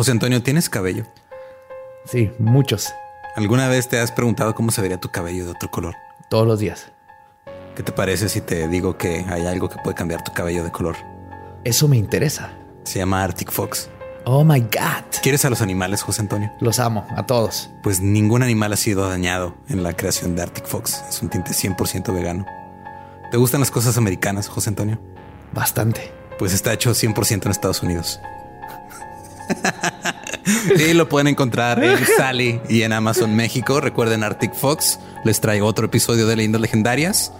José 0.00 0.12
Antonio, 0.12 0.42
¿tienes 0.42 0.70
cabello? 0.70 1.04
Sí, 2.06 2.32
muchos. 2.38 2.90
¿Alguna 3.36 3.68
vez 3.68 3.86
te 3.86 4.00
has 4.00 4.10
preguntado 4.10 4.54
cómo 4.54 4.70
se 4.70 4.80
vería 4.80 4.98
tu 4.98 5.10
cabello 5.10 5.44
de 5.44 5.50
otro 5.50 5.70
color? 5.70 5.94
Todos 6.30 6.46
los 6.46 6.58
días. 6.58 6.90
¿Qué 7.76 7.82
te 7.82 7.92
parece 7.92 8.30
si 8.30 8.40
te 8.40 8.66
digo 8.66 8.96
que 8.96 9.26
hay 9.28 9.44
algo 9.44 9.68
que 9.68 9.76
puede 9.84 9.94
cambiar 9.94 10.24
tu 10.24 10.32
cabello 10.32 10.64
de 10.64 10.72
color? 10.72 10.96
Eso 11.64 11.86
me 11.86 11.98
interesa. 11.98 12.50
Se 12.84 12.98
llama 12.98 13.22
Arctic 13.22 13.50
Fox. 13.50 13.90
Oh 14.24 14.42
my 14.42 14.60
God. 14.60 15.20
¿Quieres 15.22 15.44
a 15.44 15.50
los 15.50 15.60
animales, 15.60 16.00
José 16.00 16.22
Antonio? 16.22 16.50
Los 16.60 16.78
amo, 16.78 17.06
a 17.14 17.26
todos. 17.26 17.68
Pues 17.82 18.00
ningún 18.00 18.42
animal 18.42 18.72
ha 18.72 18.78
sido 18.78 19.06
dañado 19.06 19.54
en 19.68 19.82
la 19.82 19.92
creación 19.92 20.34
de 20.34 20.40
Arctic 20.40 20.64
Fox. 20.64 21.04
Es 21.10 21.20
un 21.20 21.28
tinte 21.28 21.50
100% 21.50 22.10
vegano. 22.14 22.46
¿Te 23.30 23.36
gustan 23.36 23.60
las 23.60 23.70
cosas 23.70 23.98
americanas, 23.98 24.48
José 24.48 24.70
Antonio? 24.70 24.98
Bastante. 25.52 26.10
Pues 26.38 26.54
está 26.54 26.72
hecho 26.72 26.92
100% 26.92 27.44
en 27.44 27.50
Estados 27.50 27.82
Unidos. 27.82 28.18
y 30.88 30.94
lo 30.94 31.08
pueden 31.08 31.28
encontrar 31.28 31.82
en 31.82 31.98
Sally 32.16 32.60
y 32.68 32.82
en 32.82 32.92
Amazon 32.92 33.34
México. 33.34 33.80
Recuerden 33.80 34.24
Arctic 34.24 34.54
Fox. 34.54 34.98
Les 35.24 35.40
traigo 35.40 35.66
otro 35.66 35.86
episodio 35.86 36.26
de 36.26 36.36
Leyendas 36.36 36.60
Legendarias. 36.60 37.32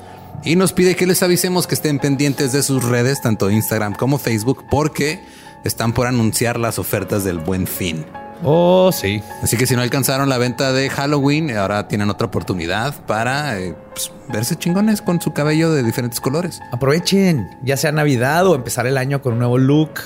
Y 0.45 0.57
nos 0.57 0.73
pide 0.73 0.97
que 0.97 1.07
les 1.07 1.23
avisemos 1.23 1.67
que 1.67 1.75
estén 1.75 1.99
pendientes 1.99 2.53
de 2.53 2.63
sus 2.63 2.85
redes, 2.85 3.21
tanto 3.21 3.51
Instagram 3.51 3.95
como 3.95 4.19
Facebook, 4.19 4.65
porque 4.71 5.23
están 5.65 5.93
por 5.93 6.07
anunciar 6.07 6.59
las 6.59 6.79
ofertas 6.79 7.25
del 7.25 7.39
buen 7.39 7.67
fin. 7.67 8.07
Oh, 8.43 8.91
sí. 8.93 9.23
Así 9.43 9.57
que 9.57 9.67
si 9.67 9.77
no 9.77 9.83
alcanzaron 9.83 10.29
la 10.29 10.39
venta 10.39 10.73
de 10.73 10.89
Halloween, 10.89 11.57
ahora 11.57 11.89
tienen 11.89 12.11
otra 12.11 12.27
oportunidad 12.27 12.95
para 13.07 13.59
eh, 13.59 13.75
pues, 13.91 14.11
verse 14.29 14.57
chingones 14.57 15.03
con 15.03 15.21
su 15.21 15.33
cabello 15.33 15.73
de 15.73 15.83
diferentes 15.83 16.21
colores. 16.21 16.61
Aprovechen, 16.73 17.59
ya 17.63 17.77
sea 17.77 17.93
Navidad 17.93 18.47
o 18.47 18.55
empezar 18.55 18.87
el 18.87 18.97
año 18.97 19.21
con 19.23 19.35
un 19.35 19.41
nuevo 19.41 19.59
look. 19.59 20.01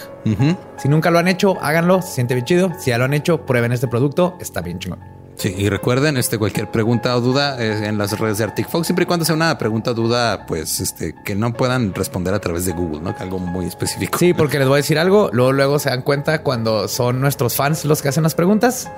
Si 0.78 0.88
nunca 0.88 1.10
lo 1.10 1.18
han 1.18 1.28
hecho, 1.28 1.62
háganlo, 1.62 2.00
se 2.00 2.12
siente 2.12 2.34
bien 2.34 2.46
chido. 2.46 2.72
Si 2.78 2.90
ya 2.90 2.98
lo 2.98 3.04
han 3.04 3.12
hecho, 3.12 3.44
prueben 3.44 3.72
este 3.72 3.88
producto, 3.88 4.36
está 4.40 4.62
bien 4.62 4.78
chingón. 4.78 5.13
Sí, 5.36 5.54
y 5.56 5.68
recuerden, 5.68 6.16
este, 6.16 6.38
cualquier 6.38 6.70
pregunta 6.70 7.16
o 7.16 7.20
duda 7.20 7.60
eh, 7.60 7.86
en 7.86 7.98
las 7.98 8.18
redes 8.18 8.38
de 8.38 8.44
Arctic 8.44 8.68
Fox, 8.68 8.86
siempre 8.86 9.04
y 9.04 9.06
cuando 9.06 9.24
sea 9.24 9.34
una 9.34 9.56
pregunta 9.58 9.90
o 9.90 9.94
duda, 9.94 10.46
pues, 10.46 10.80
este, 10.80 11.14
que 11.24 11.34
no 11.34 11.52
puedan 11.52 11.94
responder 11.94 12.34
a 12.34 12.40
través 12.40 12.66
de 12.66 12.72
Google, 12.72 13.00
¿no? 13.00 13.14
Algo 13.18 13.38
muy 13.38 13.66
específico. 13.66 14.18
Sí, 14.18 14.34
porque 14.34 14.58
les 14.58 14.68
voy 14.68 14.74
a 14.74 14.76
decir 14.78 14.98
algo, 14.98 15.30
luego, 15.32 15.52
luego 15.52 15.78
se 15.78 15.90
dan 15.90 16.02
cuenta 16.02 16.42
cuando 16.42 16.88
son 16.88 17.20
nuestros 17.20 17.56
fans 17.56 17.84
los 17.84 18.02
que 18.02 18.08
hacen 18.08 18.22
las 18.22 18.34
preguntas, 18.34 18.90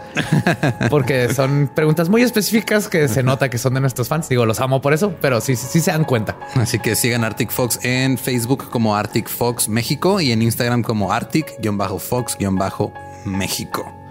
porque 0.91 1.33
son 1.33 1.71
preguntas 1.75 2.09
muy 2.09 2.23
específicas 2.23 2.89
que 2.89 3.09
se 3.09 3.23
nota 3.23 3.49
que 3.49 3.59
son 3.59 3.75
de 3.75 3.81
nuestros 3.81 4.09
fans. 4.09 4.29
Digo, 4.29 4.47
los 4.47 4.61
amo 4.61 4.81
por 4.81 4.93
eso, 4.93 5.15
pero 5.21 5.41
sí, 5.41 5.57
sí 5.57 5.81
se 5.81 5.91
dan 5.91 6.05
cuenta. 6.05 6.37
Así 6.55 6.79
que 6.79 6.97
sigan 6.97 7.25
Arctic 7.25 7.51
Fox 7.51 7.79
en 7.83 8.19
Facebook 8.19 8.69
como 8.71 8.97
Arctic 8.97 9.29
Fox 9.29 9.69
México 9.69 10.21
y 10.21 10.33
en 10.33 10.43
Instagram 10.43 10.83
como 10.83 11.13
Arctic-Fox-México. 11.13 14.06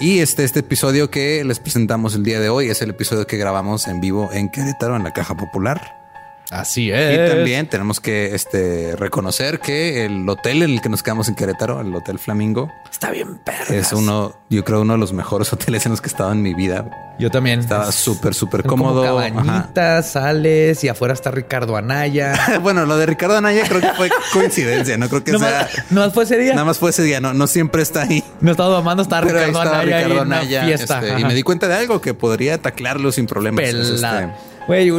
Y 0.00 0.20
este, 0.20 0.44
este 0.44 0.60
episodio 0.60 1.10
que 1.10 1.42
les 1.42 1.58
presentamos 1.58 2.14
el 2.14 2.22
día 2.22 2.38
de 2.38 2.48
hoy 2.48 2.68
es 2.68 2.82
el 2.82 2.90
episodio 2.90 3.26
que 3.26 3.36
grabamos 3.36 3.88
en 3.88 4.00
vivo 4.00 4.30
en 4.32 4.48
Querétaro, 4.48 4.94
en 4.94 5.02
la 5.02 5.12
Caja 5.12 5.36
Popular. 5.36 5.97
Así 6.50 6.90
es. 6.90 7.14
Y 7.14 7.34
también 7.34 7.66
tenemos 7.66 8.00
que 8.00 8.34
este, 8.34 8.96
reconocer 8.96 9.60
que 9.60 10.06
el 10.06 10.28
hotel 10.28 10.62
en 10.62 10.70
el 10.70 10.80
que 10.80 10.88
nos 10.88 11.02
quedamos 11.02 11.28
en 11.28 11.34
Querétaro, 11.34 11.80
el 11.80 11.94
Hotel 11.94 12.18
Flamingo, 12.18 12.72
está 12.90 13.10
bien 13.10 13.38
perras. 13.38 13.70
Es 13.70 13.92
uno, 13.92 14.34
yo 14.48 14.64
creo, 14.64 14.80
uno 14.80 14.94
de 14.94 14.98
los 14.98 15.12
mejores 15.12 15.52
hoteles 15.52 15.84
en 15.86 15.92
los 15.92 16.00
que 16.00 16.08
he 16.08 16.10
estado 16.10 16.32
en 16.32 16.42
mi 16.42 16.54
vida. 16.54 16.90
Yo 17.18 17.30
también. 17.30 17.60
Estaba 17.60 17.90
súper, 17.90 18.32
súper 18.32 18.62
cómodo. 18.62 19.02
cabañitas, 19.02 20.12
sales 20.12 20.82
y 20.84 20.88
afuera 20.88 21.12
está 21.12 21.30
Ricardo 21.30 21.76
Anaya. 21.76 22.34
bueno, 22.62 22.86
lo 22.86 22.96
de 22.96 23.06
Ricardo 23.06 23.36
Anaya 23.36 23.64
creo 23.68 23.80
que 23.80 23.92
fue 23.94 24.08
coincidencia. 24.32 24.96
No 24.96 25.08
creo 25.08 25.24
que 25.24 25.32
no 25.32 25.40
sea. 25.40 25.62
Más, 25.62 25.90
no 25.90 26.00
más 26.00 26.14
fue 26.14 26.24
ese 26.24 26.38
día. 26.38 26.52
Nada 26.52 26.64
más 26.64 26.78
fue 26.78 26.90
ese 26.90 27.02
día. 27.02 27.20
No, 27.20 27.34
no 27.34 27.46
siempre 27.46 27.82
está 27.82 28.02
ahí. 28.02 28.22
No 28.40 28.52
estaba 28.52 28.78
amando 28.78 29.02
estar 29.02 29.24
Ricardo 29.24 29.60
Anaya. 29.60 29.98
Ricardo 29.98 30.22
Anaya 30.22 30.64
fiesta. 30.64 31.00
Este, 31.00 31.20
y 31.20 31.24
me 31.24 31.34
di 31.34 31.42
cuenta 31.42 31.66
de 31.66 31.74
algo 31.74 32.00
que 32.00 32.14
podría 32.14 32.58
taclarlo 32.58 33.10
sin 33.12 33.26
problemas. 33.26 33.64
Pelada. 33.64 34.36
Güey, 34.68 34.92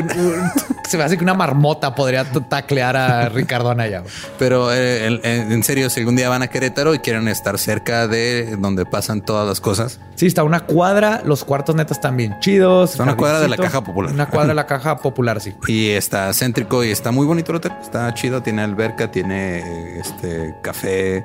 se 0.88 0.98
me 0.98 1.04
hace 1.04 1.16
que 1.16 1.24
una 1.24 1.36
marmota 1.36 1.94
podría 1.94 2.26
taclear 2.26 2.98
a 2.98 3.30
Ricardo 3.30 3.70
Anaya. 3.70 4.02
Pero 4.40 4.74
eh, 4.74 5.20
en 5.24 5.64
serio, 5.64 5.92
si 5.92 6.00
algún 6.00 6.16
día 6.16 6.28
van 6.28 6.42
a 6.42 6.48
Querétaro 6.48 6.96
y 6.96 7.00
quieren 7.00 7.28
estar 7.28 7.60
cerca 7.60 8.08
de 8.08 8.56
donde 8.58 8.88
pasan 8.88 9.22
todas 9.22 9.48
las 9.48 9.62
cosas. 9.62 10.00
Sí, 10.16 10.26
está 10.26 10.44
una 10.44 10.62
cuadra, 10.62 11.22
los 11.24 11.44
cuartos 11.46 11.76
netos 11.76 11.98
están 11.98 12.18
bien 12.18 12.36
chidos. 12.40 12.94
Está 12.94 13.04
una 13.04 13.16
cuadra 13.16 13.40
de 13.42 13.48
la 13.48 13.58
caja 13.58 13.84
popular. 13.84 14.12
Una 14.12 14.26
cuadra 14.28 14.48
de 14.48 14.56
la 14.56 14.66
caja 14.66 14.98
popular, 14.98 15.40
sí. 15.40 15.54
Y 15.68 15.90
está 15.90 16.34
céntrico 16.34 16.84
y 16.84 16.90
está 16.90 17.12
muy 17.12 17.28
bonito 17.28 17.52
el 17.52 17.58
hotel. 17.58 17.74
Está 17.80 18.12
chido, 18.16 18.42
tiene 18.42 18.64
alberca, 18.64 19.12
tiene 19.12 20.00
este 20.00 20.56
café. 20.64 21.24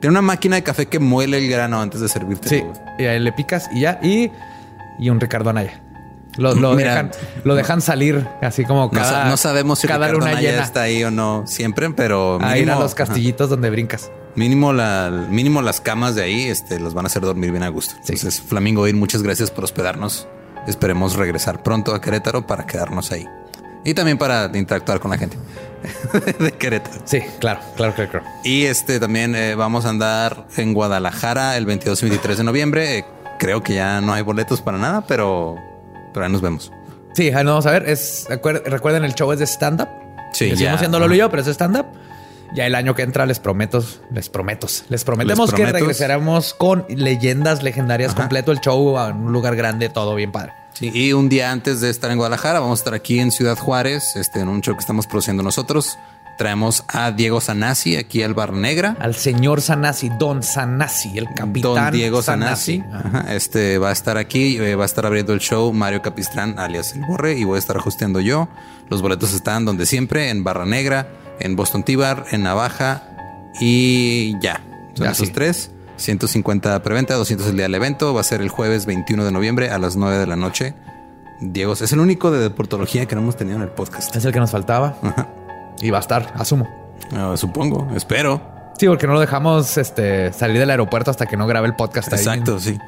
Tiene 0.00 0.10
una 0.10 0.22
máquina 0.22 0.56
de 0.56 0.64
café 0.64 0.86
que 0.86 0.98
muele 0.98 1.38
el 1.38 1.48
grano 1.48 1.80
antes 1.80 2.00
de 2.00 2.08
servirte. 2.08 2.48
Sí, 2.48 2.64
y 2.98 3.04
ahí 3.04 3.20
le 3.20 3.30
picas 3.30 3.70
y 3.72 3.82
ya. 3.82 4.00
Y, 4.02 4.32
y 4.98 5.10
un 5.10 5.20
Ricardo 5.20 5.50
Anaya. 5.50 5.80
Lo, 6.36 6.74
dejan, 6.74 7.10
lo 7.44 7.54
dejan 7.54 7.80
salir 7.80 8.26
así 8.42 8.64
como 8.64 8.90
cada. 8.90 9.26
No, 9.26 9.36
sabemos 9.36 9.78
si 9.78 9.86
cada 9.86 10.08
luna 10.08 10.40
llena 10.40 10.62
está 10.62 10.82
ahí 10.82 11.04
o 11.04 11.10
no 11.10 11.44
siempre, 11.46 11.90
pero 11.90 12.38
mínimo, 12.38 12.52
ahí 12.52 12.68
a 12.68 12.78
los 12.78 12.94
castillitos 12.94 13.50
donde 13.50 13.70
brincas. 13.70 14.10
Mínimo, 14.34 14.72
la, 14.72 15.26
mínimo 15.30 15.62
las 15.62 15.80
camas 15.80 16.16
de 16.16 16.24
ahí 16.24 16.44
este, 16.44 16.80
los 16.80 16.92
van 16.92 17.04
a 17.04 17.08
hacer 17.08 17.22
dormir 17.22 17.52
bien 17.52 17.62
a 17.62 17.68
gusto. 17.68 17.94
Entonces, 18.00 18.40
Flamingo 18.40 18.88
Ir, 18.88 18.96
muchas 18.96 19.22
gracias 19.22 19.50
por 19.50 19.64
hospedarnos. 19.64 20.26
Esperemos 20.66 21.14
regresar 21.14 21.62
pronto 21.62 21.94
a 21.94 22.00
Querétaro 22.00 22.46
para 22.46 22.66
quedarnos 22.66 23.12
ahí. 23.12 23.28
Y 23.84 23.94
también 23.94 24.18
para 24.18 24.50
interactuar 24.54 24.98
con 24.98 25.10
la 25.10 25.18
gente 25.18 25.36
de 26.40 26.52
Querétaro. 26.52 27.02
Sí, 27.04 27.20
claro, 27.38 27.60
claro, 27.76 27.94
claro. 27.94 28.10
claro. 28.10 28.26
Y 28.42 28.64
este 28.64 28.98
también 28.98 29.36
eh, 29.36 29.54
vamos 29.54 29.84
a 29.84 29.90
andar 29.90 30.46
en 30.56 30.72
Guadalajara 30.72 31.56
el 31.56 31.66
22 31.66 32.02
y 32.02 32.06
23 32.06 32.38
de 32.38 32.44
noviembre. 32.44 32.98
Eh, 32.98 33.04
creo 33.38 33.62
que 33.62 33.74
ya 33.74 34.00
no 34.00 34.14
hay 34.14 34.22
boletos 34.22 34.62
para 34.62 34.78
nada, 34.78 35.04
pero 35.06 35.56
pero 36.14 36.24
ahí 36.24 36.32
nos 36.32 36.40
vemos. 36.40 36.72
Sí, 37.12 37.28
ahí 37.28 37.44
nos 37.44 37.52
vamos 37.52 37.66
a 37.66 37.72
ver. 37.72 37.88
Es, 37.88 38.26
recuerden, 38.28 39.04
el 39.04 39.14
show 39.14 39.30
es 39.32 39.38
de 39.40 39.46
stand-up. 39.46 39.88
Sí, 40.32 40.48
ya. 40.48 40.56
Seguimos 40.56 40.76
haciéndolo 40.76 41.14
yo, 41.14 41.28
pero 41.28 41.42
es 41.42 41.48
stand-up. 41.48 41.86
Ya 42.54 42.66
el 42.66 42.74
año 42.76 42.94
que 42.94 43.02
entra 43.02 43.26
les 43.26 43.40
prometo, 43.40 43.84
les 44.12 44.28
prometo, 44.28 44.68
les 44.88 45.04
prometemos 45.04 45.52
que 45.52 45.66
regresaremos 45.66 46.54
con 46.54 46.86
leyendas 46.88 47.64
legendarias 47.64 48.14
completo 48.14 48.52
el 48.52 48.60
show 48.60 48.96
a 48.96 49.08
un 49.08 49.32
lugar 49.32 49.56
grande, 49.56 49.88
todo 49.88 50.14
bien 50.14 50.30
padre. 50.30 50.52
Sí, 50.74 50.90
y 50.94 51.12
un 51.12 51.28
día 51.28 51.50
antes 51.50 51.80
de 51.80 51.90
estar 51.90 52.10
en 52.10 52.16
Guadalajara, 52.16 52.60
vamos 52.60 52.78
a 52.78 52.80
estar 52.80 52.94
aquí 52.94 53.18
en 53.18 53.32
Ciudad 53.32 53.56
Juárez, 53.56 54.16
este, 54.16 54.40
en 54.40 54.48
un 54.48 54.60
show 54.60 54.74
que 54.74 54.80
estamos 54.80 55.06
produciendo 55.06 55.42
nosotros. 55.42 55.98
Traemos 56.36 56.84
a 56.88 57.12
Diego 57.12 57.40
Sanasi 57.40 57.96
aquí 57.96 58.22
al 58.22 58.34
Bar 58.34 58.52
Negra. 58.52 58.96
Al 58.98 59.14
señor 59.14 59.60
Sanasi, 59.60 60.10
Don 60.18 60.42
Sanasi, 60.42 61.16
el 61.16 61.28
capitán. 61.28 61.74
Don 61.74 61.90
Diego 61.92 62.22
Sanasi. 62.22 62.82
Este 63.28 63.78
va 63.78 63.90
a 63.90 63.92
estar 63.92 64.16
aquí, 64.16 64.56
eh, 64.56 64.74
va 64.74 64.82
a 64.82 64.86
estar 64.86 65.06
abriendo 65.06 65.32
el 65.32 65.40
show 65.40 65.72
Mario 65.72 66.02
Capistrán, 66.02 66.58
alias 66.58 66.94
El 66.94 67.02
Borre, 67.02 67.38
y 67.38 67.44
voy 67.44 67.56
a 67.56 67.58
estar 67.58 67.76
ajusteando 67.76 68.20
yo. 68.20 68.48
Los 68.90 69.00
boletos 69.00 69.32
están 69.32 69.64
donde 69.64 69.86
siempre, 69.86 70.30
en 70.30 70.42
Barra 70.42 70.66
Negra, 70.66 71.08
en 71.38 71.54
Boston 71.56 71.84
Tibar, 71.84 72.24
en 72.32 72.42
Navaja 72.42 73.02
y 73.60 74.38
ya. 74.40 74.60
Son 74.94 75.06
esos 75.06 75.32
tres. 75.32 75.70
150 75.96 76.82
preventa, 76.82 77.14
200 77.14 77.48
el 77.48 77.56
día 77.56 77.64
del 77.64 77.74
evento. 77.76 78.12
Va 78.12 78.20
a 78.20 78.24
ser 78.24 78.40
el 78.40 78.48
jueves 78.48 78.84
21 78.86 79.24
de 79.24 79.30
noviembre 79.30 79.70
a 79.70 79.78
las 79.78 79.94
9 79.94 80.18
de 80.18 80.26
la 80.26 80.36
noche. 80.36 80.74
Diego 81.40 81.74
es 81.74 81.92
el 81.92 82.00
único 82.00 82.30
de 82.30 82.40
deportología 82.40 83.06
que 83.06 83.14
no 83.14 83.22
hemos 83.22 83.36
tenido 83.36 83.56
en 83.56 83.62
el 83.62 83.68
podcast. 83.68 84.14
Es 84.16 84.24
el 84.24 84.32
que 84.32 84.40
nos 84.40 84.50
faltaba. 84.50 84.96
Ajá. 85.02 85.28
Y 85.84 85.90
va 85.90 85.98
a 85.98 86.00
estar, 86.00 86.32
asumo. 86.34 86.66
Ah, 87.14 87.34
supongo, 87.36 87.86
espero. 87.94 88.40
Sí, 88.78 88.86
porque 88.86 89.06
no 89.06 89.12
lo 89.12 89.20
dejamos 89.20 89.76
este, 89.76 90.32
salir 90.32 90.58
del 90.58 90.70
aeropuerto 90.70 91.10
hasta 91.10 91.26
que 91.26 91.36
no 91.36 91.46
grabe 91.46 91.66
el 91.66 91.76
podcast. 91.76 92.10
Exacto, 92.10 92.58
sí. 92.58 92.78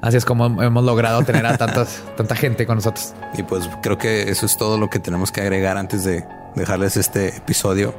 Así 0.00 0.16
es 0.16 0.24
como 0.24 0.60
hemos 0.60 0.84
logrado 0.84 1.22
tener 1.22 1.46
a 1.46 1.56
tantas, 1.56 2.02
tanta 2.16 2.34
gente 2.34 2.66
con 2.66 2.78
nosotros. 2.78 3.14
Y 3.38 3.44
pues 3.44 3.70
creo 3.80 3.96
que 3.96 4.28
eso 4.28 4.44
es 4.44 4.56
todo 4.56 4.76
lo 4.76 4.90
que 4.90 4.98
tenemos 4.98 5.30
que 5.30 5.40
agregar 5.40 5.78
antes 5.78 6.02
de 6.02 6.26
dejarles 6.56 6.96
este 6.96 7.28
episodio. 7.28 7.94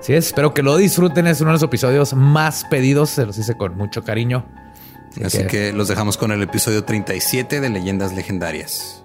Sí, 0.00 0.14
espero 0.14 0.54
que 0.54 0.62
lo 0.62 0.76
disfruten. 0.78 1.26
Es 1.26 1.42
uno 1.42 1.50
de 1.50 1.56
los 1.56 1.62
episodios 1.62 2.14
más 2.14 2.64
pedidos. 2.64 3.10
Se 3.10 3.26
los 3.26 3.36
hice 3.36 3.58
con 3.58 3.76
mucho 3.76 4.02
cariño. 4.04 4.46
Así, 5.22 5.38
que... 5.38 5.46
que 5.46 5.72
los 5.74 5.88
dejamos 5.88 6.16
con 6.16 6.32
el 6.32 6.42
episodio 6.42 6.82
37 6.84 7.60
de 7.60 7.68
Leyendas 7.68 8.14
Legendarias. 8.14 9.04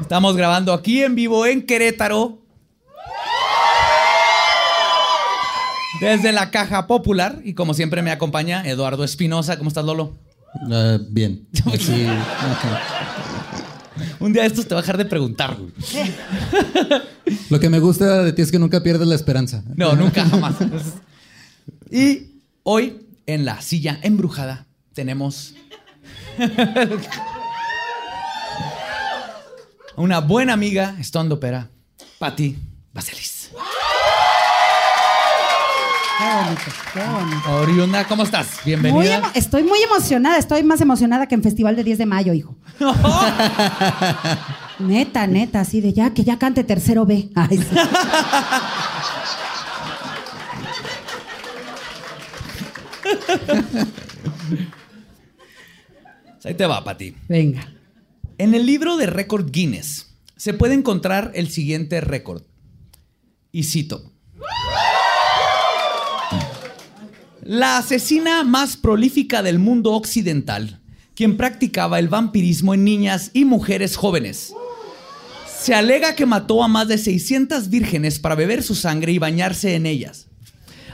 Estamos 0.00 0.36
grabando 0.36 0.72
aquí 0.72 1.02
en 1.02 1.14
vivo 1.14 1.46
en 1.46 1.64
Querétaro. 1.64 2.38
Desde 6.00 6.32
la 6.32 6.50
Caja 6.50 6.86
Popular. 6.86 7.40
Y 7.44 7.54
como 7.54 7.72
siempre 7.74 8.02
me 8.02 8.10
acompaña 8.10 8.62
Eduardo 8.66 9.04
Espinosa. 9.04 9.56
¿Cómo 9.56 9.68
estás, 9.68 9.84
Lolo? 9.84 10.18
Eh, 10.70 10.98
bien. 11.08 11.46
Sí. 11.78 12.06
Un 14.20 14.32
día 14.32 14.42
de 14.42 14.48
estos 14.48 14.66
te 14.66 14.74
va 14.74 14.80
a 14.80 14.82
dejar 14.82 14.98
de 14.98 15.06
preguntar. 15.06 15.56
Lo 17.50 17.58
que 17.58 17.70
me 17.70 17.78
gusta 17.78 18.22
de 18.22 18.32
ti 18.32 18.42
es 18.42 18.52
que 18.52 18.58
nunca 18.58 18.82
pierdes 18.82 19.08
la 19.08 19.14
esperanza. 19.14 19.62
No, 19.74 19.94
nunca, 19.94 20.26
jamás. 20.26 20.56
Y 21.90 22.42
hoy, 22.62 23.06
en 23.26 23.46
la 23.46 23.62
silla 23.62 23.98
embrujada, 24.02 24.66
tenemos 24.92 25.54
una 29.96 30.20
buena 30.20 30.52
amiga, 30.52 30.94
estandopera, 30.98 31.68
Patti 32.18 32.56
Vaselis. 32.92 33.50
Qué 36.18 36.24
bonito, 36.24 36.62
qué 36.94 37.00
bonito. 37.00 37.56
Oriunda, 37.60 38.04
¿cómo 38.06 38.22
estás? 38.22 38.46
Muy 38.64 38.66
Bienvenida. 38.74 39.18
emo- 39.20 39.30
estoy 39.34 39.62
muy 39.64 39.80
emocionada, 39.82 40.38
estoy 40.38 40.62
más 40.62 40.80
emocionada 40.80 41.26
que 41.26 41.34
en 41.34 41.42
Festival 41.42 41.76
de 41.76 41.84
10 41.84 41.98
de 41.98 42.06
mayo, 42.06 42.32
hijo. 42.32 42.56
Neta, 44.78 45.26
neta, 45.26 45.60
así 45.60 45.80
de 45.80 45.92
ya, 45.92 46.12
que 46.14 46.24
ya 46.24 46.38
cante 46.38 46.64
tercero 46.64 47.04
B. 47.06 47.30
Ay, 47.34 47.58
sí. 47.58 47.64
Ahí 56.44 56.54
te 56.54 56.66
va, 56.66 56.82
Patti. 56.84 57.14
Venga. 57.28 57.66
En 58.38 58.54
el 58.54 58.66
libro 58.66 58.98
de 58.98 59.06
récord 59.06 59.50
Guinness 59.50 60.14
se 60.36 60.52
puede 60.52 60.74
encontrar 60.74 61.32
el 61.34 61.48
siguiente 61.48 62.02
récord. 62.02 62.42
Y 63.50 63.64
cito. 63.64 64.12
La 67.40 67.78
asesina 67.78 68.44
más 68.44 68.76
prolífica 68.76 69.42
del 69.42 69.58
mundo 69.58 69.92
occidental, 69.92 70.82
quien 71.14 71.38
practicaba 71.38 71.98
el 71.98 72.08
vampirismo 72.08 72.74
en 72.74 72.84
niñas 72.84 73.30
y 73.32 73.46
mujeres 73.46 73.96
jóvenes. 73.96 74.52
Se 75.58 75.74
alega 75.74 76.14
que 76.14 76.26
mató 76.26 76.62
a 76.62 76.68
más 76.68 76.88
de 76.88 76.98
600 76.98 77.70
vírgenes 77.70 78.18
para 78.18 78.34
beber 78.34 78.62
su 78.62 78.74
sangre 78.74 79.12
y 79.12 79.18
bañarse 79.18 79.76
en 79.76 79.86
ellas, 79.86 80.26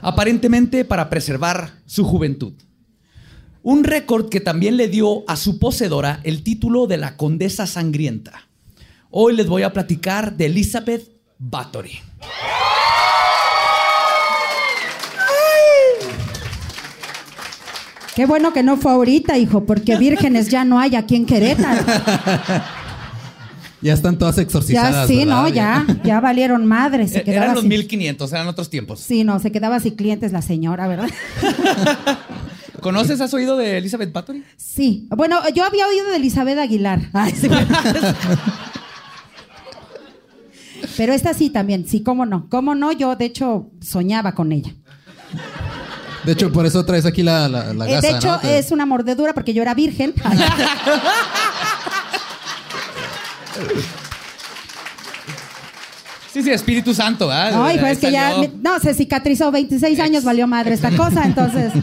aparentemente 0.00 0.85
para 0.85 1.11
preservar 1.11 1.73
su 1.87 2.05
juventud. 2.05 2.53
Un 3.62 3.85
récord 3.85 4.29
que 4.29 4.41
también 4.41 4.76
le 4.76 4.88
dio 4.88 5.23
a 5.29 5.37
su 5.37 5.59
poseedora 5.59 6.20
el 6.25 6.43
título 6.43 6.87
de 6.87 6.97
la 6.97 7.17
Condesa 7.17 7.67
Sangrienta. 7.67 8.49
Hoy 9.11 9.37
les 9.37 9.47
voy 9.47 9.62
a 9.62 9.73
platicar 9.73 10.37
de 10.37 10.47
Elizabeth 10.47 11.09
Bathory. 11.38 12.00
Qué 18.14 18.26
bueno 18.26 18.53
que 18.53 18.62
no 18.62 18.76
fue 18.76 18.93
ahorita, 18.93 19.38
hijo, 19.38 19.65
porque 19.65 19.97
vírgenes 19.97 20.49
ya 20.50 20.65
no 20.65 20.79
hay 20.79 20.97
aquí 20.97 21.17
en 21.17 21.25
Querétaro. 21.25 21.82
Ya 23.81 23.94
están 23.94 24.19
todas 24.19 24.37
Ya 24.37 24.43
exorcizadas. 24.43 25.08
sí, 25.08 25.17
¿verdad? 25.25 25.43
no, 25.43 25.49
ya, 25.49 25.87
ya 26.05 26.20
valieron 26.20 26.67
madre. 26.67 27.08
Se 27.08 27.19
E- 27.20 27.25
quedaba 27.25 27.44
Eran 27.47 27.55
los 27.56 27.62
sin- 27.62 27.70
1500, 27.70 28.32
eran 28.32 28.47
otros 28.49 28.69
tiempos. 28.70 29.00
Sí, 29.00 29.25
no, 29.25 29.38
se 29.41 29.50
quedaba 29.50 29.81
sin 29.81 29.94
clientes 29.97 30.31
la 30.31 30.43
señora, 30.43 30.87
¿verdad? 30.87 31.08
¿Conoces, 32.82 33.20
has 33.20 33.32
oído 33.32 33.56
de 33.56 33.79
Elizabeth 33.79 34.12
Bathory? 34.12 34.44
Sí. 34.56 35.06
Bueno, 35.11 35.40
yo 35.55 35.64
había 35.64 35.87
oído 35.87 36.11
de 36.11 36.17
Elizabeth 36.17 36.58
Aguilar. 36.58 37.00
Ay, 37.12 37.32
sí. 37.32 37.49
Pero 40.96 41.12
esta 41.12 41.32
sí 41.32 41.49
también, 41.49 41.87
sí, 41.88 42.02
cómo 42.02 42.26
no. 42.26 42.49
Cómo 42.50 42.75
no, 42.75 42.93
yo 42.93 43.17
de 43.17 43.25
hecho 43.26 43.70
soñaba 43.81 44.34
con 44.34 44.52
ella. 44.52 44.75
De 46.25 46.32
hecho, 46.32 46.52
por 46.52 46.67
eso 46.67 46.84
traes 46.84 47.06
aquí 47.06 47.23
la, 47.23 47.49
la, 47.49 47.73
la 47.73 47.88
Eh, 47.88 47.93
gasa, 47.94 48.08
de 48.08 48.17
hecho, 48.17 48.40
es 48.43 48.70
una 48.73 48.84
mordedura 48.84 49.32
porque 49.32 49.55
yo 49.55 49.62
era 49.62 49.75
virgen. 49.75 50.12
Sí, 56.32 56.43
sí, 56.43 56.50
Espíritu 56.50 56.94
Santo, 56.94 57.29
¿verdad? 57.29 57.52
No, 57.52 57.70
hijo, 57.70 57.84
es 57.84 57.99
que 57.99 58.11
ya. 58.11 58.32
no, 58.62 58.79
se 58.81 58.94
cicatrizó 58.94 59.50
26 59.50 60.00
años, 60.00 60.25
valió 60.25 60.46
madre 60.46 60.75
esta 60.75 60.90
cosa, 60.96 61.25
entonces. 61.25 61.73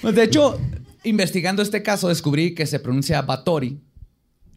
Pues, 0.00 0.14
de 0.14 0.22
hecho, 0.22 0.60
investigando 1.04 1.62
este 1.62 1.82
caso, 1.82 2.08
descubrí 2.08 2.54
que 2.54 2.66
se 2.66 2.78
pronuncia 2.78 3.22
Bathory. 3.22 3.80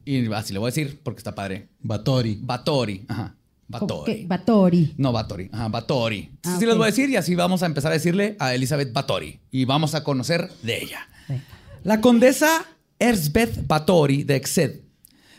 Y 0.05 0.31
así 0.33 0.53
le 0.53 0.59
voy 0.59 0.67
a 0.67 0.71
decir 0.71 0.99
porque 1.03 1.19
está 1.19 1.35
padre. 1.35 1.69
Batori. 1.81 2.39
Bathory. 2.41 3.05
Ajá. 3.07 3.35
Bathory. 3.67 4.13
¿Qué? 4.13 4.25
Batori. 4.27 4.93
No, 4.97 5.11
Bathory. 5.11 5.49
Ajá, 5.51 5.67
Bathory. 5.67 6.31
Ah, 6.43 6.55
Así 6.55 6.65
les 6.65 6.75
voy 6.75 6.85
a 6.85 6.87
decir 6.87 7.09
y 7.09 7.15
así 7.15 7.35
vamos 7.35 7.61
a 7.61 7.67
empezar 7.67 7.91
a 7.91 7.93
decirle 7.93 8.35
a 8.39 8.55
Elizabeth 8.55 8.91
Bathory. 8.91 9.39
Y 9.51 9.65
vamos 9.65 9.93
a 9.93 10.03
conocer 10.03 10.49
de 10.63 10.81
ella. 10.81 11.07
La 11.83 12.01
condesa 12.01 12.65
Erzbeth 12.97 13.67
Bathory 13.67 14.23
de 14.23 14.35
Exed 14.35 14.81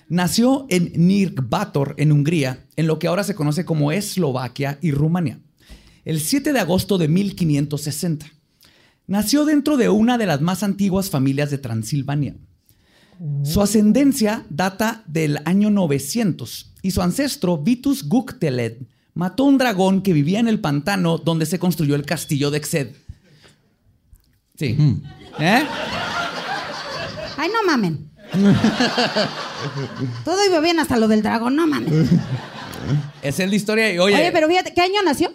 nació 0.09 0.67
en 0.69 0.93
Nirgbator, 0.95 1.95
en 1.99 2.13
Hungría, 2.13 2.67
en 2.77 2.87
lo 2.87 2.99
que 2.99 3.09
ahora 3.09 3.25
se 3.25 3.35
conoce 3.35 3.65
como 3.65 3.93
Eslovaquia 3.93 4.79
y 4.81 4.91
Rumania, 4.93 5.41
el 6.05 6.21
7 6.21 6.53
de 6.53 6.61
agosto 6.61 6.99
de 6.99 7.09
1560. 7.09 8.27
Nació 9.11 9.45
dentro 9.45 9.77
de 9.77 9.89
una 9.89 10.19
de 10.19 10.27
las 10.27 10.41
más 10.41 10.63
antiguas 10.63 11.11
familias 11.11 11.51
de 11.51 11.59
Transilvania. 11.59 12.37
Su 13.43 13.61
ascendencia 13.61 14.47
data 14.51 15.03
del 15.09 15.41
año 15.47 15.69
900 15.69 16.75
y 16.83 16.93
su 16.93 17.03
ancestro 17.03 17.59
Vitus 17.59 18.05
Gukteled 18.05 18.87
mató 19.15 19.43
un 19.43 19.59
dragón 19.59 20.03
que 20.03 20.13
vivía 20.13 20.39
en 20.39 20.47
el 20.47 20.61
pantano 20.61 21.19
donde 21.19 21.45
se 21.45 21.59
construyó 21.59 21.97
el 21.97 22.07
castillo 22.07 22.53
de 22.53 22.59
Exed. 22.59 22.93
Sí. 24.57 24.79
¿Eh? 25.41 25.65
Ay, 27.37 27.51
no 27.53 27.67
mamen. 27.67 28.13
Todo 30.25 30.47
iba 30.47 30.61
bien 30.61 30.79
hasta 30.79 30.97
lo 30.97 31.09
del 31.09 31.23
dragón, 31.23 31.57
no 31.57 31.67
mamen. 31.67 32.09
Esa 33.23 33.43
es 33.43 33.51
la 33.51 33.57
historia. 33.57 33.93
Y 33.93 33.99
oye, 33.99 34.15
Oye, 34.15 34.31
pero 34.31 34.47
fíjate, 34.47 34.73
¿qué 34.73 34.83
año 34.83 35.03
nació? 35.05 35.33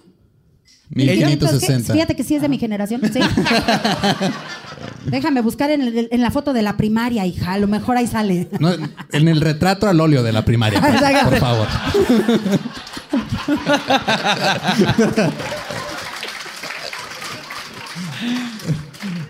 1560. 0.89 1.93
Fíjate 1.93 2.15
que 2.15 2.23
sí 2.23 2.35
es 2.35 2.41
de 2.41 2.49
mi 2.49 2.57
generación. 2.57 3.01
Sí. 3.11 3.19
Déjame 5.05 5.41
buscar 5.41 5.71
en, 5.71 5.81
el- 5.81 6.07
en 6.11 6.21
la 6.21 6.31
foto 6.31 6.53
de 6.53 6.61
la 6.61 6.77
primaria, 6.77 7.25
hija. 7.25 7.53
A 7.53 7.57
lo 7.57 7.67
mejor 7.67 7.97
ahí 7.97 8.07
sale. 8.07 8.47
No, 8.59 8.71
en 9.11 9.27
el 9.27 9.41
retrato 9.41 9.87
al 9.87 9.99
óleo 9.99 10.23
de 10.23 10.31
la 10.31 10.45
primaria, 10.45 10.81
por, 10.81 11.37
favor. 11.37 11.67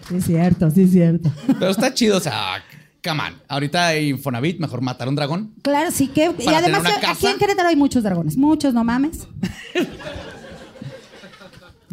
Sí, 0.08 0.18
es 0.18 0.26
cierto, 0.26 0.70
sí, 0.72 0.84
es 0.84 0.92
cierto. 0.92 1.32
pero 1.60 1.72
está 1.72 1.94
chido. 1.94 2.18
O 2.18 2.22
sea, 2.22 2.64
come 3.04 3.24
on. 3.24 3.34
Ahorita 3.48 3.94
en 3.96 4.08
Infonavit, 4.16 4.60
mejor 4.60 4.82
matar 4.82 5.08
a 5.08 5.10
un 5.10 5.16
dragón. 5.16 5.54
Claro, 5.62 5.92
sí 5.92 6.08
que. 6.08 6.34
Y 6.40 6.48
además, 6.48 6.84
aquí 7.08 7.28
en 7.28 7.38
Querétaro 7.38 7.70
hay 7.70 7.76
muchos 7.76 8.04
dragones. 8.04 8.38
Muchos, 8.38 8.74
no 8.74 8.84
mames. 8.84 9.28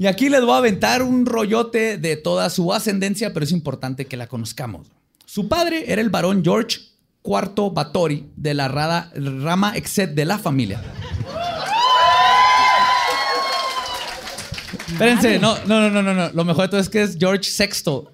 Y 0.02 0.08
aquí 0.08 0.28
les 0.28 0.40
voy 0.40 0.54
a 0.54 0.56
aventar 0.56 1.00
un 1.04 1.26
rollote 1.26 1.96
de 1.96 2.16
toda 2.16 2.50
su 2.50 2.72
ascendencia, 2.74 3.32
pero 3.32 3.44
es 3.44 3.52
importante 3.52 4.06
que 4.06 4.16
la 4.16 4.26
conozcamos. 4.26 4.88
Su 5.26 5.48
padre 5.48 5.92
era 5.92 6.02
el 6.02 6.10
varón 6.10 6.42
George 6.42 6.80
IV 7.22 7.70
Bathory 7.72 8.28
de 8.34 8.52
la 8.52 8.66
rada- 8.66 9.12
rama 9.14 9.76
Exet 9.76 10.12
de 10.12 10.24
la 10.24 10.40
familia. 10.40 10.82
Espérense, 14.88 15.38
no, 15.38 15.56
no, 15.66 15.88
no, 15.88 15.90
no, 15.90 16.02
no, 16.02 16.14
no. 16.14 16.30
Lo 16.34 16.44
mejor 16.44 16.64
de 16.64 16.68
todo 16.70 16.80
es 16.80 16.88
que 16.88 17.04
es 17.04 17.16
George 17.16 17.48
VI. 17.56 18.08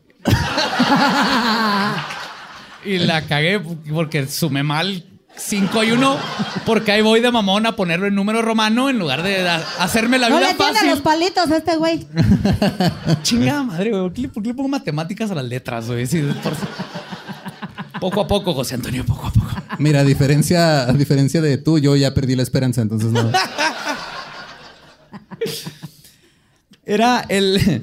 y 2.85 2.99
la 2.99 3.23
cagué 3.27 3.61
porque 3.61 4.27
sumé 4.29 4.63
mal 4.63 5.07
5 5.39 5.85
y 5.85 5.93
1 5.93 6.17
porque 6.67 6.93
ahí 6.93 7.03
voy 7.03 7.21
de 7.21 7.31
mamón 7.31 7.67
a 7.67 7.77
ponerlo 7.77 8.07
en 8.07 8.15
número 8.15 8.43
romano 8.43 8.91
en 8.91 8.99
lugar 8.99 9.23
de 9.23 9.49
hacerme 9.79 10.19
la 10.19 10.29
No 10.29 10.41
le 10.41 10.53
vida 10.53 10.57
fácil. 10.57 10.91
los 10.91 11.01
palitos 11.01 11.51
a 11.51 11.57
este 11.57 11.77
güey. 11.77 12.07
Chingada 13.23 13.63
madre, 13.63 13.91
güey. 13.91 14.03
¿Por 14.03 14.13
qué, 14.13 14.23
le- 14.23 14.29
por 14.29 14.43
qué 14.43 14.49
le 14.51 14.55
pongo 14.55 14.69
matemáticas 14.69 15.31
a 15.31 15.35
las 15.35 15.45
letras, 15.45 15.87
güey? 15.87 16.07
Sí, 16.07 16.23
por- 16.43 16.55
Poco 18.01 18.21
a 18.21 18.29
poco, 18.29 18.55
José 18.55 18.77
Antonio, 18.77 19.05
poco 19.05 19.27
a 19.27 19.33
poco. 19.33 19.49
Mira, 19.79 20.01
a 20.01 20.05
diferencia, 20.05 20.83
a 20.89 20.93
diferencia 20.93 21.41
de 21.41 21.59
tú, 21.59 21.81
yo 21.81 21.97
ya 21.97 22.15
perdí 22.15 22.37
la 22.37 22.43
esperanza, 22.45 22.81
entonces 22.81 23.11
no. 23.11 23.29
Era 26.85 27.25
el. 27.29 27.83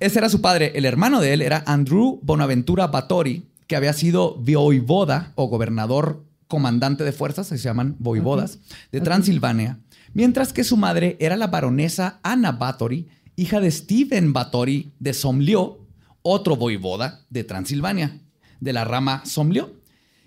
Ese 0.00 0.18
era 0.18 0.28
su 0.28 0.40
padre. 0.40 0.72
El 0.74 0.84
hermano 0.84 1.20
de 1.20 1.32
él 1.34 1.42
era 1.42 1.62
Andrew 1.66 2.18
Bonaventura 2.22 2.86
Batori, 2.86 3.44
que 3.66 3.76
había 3.76 3.92
sido 3.92 4.34
voivoda 4.36 5.32
o 5.34 5.46
gobernador 5.48 6.24
comandante 6.50 7.04
de 7.04 7.12
fuerzas, 7.12 7.46
se 7.46 7.56
llaman 7.56 7.96
voivodas, 8.00 8.58
de 8.92 9.00
Transilvania. 9.00 9.78
Mientras 10.12 10.52
que 10.52 10.64
su 10.64 10.76
madre 10.76 11.16
era 11.20 11.36
la 11.36 11.46
baronesa 11.46 12.18
Anna 12.24 12.50
Batory, 12.50 13.08
hija 13.36 13.60
de 13.60 13.70
Stephen 13.70 14.32
Batory 14.32 14.92
de 14.98 15.14
Somlyo, 15.14 15.86
otro 16.22 16.56
voivoda 16.56 17.24
de 17.30 17.44
Transilvania, 17.44 18.20
de 18.58 18.72
la 18.72 18.84
rama 18.84 19.22
Somlyo. 19.24 19.76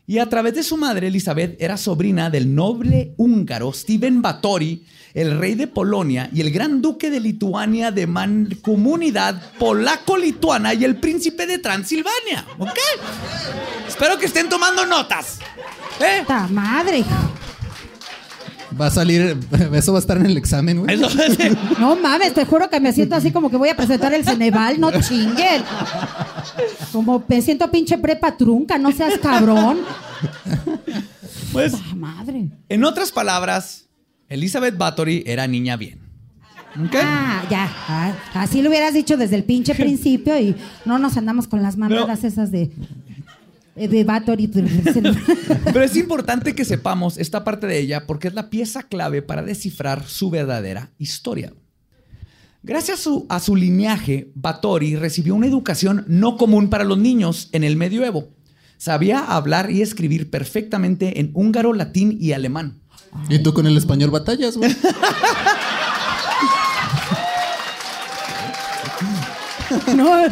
Y 0.08 0.20
a 0.20 0.30
través 0.30 0.56
de 0.56 0.63
su 0.63 0.77
madre, 0.77 1.08
Elizabeth 1.08 1.62
era 1.62 1.77
sobrina 1.77 2.30
del 2.30 2.56
noble 2.56 3.13
húngaro 3.18 3.74
Stephen 3.74 4.22
Batory, 4.22 4.86
el 5.13 5.38
rey 5.38 5.56
de 5.56 5.68
Polonia 5.68 6.30
y 6.34 6.42
el 6.42 6.51
gran 6.51 6.82
duque 6.82 7.10
de 7.10 7.20
Lituania 7.20 7.92
de 7.92 8.08
mancomunidad 8.08 9.42
polaco-lituana 9.60 10.74
y 10.74 10.86
el 10.86 10.96
príncipe 10.96 11.46
de 11.46 11.60
Transilvania. 11.60 12.46
¿Ok? 12.58 12.80
Espero 13.88 14.18
que 14.18 14.25
estén 14.25 14.50
tomando 14.50 14.86
notas. 14.86 15.39
¿Eh? 16.00 16.23
¡Ta 16.27 16.47
madre! 16.47 17.03
Va 18.79 18.88
a 18.88 18.89
salir, 18.91 19.38
eso 19.73 19.93
va 19.93 20.00
a 20.00 20.01
estar 20.01 20.17
en 20.17 20.25
el 20.25 20.38
examen, 20.38 20.79
güey. 20.79 20.95
Eso 20.95 21.07
No 21.79 21.95
mames, 21.95 22.33
te 22.33 22.45
juro 22.45 22.69
que 22.69 22.79
me 22.79 22.91
siento 22.91 23.15
así 23.15 23.31
como 23.31 23.50
que 23.50 23.57
voy 23.57 23.69
a 23.69 23.75
presentar 23.75 24.13
el 24.13 24.23
Ceneval, 24.25 24.79
no 24.79 24.91
chinguen. 25.00 25.63
Como 26.91 27.23
me 27.27 27.41
siento 27.41 27.69
pinche 27.69 27.97
prepa 27.97 28.35
trunca, 28.35 28.77
no 28.77 28.91
seas 28.91 29.19
cabrón. 29.19 29.79
Pues, 31.51 31.73
¡Ta 31.73 31.95
madre! 31.95 32.47
en 32.69 32.83
otras 32.83 33.12
palabras, 33.12 33.85
Elizabeth 34.29 34.77
Bathory 34.77 35.23
era 35.27 35.45
niña 35.47 35.77
bien. 35.77 36.00
¿Ok? 36.83 36.95
Ah, 37.03 37.43
ya. 37.51 37.71
ah, 37.88 38.13
así 38.33 38.63
lo 38.63 38.69
hubieras 38.69 38.95
dicho 38.95 39.15
desde 39.17 39.35
el 39.35 39.43
pinche 39.43 39.75
principio 39.75 40.39
y 40.39 40.55
no 40.85 40.97
nos 40.97 41.17
andamos 41.17 41.47
con 41.47 41.62
las 41.62 41.77
mamadas 41.77 42.23
esas 42.23 42.51
de. 42.51 42.71
De 43.75 44.03
Bathory. 44.03 44.48
Pero 45.65 45.84
es 45.84 45.96
importante 45.96 46.53
que 46.53 46.65
sepamos 46.65 47.18
esta 47.18 47.44
parte 47.44 47.65
de 47.68 47.80
ella 47.80 48.06
porque 48.06 48.27
es 48.27 48.34
la 48.34 48.50
pieza 48.50 48.84
clave 48.84 49.22
para 49.22 49.42
descifrar 49.42 50.06
su 50.06 50.30
verdadera 50.30 50.92
historia. 51.00 51.53
Gracias 52.62 53.00
a 53.00 53.03
su, 53.03 53.25
a 53.30 53.39
su 53.39 53.56
lineaje, 53.56 54.32
Bathory 54.36 54.96
recibió 54.96 55.36
una 55.36 55.48
educación 55.48 56.06
no 56.08 56.38
común 56.38 56.70
para 56.70 56.86
los 56.86 56.98
niños 56.98 57.50
en 57.51 57.63
el 57.63 57.75
medioevo. 57.75 58.30
Sabía 58.77 59.20
hablar 59.20 59.70
y 59.72 59.82
escribir 59.82 60.30
perfectamente 60.30 61.20
en 61.20 61.32
húngaro, 61.34 61.74
latín 61.74 62.18
y 62.20 62.32
alemán. 62.32 62.82
Y 63.30 63.39
tú 63.39 63.53
con 63.53 63.68
el 63.68 63.77
español 63.77 64.12
batallas, 64.12 64.58
güey. 64.58 64.75
No. 69.96 70.24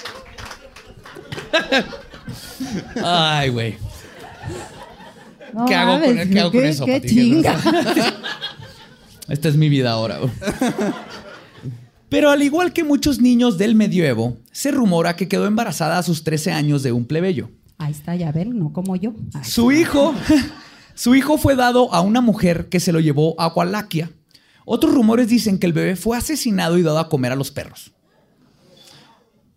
Ay, 3.02 3.48
güey. 3.50 3.76
no 5.52 5.66
¿Qué 5.66 5.74
hago 5.74 5.92
con- 6.04 6.14
mames, 6.16 6.28
qué 6.28 6.40
hago 6.40 6.50
con 6.52 6.60
qué- 6.60 6.68
eso, 6.68 6.84
Qué 6.86 7.00
Pati? 7.00 7.08
chinga. 7.08 7.56
Esta 9.28 9.48
es 9.48 9.56
mi 9.56 9.68
vida 9.68 9.92
ahora. 9.92 10.18
güey. 10.18 10.32
Pero 12.08 12.30
al 12.30 12.42
igual 12.42 12.72
que 12.72 12.82
muchos 12.82 13.20
niños 13.20 13.56
del 13.58 13.76
medioevo, 13.76 14.36
se 14.50 14.72
rumora 14.72 15.14
que 15.14 15.28
quedó 15.28 15.46
embarazada 15.46 15.98
a 15.98 16.02
sus 16.02 16.24
13 16.24 16.50
años 16.52 16.82
de 16.82 16.90
un 16.92 17.04
plebeyo. 17.04 17.50
Ahí 17.78 17.92
está, 17.92 18.16
ya 18.16 18.32
ven, 18.32 18.58
no 18.58 18.72
como 18.72 18.96
yo. 18.96 19.12
Ay, 19.32 19.44
Su 19.44 19.70
hijo, 19.72 20.14
su 20.94 21.14
hijo 21.14 21.38
fue 21.38 21.54
dado 21.54 21.92
a 21.94 22.00
una 22.00 22.20
mujer 22.20 22.68
que 22.68 22.80
se 22.80 22.92
lo 22.92 22.98
llevó 23.00 23.40
a 23.40 23.46
Walaquia. 23.48 24.10
Otros 24.64 24.92
rumores 24.92 25.28
dicen 25.28 25.58
que 25.58 25.66
el 25.66 25.72
bebé 25.72 25.94
fue 25.96 26.16
asesinado 26.18 26.76
y 26.78 26.82
dado 26.82 26.98
a 26.98 27.08
comer 27.08 27.32
a 27.32 27.36
los 27.36 27.50
perros. 27.52 27.92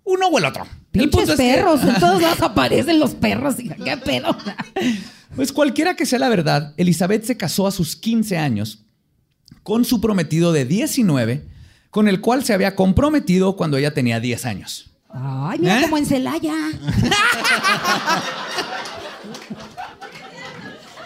Uno 0.04 0.28
o 0.28 0.38
el 0.38 0.46
otro. 0.46 0.66
Pinches 1.02 1.30
es 1.30 1.36
que- 1.36 1.54
perros, 1.54 1.82
en 1.84 1.96
todos 2.00 2.22
lados 2.22 2.42
aparecen 2.42 3.00
los 3.00 3.16
perros, 3.16 3.60
hija, 3.60 3.76
qué 3.84 3.98
pedo. 3.98 4.36
Pues 5.36 5.52
cualquiera 5.52 5.96
que 5.96 6.06
sea 6.06 6.20
la 6.20 6.30
verdad, 6.30 6.76
Elizabeth 6.78 7.24
se 7.24 7.36
casó 7.38 7.66
a 7.66 7.72
sus 7.72 7.96
15 7.96 8.38
años 8.38 8.86
con 9.64 9.84
su 9.84 10.00
prometido 10.00 10.54
de 10.54 10.64
19, 10.66 11.48
con 11.90 12.08
el 12.08 12.22
cual 12.22 12.44
se 12.46 12.54
había 12.54 12.76
comprometido 12.76 13.56
cuando 13.56 13.78
ella 13.78 13.96
tenía 13.96 14.20
10 14.20 14.46
años. 14.46 14.92
Ay, 15.10 15.58
mira 15.58 15.80
¿Eh? 15.80 15.82
como 15.82 15.98
en 15.98 16.06
Celaya. 16.06 16.54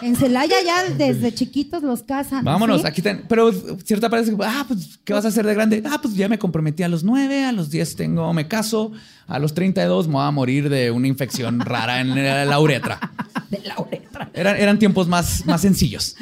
en 0.02 0.16
Celaya 0.16 0.56
ya 0.64 0.84
desde 0.94 1.34
chiquitos 1.34 1.82
los 1.82 2.02
casan. 2.02 2.44
Vámonos, 2.44 2.82
¿sí? 2.82 2.86
aquí 2.86 3.02
ten- 3.02 3.24
Pero 3.28 3.52
cierta 3.84 4.08
parece 4.08 4.34
que, 4.34 4.44
ah, 4.44 4.64
pues, 4.66 4.98
¿qué 5.04 5.12
vas 5.12 5.24
a 5.24 5.28
hacer 5.28 5.46
de 5.46 5.54
grande? 5.54 5.82
Ah, 5.90 5.98
pues 6.00 6.14
ya 6.14 6.28
me 6.28 6.38
comprometí 6.38 6.82
a 6.82 6.88
los 6.88 7.04
9, 7.04 7.44
a 7.44 7.52
los 7.52 7.70
10 7.70 7.96
tengo, 7.96 8.32
me 8.32 8.48
caso, 8.48 8.92
a 9.26 9.38
los 9.38 9.54
32 9.54 10.08
me 10.08 10.14
voy 10.14 10.26
a 10.26 10.30
morir 10.30 10.68
de 10.68 10.90
una 10.90 11.06
infección 11.08 11.60
rara 11.60 12.00
en 12.00 12.14
la 12.48 12.60
uretra. 12.60 13.12
De 13.50 13.60
la 13.64 13.76
uretra. 13.80 14.30
Eran, 14.34 14.56
eran 14.56 14.78
tiempos 14.78 15.08
más, 15.08 15.46
más 15.46 15.62
sencillos. 15.62 16.16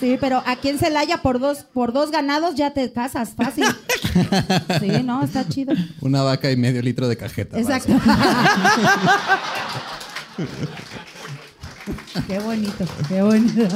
Sí, 0.00 0.16
pero 0.20 0.42
aquí 0.46 0.68
en 0.68 0.78
Celaya 0.80 1.22
por 1.22 1.38
dos, 1.38 1.58
por 1.58 1.92
dos 1.92 2.10
ganados 2.10 2.56
ya 2.56 2.72
te 2.72 2.90
casas, 2.92 3.34
fácil. 3.36 3.64
Sí, 4.80 4.88
no, 5.04 5.22
está 5.24 5.48
chido. 5.48 5.72
Una 6.00 6.22
vaca 6.22 6.50
y 6.50 6.56
medio 6.56 6.82
litro 6.82 7.08
de 7.08 7.16
cajeta. 7.16 7.58
Exacto. 7.58 7.94
qué 12.26 12.38
bonito, 12.38 12.84
qué 13.08 13.22
bonito. 13.22 13.68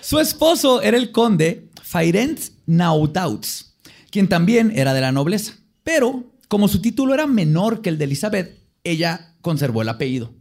Su 0.00 0.18
esposo 0.18 0.82
era 0.82 0.96
el 0.96 1.12
conde 1.12 1.70
Feirent 1.82 2.40
Naudauts, 2.66 3.76
quien 4.10 4.28
también 4.28 4.72
era 4.74 4.94
de 4.94 5.00
la 5.00 5.12
nobleza. 5.12 5.54
Pero, 5.84 6.32
como 6.48 6.68
su 6.68 6.80
título 6.80 7.14
era 7.14 7.26
menor 7.26 7.82
que 7.82 7.88
el 7.88 7.98
de 7.98 8.04
Elizabeth, 8.04 8.58
ella 8.84 9.34
conservó 9.40 9.82
el 9.82 9.88
apellido. 9.88 10.34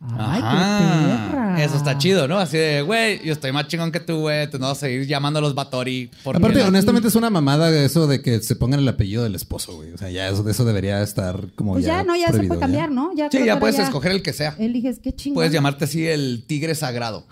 Ay, 0.00 0.40
Ajá. 0.44 0.78
qué 1.00 1.30
perra. 1.30 1.64
Eso 1.64 1.76
está 1.76 1.96
chido, 1.96 2.28
¿no? 2.28 2.38
Así 2.38 2.58
de, 2.58 2.82
güey, 2.82 3.24
yo 3.24 3.32
estoy 3.32 3.50
más 3.52 3.66
chingón 3.66 3.90
que 3.90 4.00
tú, 4.00 4.20
güey. 4.20 4.48
Te 4.50 4.58
no 4.58 4.66
vas 4.66 4.78
a 4.78 4.80
seguir 4.80 5.06
llamando 5.06 5.38
a 5.38 5.42
los 5.42 5.54
Batori. 5.54 6.10
Aparte, 6.24 6.62
honestamente, 6.62 7.08
es 7.08 7.14
una 7.14 7.30
mamada 7.30 7.70
eso 7.70 8.06
de 8.06 8.20
que 8.20 8.40
se 8.40 8.56
pongan 8.56 8.80
el 8.80 8.88
apellido 8.88 9.24
del 9.24 9.34
esposo, 9.34 9.74
güey. 9.74 9.92
O 9.92 9.98
sea, 9.98 10.10
ya 10.10 10.28
eso, 10.28 10.46
eso 10.48 10.64
debería 10.64 11.02
estar 11.02 11.48
como 11.54 11.72
Pues 11.72 11.84
ya, 11.86 12.04
no, 12.04 12.14
ya 12.14 12.26
se 12.26 12.32
prohibido, 12.32 12.48
puede 12.48 12.60
cambiar, 12.60 12.90
¿no? 12.90 13.12
Ya 13.14 13.28
Sí, 13.30 13.44
ya 13.44 13.58
puedes 13.58 13.78
escoger 13.78 14.12
el 14.12 14.22
que 14.22 14.32
sea. 14.32 14.54
Eliges 14.58 14.98
qué 14.98 15.14
chingón. 15.14 15.36
Puedes 15.36 15.52
llamarte 15.52 15.86
así 15.86 16.06
el 16.06 16.44
tigre 16.46 16.74
sagrado. 16.74 17.26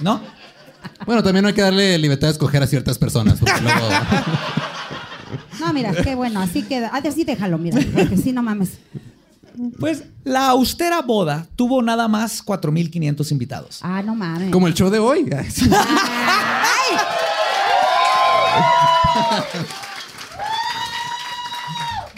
¿No? 0.00 0.20
Bueno, 1.04 1.22
también 1.22 1.42
no 1.42 1.48
hay 1.48 1.54
que 1.54 1.62
darle 1.62 1.98
libertad 1.98 2.28
de 2.28 2.32
escoger 2.32 2.62
a 2.62 2.66
ciertas 2.66 2.96
personas. 2.98 3.38
Porque 3.38 3.60
luego... 3.62 3.88
No, 5.60 5.72
mira, 5.74 5.92
qué 5.92 6.14
bueno, 6.14 6.40
así 6.40 6.62
queda. 6.62 6.90
Ah, 6.92 7.02
así 7.06 7.24
déjalo, 7.24 7.58
mira, 7.58 7.78
porque 7.92 8.16
sí, 8.16 8.32
no 8.32 8.42
mames. 8.42 8.78
Pues 9.78 10.04
la 10.24 10.48
austera 10.48 11.02
boda 11.02 11.46
tuvo 11.56 11.82
nada 11.82 12.08
más 12.08 12.44
4.500 12.44 13.30
invitados. 13.32 13.80
Ah, 13.82 14.02
no 14.02 14.14
mames. 14.14 14.50
como 14.50 14.66
el 14.66 14.74
show 14.74 14.90
de 14.90 14.98
hoy. 14.98 15.28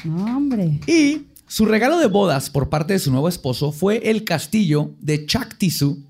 No, 0.04 0.37
hombre. 0.37 0.80
Y 0.87 1.26
su 1.46 1.64
regalo 1.66 1.99
de 1.99 2.06
bodas 2.06 2.50
por 2.50 2.68
parte 2.68 2.94
de 2.94 2.99
su 2.99 3.11
nuevo 3.12 3.28
esposo 3.28 3.72
fue 3.72 4.11
el 4.11 4.25
castillo 4.25 4.90
de 5.00 5.26
Chaktisu, 5.26 6.02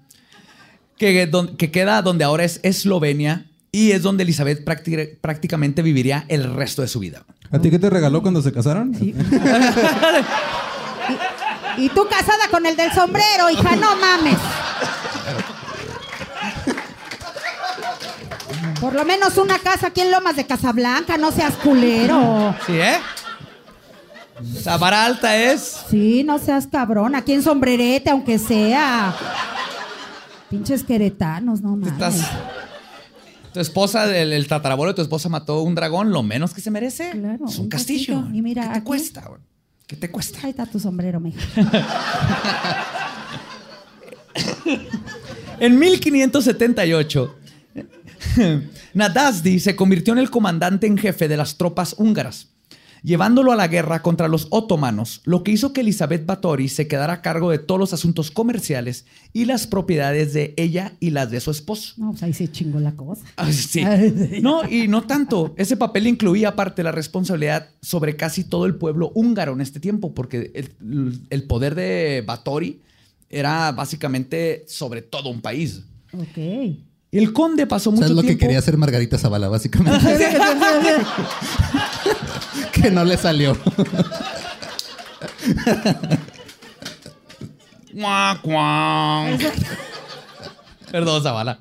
que, 0.97 1.31
que 1.59 1.71
queda 1.71 2.01
donde 2.03 2.25
ahora 2.25 2.45
es 2.45 2.61
Eslovenia 2.63 3.47
y 3.71 3.91
es 3.93 4.03
donde 4.03 4.23
Elizabeth 4.25 4.65
prácti- 4.65 5.19
prácticamente 5.21 5.83
viviría 5.83 6.25
el 6.29 6.55
resto 6.55 6.81
de 6.83 6.89
su 6.89 7.01
vida. 7.01 7.25
¿A 7.51 7.59
ti 7.59 7.71
qué 7.71 7.79
te 7.79 7.91
regaló 7.91 8.23
cuando 8.23 8.41
se 8.41 8.53
casaron? 8.53 8.93
Y 11.79 11.89
tú 11.89 12.07
casada 12.09 12.49
con 12.51 12.67
el 12.67 12.77
del 12.77 12.93
sombrero, 12.93 13.51
hija, 13.51 13.77
no 13.77 13.97
mames. 13.97 14.39
Por 18.81 18.95
lo 18.95 19.05
menos 19.05 19.37
una 19.39 19.59
casa 19.59 19.89
aquí 19.89 20.01
en 20.01 20.11
Lomas 20.11 20.37
de 20.37 20.47
Casablanca, 20.47 21.17
no 21.17 21.31
seas 21.31 21.55
culero. 21.55 22.55
¿Sí, 22.67 22.73
eh? 22.73 22.97
La 24.65 24.77
vara 24.77 25.05
alta 25.05 25.37
es... 25.37 25.83
Sí, 25.89 26.25
no 26.25 26.39
seas 26.39 26.67
cabrón. 26.67 27.15
Aquí 27.15 27.33
en 27.33 27.43
sombrerete, 27.43 28.11
aunque 28.11 28.39
sea. 28.39 29.15
Pinches 30.51 30.83
queretanos, 30.83 31.61
no 31.61 31.71
mames. 31.77 31.93
Estás... 31.93 32.29
tu 33.55 33.61
esposa, 33.61 34.05
el, 34.17 34.33
el 34.33 34.49
tatarabuelo 34.49 34.93
de 34.93 34.97
tu 34.97 35.03
esposa 35.03 35.29
mató 35.29 35.63
un 35.63 35.75
dragón, 35.77 36.11
lo 36.11 36.23
menos 36.25 36.53
que 36.53 36.61
se 36.61 36.71
merece 36.73 37.11
Claro, 37.13 37.45
es 37.47 37.57
un, 37.57 37.65
un 37.65 37.69
castillo. 37.69 38.15
castillo. 38.17 38.37
Y 38.37 38.43
mira, 38.43 38.63
¿Qué 38.65 38.69
te 38.71 38.79
aquí- 38.79 38.87
cuesta? 38.87 39.21
güey? 39.29 39.41
¿Qué 39.87 39.97
te 39.97 40.11
cuesta? 40.11 40.41
Ahí 40.45 40.51
está 40.51 40.67
tu 40.67 40.79
sombrero, 40.79 41.21
mija. 41.21 41.41
En 45.63 45.79
1578, 45.79 47.37
Nadazdi 48.95 49.61
se 49.61 49.77
convirtió 49.77 50.13
en 50.13 50.19
el 50.19 50.29
comandante 50.29 50.89
en 50.89 50.99
jefe 50.99 51.29
de 51.29 51.37
las 51.37 51.57
tropas 51.57 51.95
húngaras, 51.99 52.49
llevándolo 53.03 53.53
a 53.53 53.57
la 53.57 53.69
guerra 53.69 54.01
contra 54.03 54.29
los 54.29 54.47
otomanos, 54.51 55.21
lo 55.25 55.43
que 55.43 55.51
hizo 55.51 55.73
que 55.73 55.81
Elizabeth 55.81 56.25
Báthory 56.25 56.69
se 56.69 56.87
quedara 56.87 57.15
a 57.15 57.23
cargo 57.23 57.51
de 57.51 57.59
todos 57.59 57.79
los 57.79 57.93
asuntos 57.93 58.31
comerciales 58.31 59.07
y 59.33 59.45
las 59.45 59.67
propiedades 59.67 60.33
de 60.33 60.55
ella 60.57 60.93
y 61.01 61.11
las 61.11 61.31
de 61.31 61.41
su 61.41 61.51
esposo. 61.51 61.95
No, 61.97 62.11
pues 62.13 62.23
ahí 62.23 62.33
se 62.33 62.51
chingó 62.51 62.79
la 62.81 62.93
cosa. 62.93 63.23
Ah, 63.37 63.51
sí. 63.53 63.83
No, 64.43 64.69
y 64.69 64.89
no 64.89 65.03
tanto. 65.03 65.55
Ese 65.57 65.77
papel 65.77 66.07
incluía 66.07 66.51
aparte 66.51 66.83
la 66.83 66.93
responsabilidad 66.93 67.69
sobre 67.81 68.17
casi 68.17 68.45
todo 68.45 68.67
el 68.67 68.77
pueblo 68.77 69.11
húngaro 69.15 69.53
en 69.53 69.61
este 69.61 69.81
tiempo, 69.81 70.15
porque 70.15 70.53
el, 70.55 71.21
el 71.31 71.43
poder 71.45 71.75
de 71.75 72.23
Báthory 72.27 72.81
era 73.29 73.73
básicamente 73.73 74.65
sobre 74.69 75.03
todo 75.03 75.31
un 75.31 75.41
país. 75.41 75.83
Ok. 76.13 76.77
El 77.11 77.33
conde 77.35 77.67
pasó 77.67 77.91
O 77.91 77.93
mucho 77.93 78.05
sea, 78.05 78.11
es 78.11 78.17
lo 78.17 78.23
que 78.23 78.29
tiempo. 78.29 78.41
quería 78.43 78.59
hacer 78.59 78.77
Margarita 78.79 79.19
Zavala, 79.19 79.49
básicamente. 79.49 79.99
que 82.73 82.91
no 82.91 83.05
le 83.05 83.17
salió. 83.17 83.57
Perdón, 90.91 91.23
Zavala. 91.23 91.59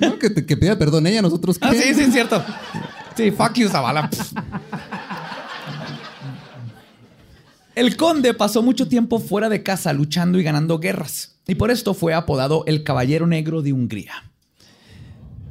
No, 0.00 0.18
que, 0.18 0.30
te- 0.30 0.44
que 0.44 0.56
pida 0.56 0.76
perdón 0.78 1.06
ella, 1.06 1.22
nosotros 1.22 1.58
qué? 1.58 1.66
Ah, 1.66 1.72
sí, 1.72 1.94
sí, 1.94 2.02
es 2.02 2.12
cierto. 2.12 2.44
Sí, 3.16 3.30
fuck 3.30 3.54
you, 3.54 3.68
Zavala. 3.68 4.10
El 7.74 7.96
conde 7.96 8.34
pasó 8.34 8.62
mucho 8.62 8.86
tiempo 8.86 9.18
fuera 9.18 9.48
de 9.48 9.62
casa 9.62 9.92
luchando 9.92 10.38
y 10.38 10.42
ganando 10.44 10.78
guerras, 10.78 11.36
y 11.46 11.54
por 11.56 11.70
esto 11.70 11.94
fue 11.94 12.14
apodado 12.14 12.64
el 12.66 12.84
Caballero 12.84 13.26
Negro 13.26 13.62
de 13.62 13.72
Hungría. 13.72 14.12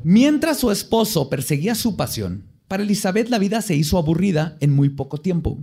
Mientras 0.03 0.59
su 0.59 0.71
esposo 0.71 1.29
perseguía 1.29 1.75
su 1.75 1.95
pasión, 1.97 2.43
para 2.73 2.81
Elizabeth 2.81 3.29
la 3.29 3.37
vida 3.37 3.61
se 3.61 3.75
hizo 3.75 3.99
aburrida 3.99 4.57
en 4.59 4.71
muy 4.75 4.89
poco 4.89 5.19
tiempo. 5.19 5.59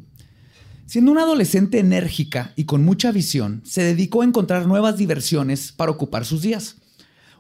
Siendo 0.87 1.11
una 1.11 1.23
adolescente 1.23 1.81
enérgica 1.81 2.53
y 2.55 2.67
con 2.67 2.85
mucha 2.85 3.11
visión, 3.11 3.63
se 3.67 3.83
dedicó 3.83 4.23
a 4.23 4.25
encontrar 4.27 4.69
nuevas 4.69 4.97
diversiones 4.97 5.73
para 5.73 5.91
ocupar 5.91 6.25
sus 6.25 6.43
días. 6.43 6.77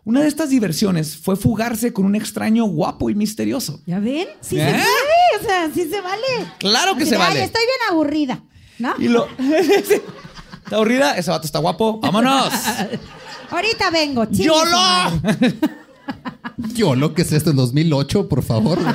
Una 0.03 0.23
de 0.23 0.27
estas 0.27 0.50
diversiones 0.50 1.17
fue 1.17 1.37
fugarse 1.37 1.93
con 1.93 2.05
un 2.05 2.17
extraño 2.17 2.65
guapo 2.65 3.11
y 3.11 3.15
misterioso. 3.15 3.81
¿Ya 3.87 4.00
ven? 4.00 4.27
Sí 4.41 4.59
¿Eh? 4.59 4.65
se 4.67 4.73
puede. 4.73 4.83
O 5.41 5.45
sea, 5.47 5.71
sí 5.73 5.89
se 5.89 6.00
vale. 6.00 6.27
Claro 6.59 6.97
que 6.97 7.03
Así 7.03 7.11
se 7.11 7.17
de, 7.17 7.23
"Ay, 7.23 7.29
vale. 7.29 7.45
estoy 7.45 7.62
bien 7.62 7.93
aburrida. 7.93 8.43
¿No? 8.81 8.95
Y 8.99 9.07
lo... 9.07 9.29
¿Está 9.39 10.75
aburrida? 10.75 11.17
Ese 11.17 11.31
vato 11.31 11.47
está 11.47 11.61
guapo. 11.61 12.00
¡Vámonos! 12.00 12.53
Ahorita 13.50 13.91
vengo, 13.93 14.27
su 14.27 14.43
¡Yolo! 14.43 15.21
Yo 16.75 16.95
lo 16.95 17.14
que 17.14 17.23
es 17.23 17.33
esto 17.33 17.50
en 17.50 17.57
2008, 17.57 18.29
por 18.29 18.43
favor. 18.43 18.79
No 18.81 18.90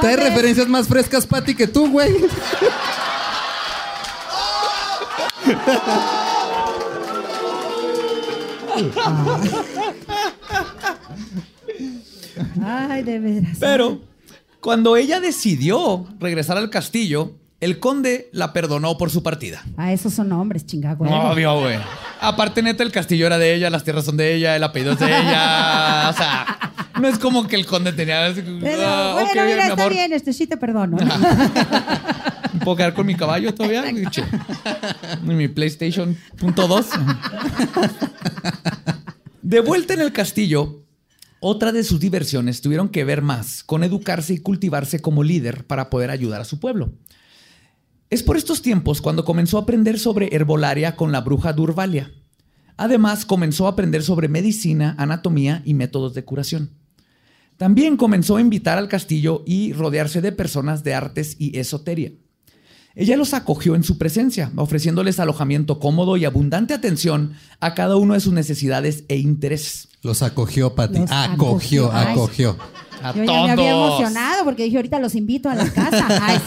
Trae 0.00 0.16
referencias 0.16 0.68
más 0.68 0.88
frescas, 0.88 1.26
Pati, 1.26 1.54
que 1.54 1.66
tú, 1.66 1.90
güey. 1.90 2.14
Ay, 12.62 13.02
de 13.02 13.18
veras. 13.18 13.56
Pero 13.58 14.00
cuando 14.60 14.96
ella 14.96 15.20
decidió 15.20 16.06
regresar 16.18 16.56
al 16.56 16.70
castillo, 16.70 17.32
el 17.60 17.80
conde 17.80 18.28
la 18.32 18.52
perdonó 18.52 18.96
por 18.98 19.10
su 19.10 19.22
partida. 19.22 19.64
Ah, 19.76 19.92
esos 19.92 20.14
son 20.14 20.32
hombres, 20.32 20.66
chingagüey. 20.66 21.10
Obvio, 21.12 21.60
güey. 21.60 21.78
Aparte, 22.20 22.62
neta, 22.62 22.82
el 22.82 22.92
castillo 22.92 23.26
era 23.26 23.38
de 23.38 23.54
ella, 23.54 23.70
las 23.70 23.84
tierras 23.84 24.04
son 24.04 24.16
de 24.16 24.34
ella, 24.34 24.56
el 24.56 24.64
apellido 24.64 24.92
es 24.92 24.98
de 24.98 25.06
ella. 25.06 26.10
O 26.10 26.12
sea, 26.12 26.72
no 27.00 27.08
es 27.08 27.18
como 27.18 27.46
que 27.46 27.56
el 27.56 27.66
conde 27.66 27.92
tenía. 27.92 28.32
Pero, 28.34 28.82
Ah, 28.86 29.12
bueno, 29.14 29.30
ok, 29.30 29.34
mira, 29.46 29.64
mi 29.66 29.70
está 29.70 29.88
bien, 29.88 30.12
este 30.12 30.32
sí 30.32 30.46
te 30.46 30.56
perdono. 30.56 30.96
¿Puedo 32.64 32.76
quedar 32.76 32.94
con 32.94 33.06
mi 33.06 33.14
caballo 33.14 33.54
todavía? 33.54 33.84
Y 33.90 35.26
mi 35.26 35.48
PlayStation 35.48 36.16
punto 36.36 36.66
dos. 36.66 36.86
De 39.42 39.60
vuelta 39.60 39.94
en 39.94 40.00
el 40.00 40.12
castillo, 40.12 40.82
otra 41.40 41.72
de 41.72 41.84
sus 41.84 42.00
diversiones 42.00 42.60
tuvieron 42.60 42.88
que 42.88 43.04
ver 43.04 43.22
más 43.22 43.62
con 43.62 43.84
educarse 43.84 44.34
y 44.34 44.38
cultivarse 44.38 45.00
como 45.00 45.22
líder 45.22 45.64
para 45.66 45.88
poder 45.90 46.10
ayudar 46.10 46.40
a 46.40 46.44
su 46.44 46.58
pueblo. 46.58 46.92
Es 48.10 48.22
por 48.22 48.38
estos 48.38 48.62
tiempos 48.62 49.02
cuando 49.02 49.24
comenzó 49.24 49.58
a 49.58 49.62
aprender 49.62 49.98
sobre 49.98 50.34
herbolaria 50.34 50.96
con 50.96 51.12
la 51.12 51.20
bruja 51.20 51.52
Durvalia. 51.52 52.10
Además, 52.78 53.26
comenzó 53.26 53.66
a 53.66 53.70
aprender 53.70 54.02
sobre 54.02 54.28
medicina, 54.28 54.94
anatomía 54.98 55.62
y 55.64 55.74
métodos 55.74 56.14
de 56.14 56.24
curación. 56.24 56.70
También 57.58 57.96
comenzó 57.96 58.36
a 58.36 58.40
invitar 58.40 58.78
al 58.78 58.88
castillo 58.88 59.42
y 59.44 59.72
rodearse 59.72 60.20
de 60.22 60.32
personas 60.32 60.84
de 60.84 60.94
artes 60.94 61.36
y 61.38 61.58
esoteria. 61.58 62.12
Ella 62.94 63.16
los 63.16 63.34
acogió 63.34 63.74
en 63.74 63.84
su 63.84 63.98
presencia, 63.98 64.52
ofreciéndoles 64.56 65.20
alojamiento 65.20 65.78
cómodo 65.78 66.16
y 66.16 66.24
abundante 66.24 66.72
atención 66.72 67.34
a 67.60 67.74
cada 67.74 67.96
uno 67.96 68.14
de 68.14 68.20
sus 68.20 68.32
necesidades 68.32 69.04
e 69.08 69.18
intereses. 69.18 69.88
Los 70.02 70.22
acogió, 70.22 70.74
Pati. 70.74 71.00
Los 71.00 71.10
Acogió, 71.10 71.92
acogió. 71.92 72.56
A 73.02 73.12
Yo 73.14 73.24
ya 73.24 73.42
me 73.44 73.50
había 73.52 73.70
emocionado 73.72 74.44
porque 74.44 74.64
dije, 74.64 74.76
ahorita 74.76 74.98
los 74.98 75.14
invito 75.14 75.48
a 75.48 75.54
la 75.54 75.70
casa. 75.70 76.06
Ay. 76.22 76.40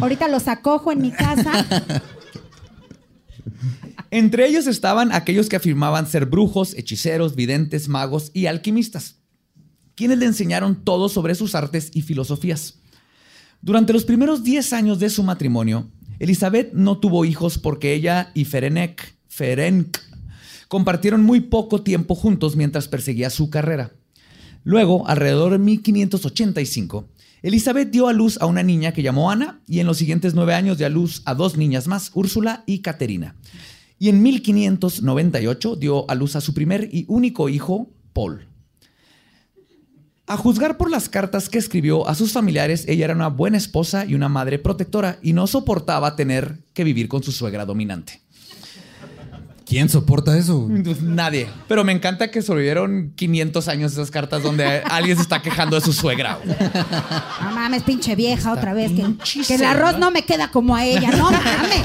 Ahorita 0.00 0.28
los 0.28 0.48
acojo 0.48 0.92
en 0.92 1.00
mi 1.00 1.10
casa. 1.10 1.66
Entre 4.10 4.46
ellos 4.46 4.66
estaban 4.66 5.12
aquellos 5.12 5.48
que 5.48 5.56
afirmaban 5.56 6.06
ser 6.06 6.26
brujos, 6.26 6.74
hechiceros, 6.74 7.34
videntes, 7.34 7.88
magos 7.88 8.30
y 8.32 8.46
alquimistas, 8.46 9.16
quienes 9.94 10.18
le 10.18 10.26
enseñaron 10.26 10.84
todo 10.84 11.08
sobre 11.08 11.34
sus 11.34 11.54
artes 11.54 11.90
y 11.92 12.02
filosofías. 12.02 12.78
Durante 13.62 13.92
los 13.92 14.04
primeros 14.04 14.44
10 14.44 14.72
años 14.72 14.98
de 15.00 15.10
su 15.10 15.22
matrimonio, 15.22 15.90
Elizabeth 16.18 16.72
no 16.72 16.98
tuvo 16.98 17.24
hijos 17.24 17.58
porque 17.58 17.94
ella 17.94 18.30
y 18.34 18.44
Ferenc, 18.44 19.00
Ferenc 19.28 19.98
compartieron 20.68 21.22
muy 21.22 21.40
poco 21.40 21.82
tiempo 21.82 22.14
juntos 22.14 22.56
mientras 22.56 22.88
perseguía 22.88 23.30
su 23.30 23.50
carrera. 23.50 23.92
Luego, 24.64 25.06
alrededor 25.06 25.52
de 25.52 25.58
1585, 25.58 27.08
Elizabeth 27.46 27.92
dio 27.92 28.08
a 28.08 28.12
luz 28.12 28.38
a 28.40 28.46
una 28.46 28.64
niña 28.64 28.90
que 28.90 29.04
llamó 29.04 29.30
Ana 29.30 29.60
y 29.68 29.78
en 29.78 29.86
los 29.86 29.98
siguientes 29.98 30.34
nueve 30.34 30.52
años 30.52 30.78
dio 30.78 30.86
a 30.88 30.90
luz 30.90 31.22
a 31.26 31.34
dos 31.34 31.56
niñas 31.56 31.86
más, 31.86 32.10
Úrsula 32.12 32.64
y 32.66 32.80
Caterina. 32.80 33.36
Y 34.00 34.08
en 34.08 34.20
1598 34.20 35.76
dio 35.76 36.10
a 36.10 36.16
luz 36.16 36.34
a 36.34 36.40
su 36.40 36.54
primer 36.54 36.88
y 36.92 37.04
único 37.06 37.48
hijo, 37.48 37.88
Paul. 38.12 38.48
A 40.26 40.36
juzgar 40.36 40.76
por 40.76 40.90
las 40.90 41.08
cartas 41.08 41.48
que 41.48 41.58
escribió 41.58 42.08
a 42.08 42.16
sus 42.16 42.32
familiares, 42.32 42.84
ella 42.88 43.04
era 43.04 43.14
una 43.14 43.28
buena 43.28 43.58
esposa 43.58 44.04
y 44.04 44.14
una 44.14 44.28
madre 44.28 44.58
protectora 44.58 45.20
y 45.22 45.32
no 45.32 45.46
soportaba 45.46 46.16
tener 46.16 46.64
que 46.74 46.82
vivir 46.82 47.06
con 47.06 47.22
su 47.22 47.30
suegra 47.30 47.64
dominante. 47.64 48.22
¿Quién 49.66 49.88
soporta 49.88 50.38
eso? 50.38 50.68
Pues, 50.84 51.02
Nadie. 51.02 51.48
Pero 51.66 51.82
me 51.82 51.90
encanta 51.90 52.30
que 52.30 52.40
sobrevivieron 52.40 53.12
500 53.16 53.66
años 53.66 53.92
esas 53.92 54.12
cartas 54.12 54.44
donde 54.44 54.64
alguien 54.88 55.16
se 55.16 55.22
está 55.22 55.42
quejando 55.42 55.74
de 55.74 55.82
su 55.82 55.92
suegra. 55.92 56.38
No 57.42 57.50
mames, 57.50 57.82
pinche 57.82 58.14
vieja, 58.14 58.52
otra 58.52 58.74
vez. 58.74 58.92
Que, 58.92 59.54
el 59.54 59.64
arroz 59.64 59.98
no 59.98 60.12
me 60.12 60.24
queda 60.24 60.52
como 60.52 60.76
a 60.76 60.84
ella. 60.84 61.10
No 61.10 61.32
mames. 61.32 61.82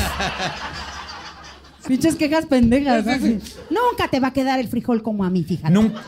Pinches 1.88 2.16
quejas 2.16 2.46
pendejas. 2.46 3.04
Nunca 3.04 4.08
te 4.12 4.20
va 4.20 4.28
a 4.28 4.34
quedar 4.34 4.60
el 4.60 4.68
frijol 4.68 5.02
como 5.02 5.26
a 5.26 5.32
mí, 5.32 5.44
fíjate. 5.44 5.74
Nunca, 5.74 6.02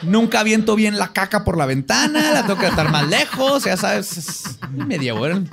nunca 0.00 0.40
aviento 0.40 0.74
bien 0.74 0.96
la 0.96 1.12
caca 1.12 1.44
por 1.44 1.58
la 1.58 1.66
ventana, 1.66 2.32
la 2.32 2.46
tengo 2.46 2.58
que 2.58 2.66
estar 2.66 2.90
más 2.90 3.06
lejos, 3.06 3.64
ya 3.64 3.76
sabes. 3.76 4.16
es 4.16 4.58
media 4.72 5.12
buena. 5.12 5.44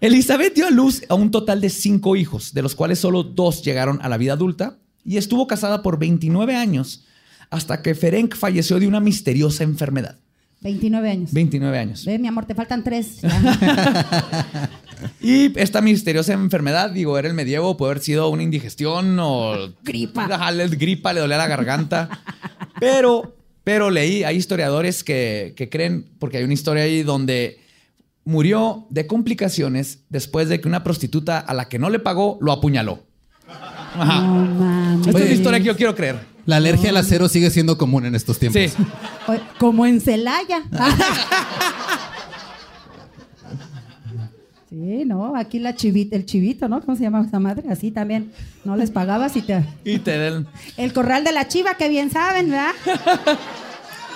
Elizabeth 0.00 0.54
dio 0.54 0.66
a 0.66 0.70
luz 0.70 1.02
a 1.08 1.14
un 1.14 1.30
total 1.30 1.60
de 1.60 1.70
cinco 1.70 2.16
hijos, 2.16 2.54
de 2.54 2.62
los 2.62 2.74
cuales 2.74 2.98
solo 2.98 3.22
dos 3.22 3.62
llegaron 3.62 3.98
a 4.02 4.08
la 4.08 4.16
vida 4.16 4.32
adulta, 4.32 4.78
y 5.04 5.16
estuvo 5.16 5.46
casada 5.46 5.82
por 5.82 5.98
29 5.98 6.56
años 6.56 7.04
hasta 7.50 7.82
que 7.82 7.94
Ferenc 7.94 8.36
falleció 8.36 8.78
de 8.78 8.86
una 8.86 9.00
misteriosa 9.00 9.64
enfermedad. 9.64 10.16
29 10.60 11.10
años. 11.10 11.32
29 11.32 11.78
años. 11.78 12.04
Ve, 12.04 12.18
mi 12.18 12.28
amor, 12.28 12.46
te 12.46 12.54
faltan 12.54 12.84
tres. 12.84 13.20
Y 15.20 15.58
esta 15.58 15.80
misteriosa 15.80 16.32
enfermedad, 16.32 16.90
digo, 16.90 17.18
era 17.18 17.28
el 17.28 17.34
medievo, 17.34 17.76
puede 17.76 17.92
haber 17.92 18.02
sido 18.02 18.28
una 18.28 18.42
indigestión 18.42 19.18
o 19.20 19.72
Gripa. 19.82 20.26
Gripa, 20.70 21.12
le 21.12 21.20
dolía 21.20 21.38
la 21.38 21.46
garganta. 21.46 22.22
Pero, 22.78 23.36
pero 23.64 23.90
leí, 23.90 24.24
hay 24.24 24.36
historiadores 24.36 25.04
que, 25.04 25.54
que 25.56 25.68
creen, 25.68 26.06
porque 26.18 26.38
hay 26.38 26.44
una 26.44 26.54
historia 26.54 26.84
ahí 26.84 27.02
donde 27.02 27.60
murió 28.24 28.86
de 28.90 29.06
complicaciones 29.06 30.00
después 30.08 30.48
de 30.48 30.60
que 30.60 30.68
una 30.68 30.84
prostituta 30.84 31.38
a 31.38 31.54
la 31.54 31.68
que 31.68 31.78
no 31.78 31.90
le 31.90 31.98
pagó 31.98 32.38
lo 32.40 32.52
apuñaló. 32.52 33.04
Ajá. 33.48 34.22
No 34.22 34.44
mames. 34.46 35.06
Esta 35.06 35.18
es 35.18 35.28
la 35.28 35.34
historia 35.34 35.58
que 35.60 35.66
yo 35.66 35.76
quiero 35.76 35.94
creer. 35.94 36.20
La 36.46 36.56
alergia 36.56 36.90
al 36.90 36.96
acero 36.96 37.28
sigue 37.28 37.50
siendo 37.50 37.76
común 37.76 38.06
en 38.06 38.14
estos 38.14 38.38
tiempos. 38.38 38.62
Sí. 38.62 38.72
Como 39.58 39.86
en 39.86 40.00
Celaya. 40.00 40.62
Sí, 44.70 45.04
no, 45.04 45.34
aquí 45.34 45.58
la 45.58 45.74
chivita, 45.74 46.14
el 46.14 46.26
chivito, 46.26 46.68
¿no? 46.68 46.80
¿Cómo 46.80 46.96
se 46.96 47.02
llama 47.02 47.24
esa 47.26 47.40
madre? 47.40 47.68
Así 47.70 47.90
también. 47.90 48.30
No 48.64 48.76
les 48.76 48.92
pagabas 48.92 49.34
y 49.36 49.42
te. 49.42 49.64
Y 49.84 49.98
te 49.98 50.16
den. 50.16 50.46
El 50.76 50.92
corral 50.92 51.24
de 51.24 51.32
la 51.32 51.48
chiva, 51.48 51.74
que 51.74 51.88
bien 51.88 52.12
saben, 52.12 52.50
¿verdad? 52.50 52.70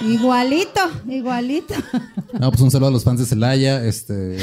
igualito, 0.02 0.80
igualito. 1.08 1.74
No, 2.38 2.50
pues 2.50 2.60
un 2.62 2.70
saludo 2.70 2.88
a 2.88 2.92
los 2.92 3.04
fans 3.04 3.20
de 3.20 3.26
Celaya. 3.26 3.84
Este. 3.84 4.38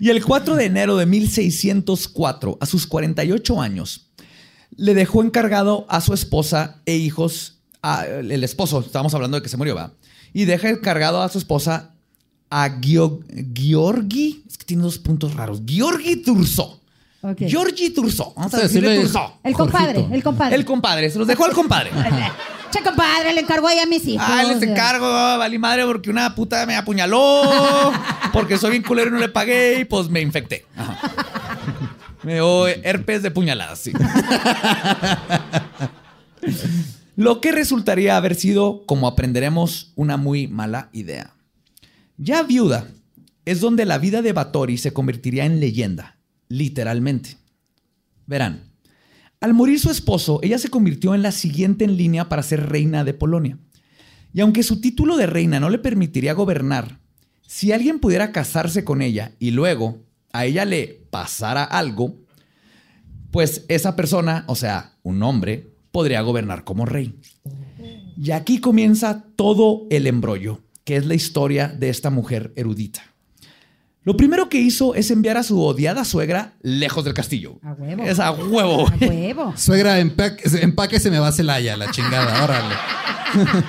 Y 0.00 0.10
el 0.10 0.24
4 0.24 0.56
de 0.56 0.64
enero 0.66 0.96
de 0.96 1.06
1604, 1.06 2.58
a 2.60 2.66
sus 2.66 2.86
48 2.86 3.60
años, 3.60 4.08
le 4.76 4.92
dejó 4.94 5.22
encargado 5.22 5.86
a 5.88 6.00
su 6.00 6.12
esposa 6.14 6.80
e 6.84 6.96
hijos, 6.96 7.58
a- 7.80 8.04
el 8.06 8.42
esposo, 8.44 8.80
estábamos 8.80 9.14
hablando 9.14 9.36
de 9.36 9.42
que 9.42 9.48
se 9.48 9.56
murió, 9.56 9.74
¿va? 9.76 9.92
Y 10.32 10.44
deja 10.46 10.68
encargado 10.68 11.22
a 11.22 11.28
su 11.28 11.38
esposa 11.38 11.92
a 12.50 12.68
Gio- 12.80 13.20
Georgi, 13.54 14.42
es 14.48 14.58
que 14.58 14.64
tiene 14.64 14.82
dos 14.82 14.98
puntos 14.98 15.34
raros, 15.34 15.62
Georgi 15.66 16.16
Turso. 16.16 16.80
Ok. 17.22 17.38
Georgi 17.46 17.90
Turso. 17.90 18.34
Vamos 18.36 18.52
a 18.54 18.58
decirle 18.58 18.90
decirle- 18.90 19.02
Turso. 19.12 19.38
El 19.44 19.54
compadre, 19.54 19.94
Jorgito. 19.94 20.14
el 20.14 20.22
compadre. 20.22 20.56
El 20.56 20.64
compadre, 20.64 21.10
se 21.10 21.18
los 21.18 21.26
dejó 21.28 21.44
al 21.46 21.52
compadre. 21.52 21.90
Compadre, 22.82 23.32
le 23.32 23.40
encargó 23.40 23.68
ahí 23.68 23.78
a 23.78 23.86
mis 23.86 24.06
hijos. 24.06 24.26
Ah, 24.28 24.42
les 24.44 24.62
encargo, 24.62 25.06
valí 25.06 25.58
madre 25.58 25.84
porque 25.86 26.10
una 26.10 26.34
puta 26.34 26.66
me 26.66 26.76
apuñaló, 26.76 27.92
porque 28.32 28.58
soy 28.58 28.72
bien 28.72 28.82
culero 28.82 29.10
y 29.10 29.12
no 29.12 29.18
le 29.18 29.28
pagué 29.28 29.80
y 29.80 29.84
pues 29.84 30.08
me 30.08 30.20
infecté. 30.20 30.66
Ajá. 30.76 30.98
Me 32.24 32.34
dio 32.34 32.66
herpes 32.66 33.22
de 33.22 33.30
puñaladas, 33.30 33.78
sí. 33.78 33.92
Lo 37.16 37.40
que 37.40 37.52
resultaría 37.52 38.16
haber 38.16 38.34
sido, 38.34 38.84
como 38.86 39.06
aprenderemos, 39.06 39.92
una 39.94 40.16
muy 40.16 40.48
mala 40.48 40.88
idea. 40.92 41.34
Ya 42.16 42.42
viuda, 42.42 42.88
es 43.44 43.60
donde 43.60 43.84
la 43.84 43.98
vida 43.98 44.22
de 44.22 44.32
Batory 44.32 44.78
se 44.78 44.92
convertiría 44.92 45.44
en 45.44 45.60
leyenda, 45.60 46.16
literalmente. 46.48 47.36
Verán, 48.26 48.72
al 49.44 49.52
morir 49.52 49.78
su 49.78 49.90
esposo, 49.90 50.40
ella 50.42 50.56
se 50.56 50.70
convirtió 50.70 51.14
en 51.14 51.20
la 51.20 51.30
siguiente 51.30 51.84
en 51.84 51.98
línea 51.98 52.30
para 52.30 52.42
ser 52.42 52.66
reina 52.70 53.04
de 53.04 53.12
Polonia. 53.12 53.58
Y 54.32 54.40
aunque 54.40 54.62
su 54.62 54.80
título 54.80 55.18
de 55.18 55.26
reina 55.26 55.60
no 55.60 55.68
le 55.68 55.78
permitiría 55.78 56.32
gobernar, 56.32 56.98
si 57.46 57.70
alguien 57.70 57.98
pudiera 57.98 58.32
casarse 58.32 58.84
con 58.84 59.02
ella 59.02 59.32
y 59.38 59.50
luego 59.50 59.98
a 60.32 60.46
ella 60.46 60.64
le 60.64 61.06
pasara 61.10 61.62
algo, 61.62 62.16
pues 63.30 63.66
esa 63.68 63.96
persona, 63.96 64.44
o 64.46 64.54
sea, 64.54 64.94
un 65.02 65.22
hombre, 65.22 65.74
podría 65.92 66.22
gobernar 66.22 66.64
como 66.64 66.86
rey. 66.86 67.14
Y 68.16 68.30
aquí 68.30 68.60
comienza 68.60 69.26
todo 69.36 69.86
el 69.90 70.06
embrollo, 70.06 70.62
que 70.84 70.96
es 70.96 71.04
la 71.04 71.16
historia 71.16 71.68
de 71.68 71.90
esta 71.90 72.08
mujer 72.08 72.54
erudita. 72.56 73.13
Lo 74.04 74.16
primero 74.18 74.50
que 74.50 74.58
hizo 74.58 74.94
es 74.94 75.10
enviar 75.10 75.38
a 75.38 75.42
su 75.42 75.62
odiada 75.62 76.04
suegra 76.04 76.52
lejos 76.60 77.04
del 77.04 77.14
castillo. 77.14 77.58
A 77.62 77.72
huevo. 77.72 78.04
Es 78.04 78.20
a 78.20 78.32
huevo. 78.32 78.86
A 78.86 78.94
huevo. 79.06 79.54
Suegra, 79.56 79.98
empaque, 79.98 80.42
empaque 80.60 81.00
se 81.00 81.10
me 81.10 81.18
va 81.18 81.28
a 81.28 81.32
Celaya, 81.32 81.74
la 81.76 81.90
chingada. 81.90 82.44
Órale. 82.44 82.74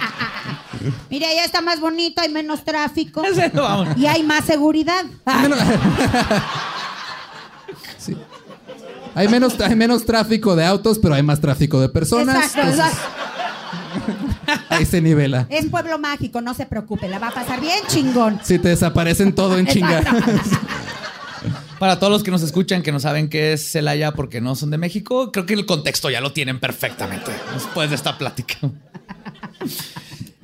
Mira, 1.09 1.27
ya 1.33 1.45
está 1.45 1.61
más 1.61 1.79
bonito, 1.79 2.21
hay 2.21 2.29
menos 2.29 2.65
tráfico. 2.65 3.23
Vamos. 3.53 3.97
Y 3.97 4.07
hay 4.07 4.23
más 4.23 4.43
seguridad. 4.43 5.05
Sí. 7.97 8.17
Hay 9.15 9.29
menos, 9.29 9.57
hay 9.61 9.75
menos 9.75 10.05
tráfico 10.05 10.57
de 10.57 10.65
autos, 10.65 10.99
pero 10.99 11.15
hay 11.15 11.23
más 11.23 11.39
tráfico 11.39 11.79
de 11.79 11.87
personas. 11.87 12.35
Exacto, 12.35 12.59
entonces, 12.59 12.85
exacto. 12.93 13.24
Ahí 14.69 14.85
se 14.85 15.01
nivela. 15.01 15.47
Es 15.49 15.65
pueblo 15.65 15.99
mágico, 15.99 16.41
no 16.41 16.53
se 16.53 16.65
preocupe, 16.65 17.07
la 17.07 17.19
va 17.19 17.29
a 17.29 17.33
pasar 17.33 17.61
bien 17.61 17.79
chingón. 17.87 18.39
Si 18.43 18.59
te 18.59 18.69
desaparecen 18.69 19.33
todo 19.33 19.57
en 19.57 19.67
chinga. 19.67 20.03
Para 21.79 21.99
todos 21.99 22.11
los 22.11 22.23
que 22.23 22.31
nos 22.31 22.41
escuchan 22.41 22.81
que 22.81 22.91
no 22.91 22.99
saben 22.99 23.29
qué 23.29 23.53
es 23.53 23.71
Celaya 23.71 24.13
porque 24.13 24.39
no 24.39 24.55
son 24.55 24.71
de 24.71 24.77
México, 24.77 25.31
creo 25.31 25.45
que 25.45 25.53
el 25.53 25.65
contexto 25.65 26.09
ya 26.09 26.21
lo 26.21 26.31
tienen 26.31 26.59
perfectamente 26.59 27.31
después 27.53 27.89
de 27.89 27.95
esta 27.95 28.17
plática. 28.17 28.55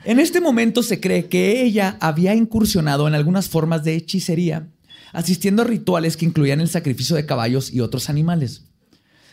En 0.04 0.20
este 0.20 0.42
momento 0.42 0.84
se 0.84 1.00
cree 1.00 1.28
que 1.28 1.62
ella 1.62 1.98
había 2.00 2.34
incursionado 2.34 3.08
en 3.08 3.14
algunas 3.14 3.50
formas 3.50 3.84
de 3.84 3.96
hechicería, 3.96 4.68
asistiendo 5.14 5.62
a 5.62 5.66
rituales 5.66 6.18
que 6.18 6.26
incluían 6.26 6.60
el 6.60 6.70
sacrificio 6.70 7.16
de 7.16 7.26
caballos 7.26 7.72
y 7.72 7.82
otros 7.82 8.10
animales. 8.10 8.64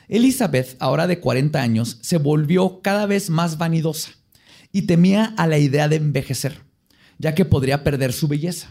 Elizabeth, 0.09 0.77
ahora 0.79 1.07
de 1.07 1.21
40 1.21 1.61
años, 1.61 1.99
se 2.03 2.19
volvió 2.19 2.81
cada 2.81 3.07
vez 3.07 3.31
más 3.31 3.59
vanidosa 3.59 4.11
y 4.73 4.83
temía 4.83 5.35
a 5.37 5.47
la 5.47 5.59
idea 5.59 5.89
de 5.89 5.97
envejecer, 5.97 6.63
ya 7.19 7.35
que 7.35 7.45
podría 7.45 7.85
perder 7.85 8.13
su 8.13 8.29
belleza. 8.29 8.69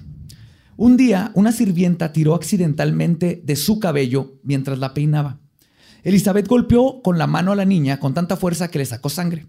Un 0.76 0.98
día, 0.98 1.32
una 1.34 1.52
sirvienta 1.52 2.12
tiró 2.12 2.36
accidentalmente 2.36 3.42
de 3.44 3.56
su 3.56 3.80
cabello 3.80 4.36
mientras 4.44 4.80
la 4.80 4.94
peinaba. 4.94 5.40
Elizabeth 6.04 6.48
golpeó 6.48 7.02
con 7.02 7.18
la 7.18 7.28
mano 7.28 7.52
a 7.52 7.56
la 7.56 7.66
niña 7.66 8.00
con 8.00 8.14
tanta 8.14 8.38
fuerza 8.38 8.70
que 8.70 8.80
le 8.80 8.86
sacó 8.86 9.10
sangre. 9.10 9.48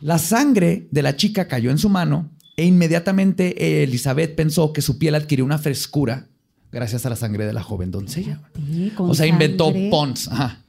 La 0.00 0.18
sangre 0.18 0.88
de 0.90 1.02
la 1.02 1.16
chica 1.16 1.46
cayó 1.46 1.70
en 1.70 1.78
su 1.78 1.90
mano 1.90 2.30
e 2.56 2.64
inmediatamente 2.64 3.82
Elizabeth 3.82 4.34
pensó 4.34 4.72
que 4.72 4.80
su 4.82 4.98
piel 4.98 5.14
adquirió 5.14 5.44
una 5.44 5.58
frescura 5.58 6.28
gracias 6.72 7.04
a 7.04 7.10
la 7.10 7.16
sangre 7.16 7.44
de 7.46 7.52
la 7.52 7.62
joven 7.62 7.90
doncella. 7.90 8.40
Sí, 8.56 8.92
O 8.96 9.14
sea, 9.14 9.26
inventó 9.26 9.66
sangre. 9.66 9.90
Pons. 9.90 10.28
Ajá. 10.28 10.64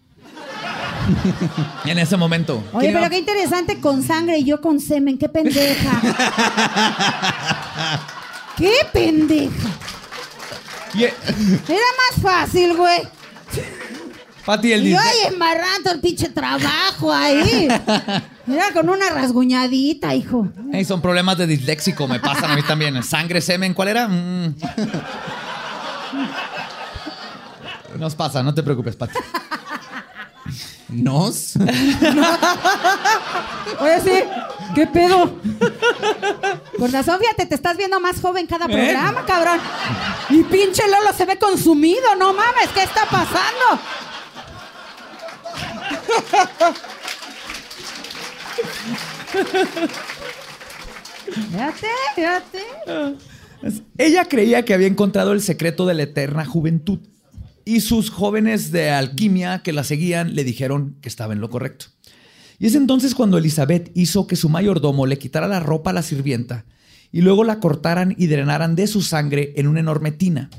en 1.85 1.99
ese 1.99 2.17
momento. 2.17 2.63
Oye, 2.73 2.87
¿Quién 2.87 2.93
pero 2.93 3.09
qué 3.09 3.19
interesante 3.19 3.79
con 3.79 4.03
sangre 4.03 4.39
y 4.39 4.43
yo 4.43 4.61
con 4.61 4.79
semen, 4.79 5.17
qué 5.17 5.29
pendeja. 5.29 6.01
qué 8.57 8.71
pendeja. 8.91 9.69
Era 10.95 11.85
más 11.97 12.21
fácil, 12.21 12.75
güey. 12.75 13.01
Pati, 14.45 14.73
el 14.73 14.87
Y 14.87 14.91
yo 14.91 14.99
embarrando 15.27 15.91
el 15.91 15.99
pinche 15.99 16.29
trabajo 16.29 17.13
ahí. 17.13 17.67
Mira, 18.47 18.71
con 18.73 18.89
una 18.89 19.09
rasguñadita, 19.09 20.15
hijo. 20.15 20.47
Ey, 20.73 20.83
son 20.83 21.01
problemas 21.01 21.37
de 21.37 21.47
disléxico, 21.47 22.07
me 22.07 22.19
pasan 22.19 22.51
a 22.51 22.55
mí 22.55 22.63
también. 22.63 23.01
Sangre, 23.03 23.39
semen, 23.39 23.73
¿cuál 23.73 23.89
era? 23.89 24.07
Mm. 24.07 24.55
Nos 27.99 28.15
pasa, 28.15 28.41
no 28.41 28.53
te 28.53 28.63
preocupes, 28.63 28.95
Pati. 28.95 29.13
Nos. 30.91 31.55
Oye, 33.79 34.01
sí, 34.03 34.23
¿qué 34.75 34.85
pedo? 34.87 35.39
Con 36.77 36.91
razón, 36.91 37.17
fíjate, 37.19 37.45
te 37.45 37.55
estás 37.55 37.77
viendo 37.77 38.01
más 38.01 38.19
joven 38.19 38.45
cada 38.45 38.65
¿Eh? 38.65 38.69
programa, 38.69 39.25
cabrón. 39.25 39.59
Y 40.29 40.43
pinche 40.43 40.83
Lolo 40.87 41.13
se 41.15 41.25
ve 41.25 41.39
consumido, 41.39 42.13
no 42.17 42.33
mames, 42.33 42.67
¿qué 42.73 42.83
está 42.83 43.05
pasando? 43.05 43.79
Fíjate, 51.51 51.87
fíjate. 52.15 52.63
Ella 53.97 54.25
creía 54.25 54.65
que 54.65 54.73
había 54.73 54.87
encontrado 54.87 55.31
el 55.31 55.41
secreto 55.41 55.85
de 55.85 55.93
la 55.93 56.03
eterna 56.03 56.45
juventud. 56.45 56.99
Y 57.65 57.81
sus 57.81 58.09
jóvenes 58.09 58.71
de 58.71 58.89
alquimia 58.89 59.61
que 59.63 59.73
la 59.73 59.83
seguían 59.83 60.35
le 60.35 60.43
dijeron 60.43 60.97
que 61.01 61.09
estaba 61.09 61.33
en 61.33 61.41
lo 61.41 61.49
correcto. 61.49 61.87
Y 62.59 62.67
es 62.67 62.75
entonces 62.75 63.15
cuando 63.15 63.37
Elizabeth 63.37 63.91
hizo 63.95 64.27
que 64.27 64.35
su 64.35 64.47
mayordomo 64.47 65.05
le 65.05 65.17
quitara 65.17 65.47
la 65.47 65.59
ropa 65.59 65.89
a 65.89 65.93
la 65.93 66.03
sirvienta 66.03 66.65
y 67.11 67.21
luego 67.21 67.43
la 67.43 67.59
cortaran 67.59 68.13
y 68.17 68.27
drenaran 68.27 68.75
de 68.75 68.87
su 68.87 69.01
sangre 69.01 69.53
en 69.55 69.67
una 69.67 69.79
enorme 69.79 70.11
tina. 70.11 70.49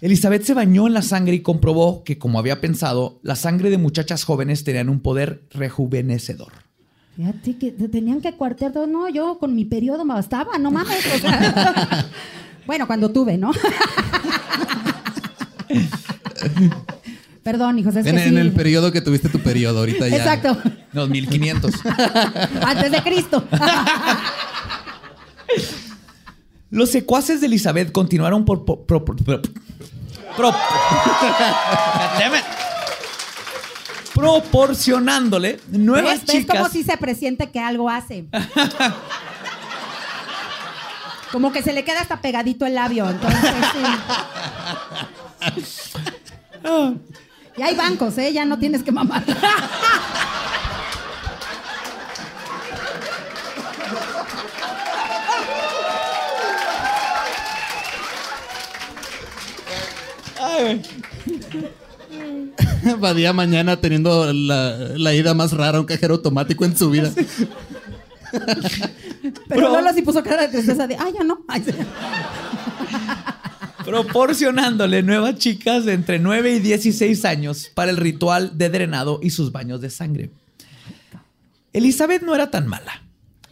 Elizabeth 0.00 0.44
se 0.44 0.54
bañó 0.54 0.86
en 0.86 0.94
la 0.94 1.02
sangre 1.02 1.34
y 1.34 1.40
comprobó 1.40 2.04
que, 2.04 2.18
como 2.18 2.38
había 2.38 2.60
pensado, 2.60 3.18
la 3.22 3.36
sangre 3.36 3.70
de 3.70 3.78
muchachas 3.78 4.24
jóvenes 4.24 4.62
tenían 4.62 4.88
un 4.88 5.00
poder 5.00 5.44
rejuvenecedor. 5.50 6.52
Fíjate 7.16 7.58
que 7.58 7.70
te 7.70 7.88
tenían 7.88 8.20
que 8.20 8.34
cuartear 8.34 8.72
todo. 8.72 8.86
No, 8.86 9.08
yo 9.08 9.38
con 9.38 9.54
mi 9.54 9.64
periodo 9.64 10.04
me 10.04 10.14
bastaba, 10.14 10.58
no 10.58 10.70
mames. 10.70 10.98
o 11.14 11.18
sea. 11.18 12.10
bueno, 12.66 12.86
cuando 12.86 13.10
tuve, 13.10 13.38
¿no? 13.38 13.52
Perdón, 17.42 17.78
hijos, 17.78 17.94
es 17.96 18.06
En, 18.06 18.16
que 18.16 18.22
en 18.24 18.30
sí. 18.30 18.36
el 18.40 18.52
periodo 18.52 18.90
que 18.90 19.02
tuviste 19.02 19.28
tu 19.28 19.38
periodo, 19.40 19.80
ahorita 19.80 20.08
ya. 20.08 20.16
Exacto. 20.16 20.56
Los 20.92 21.10
1500. 21.10 21.72
Antes 22.66 22.90
de 22.90 23.02
Cristo. 23.02 23.44
Los 26.70 26.90
secuaces 26.90 27.40
de 27.40 27.46
Elizabeth 27.46 27.92
continuaron 27.92 28.44
por... 28.44 28.64
por- 28.64 28.84
por- 28.86 29.04
por- 29.04 29.22
por- 29.22 29.42
pro- 30.36 30.50
Damn 32.18 32.34
it. 32.34 32.42
proporcionándole 34.14 35.60
nuevas 35.70 36.20
¿Ves? 36.20 36.26
¿Ves 36.26 36.36
chicas. 36.38 36.56
cómo 36.56 36.68
si 36.70 36.82
se 36.82 36.96
presiente 36.96 37.50
que 37.50 37.60
algo 37.60 37.88
hace? 37.90 38.24
Como 41.30 41.52
que 41.52 41.62
se 41.62 41.72
le 41.72 41.84
queda 41.84 42.00
hasta 42.00 42.20
pegadito 42.20 42.64
el 42.66 42.74
labio. 42.74 43.08
Entonces, 43.10 43.40
sí. 43.72 43.80
Ya 47.56 47.66
hay 47.66 47.76
bancos, 47.76 48.18
¿eh? 48.18 48.32
Ya 48.32 48.44
no 48.44 48.58
tienes 48.58 48.82
que 48.82 48.90
mamar. 48.90 49.22
Badía 62.98 63.32
mañana 63.32 63.76
teniendo 63.80 64.32
la, 64.32 64.76
la 64.96 65.14
ida 65.14 65.34
más 65.34 65.52
rara 65.52 65.78
a 65.78 65.80
un 65.80 65.86
cajero 65.86 66.14
automático 66.14 66.64
en 66.64 66.76
su 66.76 66.90
vida. 66.90 67.10
Pero 69.48 69.70
Lolo 69.70 69.92
sí 69.92 70.02
puso 70.02 70.22
cara 70.22 70.42
de 70.42 70.48
tristeza 70.48 70.86
de, 70.86 70.96
ah, 70.96 71.08
ya 71.12 71.24
no. 71.24 71.44
Ay, 71.48 71.62
sí. 71.64 71.72
Proporcionándole 73.84 75.02
nuevas 75.02 75.36
chicas 75.36 75.84
de 75.84 75.92
entre 75.92 76.18
9 76.18 76.54
y 76.54 76.58
16 76.60 77.24
años 77.24 77.70
para 77.74 77.90
el 77.90 77.96
ritual 77.96 78.56
de 78.56 78.70
drenado 78.70 79.20
y 79.22 79.30
sus 79.30 79.52
baños 79.52 79.80
de 79.80 79.90
sangre. 79.90 80.30
Elizabeth 81.72 82.22
no 82.22 82.34
era 82.34 82.50
tan 82.50 82.66
mala. 82.66 83.02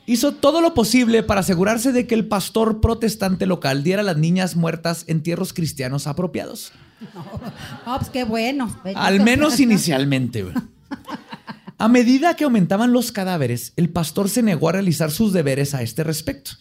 Hizo 0.07 0.33
todo 0.33 0.61
lo 0.61 0.75
posible 0.75 1.23
para 1.23 1.41
asegurarse 1.41 1.93
de 1.93 2.07
que 2.07 2.15
el 2.15 2.27
pastor 2.27 2.81
protestante 2.81 3.47
local 3.47 3.85
diera 3.85 4.03
a 4.03 4.05
las 4.05 4.17
niñas 4.17 4.57
muertas 4.57 5.05
entierros 5.07 5.53
cristianos 5.53 6.07
apropiados. 6.07 6.73
No, 7.87 7.99
pues 7.99 8.11
qué 8.11 8.25
bueno. 8.25 8.81
Al 8.95 9.21
menos 9.21 9.61
inicialmente. 9.61 10.45
A 11.79 11.89
medida 11.89 12.37
que 12.37 12.45
aumentaban 12.45 12.93
los 12.93 13.11
cadáveres, 13.11 13.73
el 13.77 13.91
pastor 13.91 14.29
se 14.29 14.43
negó 14.43 14.69
a 14.69 14.73
realizar 14.73 15.11
sus 15.11 15.33
deberes 15.33 15.75
a 15.75 15.83
este 15.83 16.05
respecto, 16.05 16.53